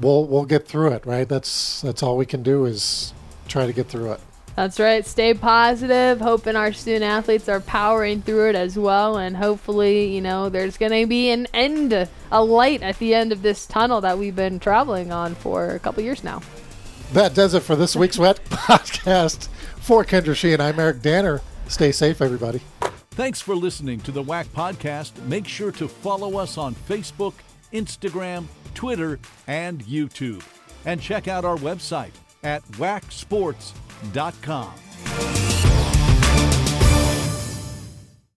we'll 0.00 0.26
we'll 0.26 0.44
get 0.44 0.66
through 0.66 0.92
it, 0.92 1.06
right? 1.06 1.28
That's 1.28 1.80
that's 1.82 2.02
all 2.02 2.16
we 2.16 2.26
can 2.26 2.42
do 2.42 2.64
is 2.64 3.12
try 3.48 3.66
to 3.66 3.72
get 3.72 3.88
through 3.88 4.12
it. 4.12 4.20
That's 4.56 4.80
right. 4.80 5.06
Stay 5.06 5.32
positive. 5.32 6.20
Hoping 6.20 6.56
our 6.56 6.72
student 6.72 7.04
athletes 7.04 7.48
are 7.48 7.60
powering 7.60 8.20
through 8.20 8.50
it 8.50 8.56
as 8.56 8.76
well. 8.76 9.16
And 9.16 9.36
hopefully, 9.36 10.14
you 10.14 10.20
know, 10.20 10.48
there's 10.48 10.76
going 10.76 10.92
to 10.92 11.06
be 11.06 11.30
an 11.30 11.46
end, 11.54 11.92
a 12.30 12.44
light 12.44 12.82
at 12.82 12.98
the 12.98 13.14
end 13.14 13.32
of 13.32 13.42
this 13.42 13.64
tunnel 13.64 14.00
that 14.02 14.18
we've 14.18 14.36
been 14.36 14.58
traveling 14.58 15.12
on 15.12 15.34
for 15.34 15.70
a 15.70 15.78
couple 15.78 16.02
years 16.02 16.22
now. 16.22 16.42
That 17.12 17.32
does 17.32 17.54
it 17.54 17.62
for 17.62 17.74
this 17.74 17.96
week's 17.96 18.18
Wet 18.18 18.44
Podcast. 18.50 19.48
For 19.78 20.04
Kendra 20.04 20.36
Sheehan, 20.36 20.60
I'm 20.60 20.78
Eric 20.78 21.00
Danner. 21.00 21.40
Stay 21.68 21.90
safe, 21.90 22.20
everybody. 22.20 22.60
Thanks 23.12 23.40
for 23.40 23.56
listening 23.56 24.00
to 24.00 24.12
the 24.12 24.22
WAC 24.22 24.46
podcast. 24.48 25.20
Make 25.26 25.46
sure 25.46 25.72
to 25.72 25.88
follow 25.88 26.38
us 26.38 26.58
on 26.58 26.74
Facebook, 26.74 27.34
Instagram, 27.72 28.46
Twitter, 28.74 29.18
and 29.46 29.84
YouTube. 29.84 30.42
And 30.86 31.00
check 31.00 31.28
out 31.28 31.44
our 31.44 31.56
website 31.56 32.12
at 32.42 32.64
wacsports.com. 32.72 35.49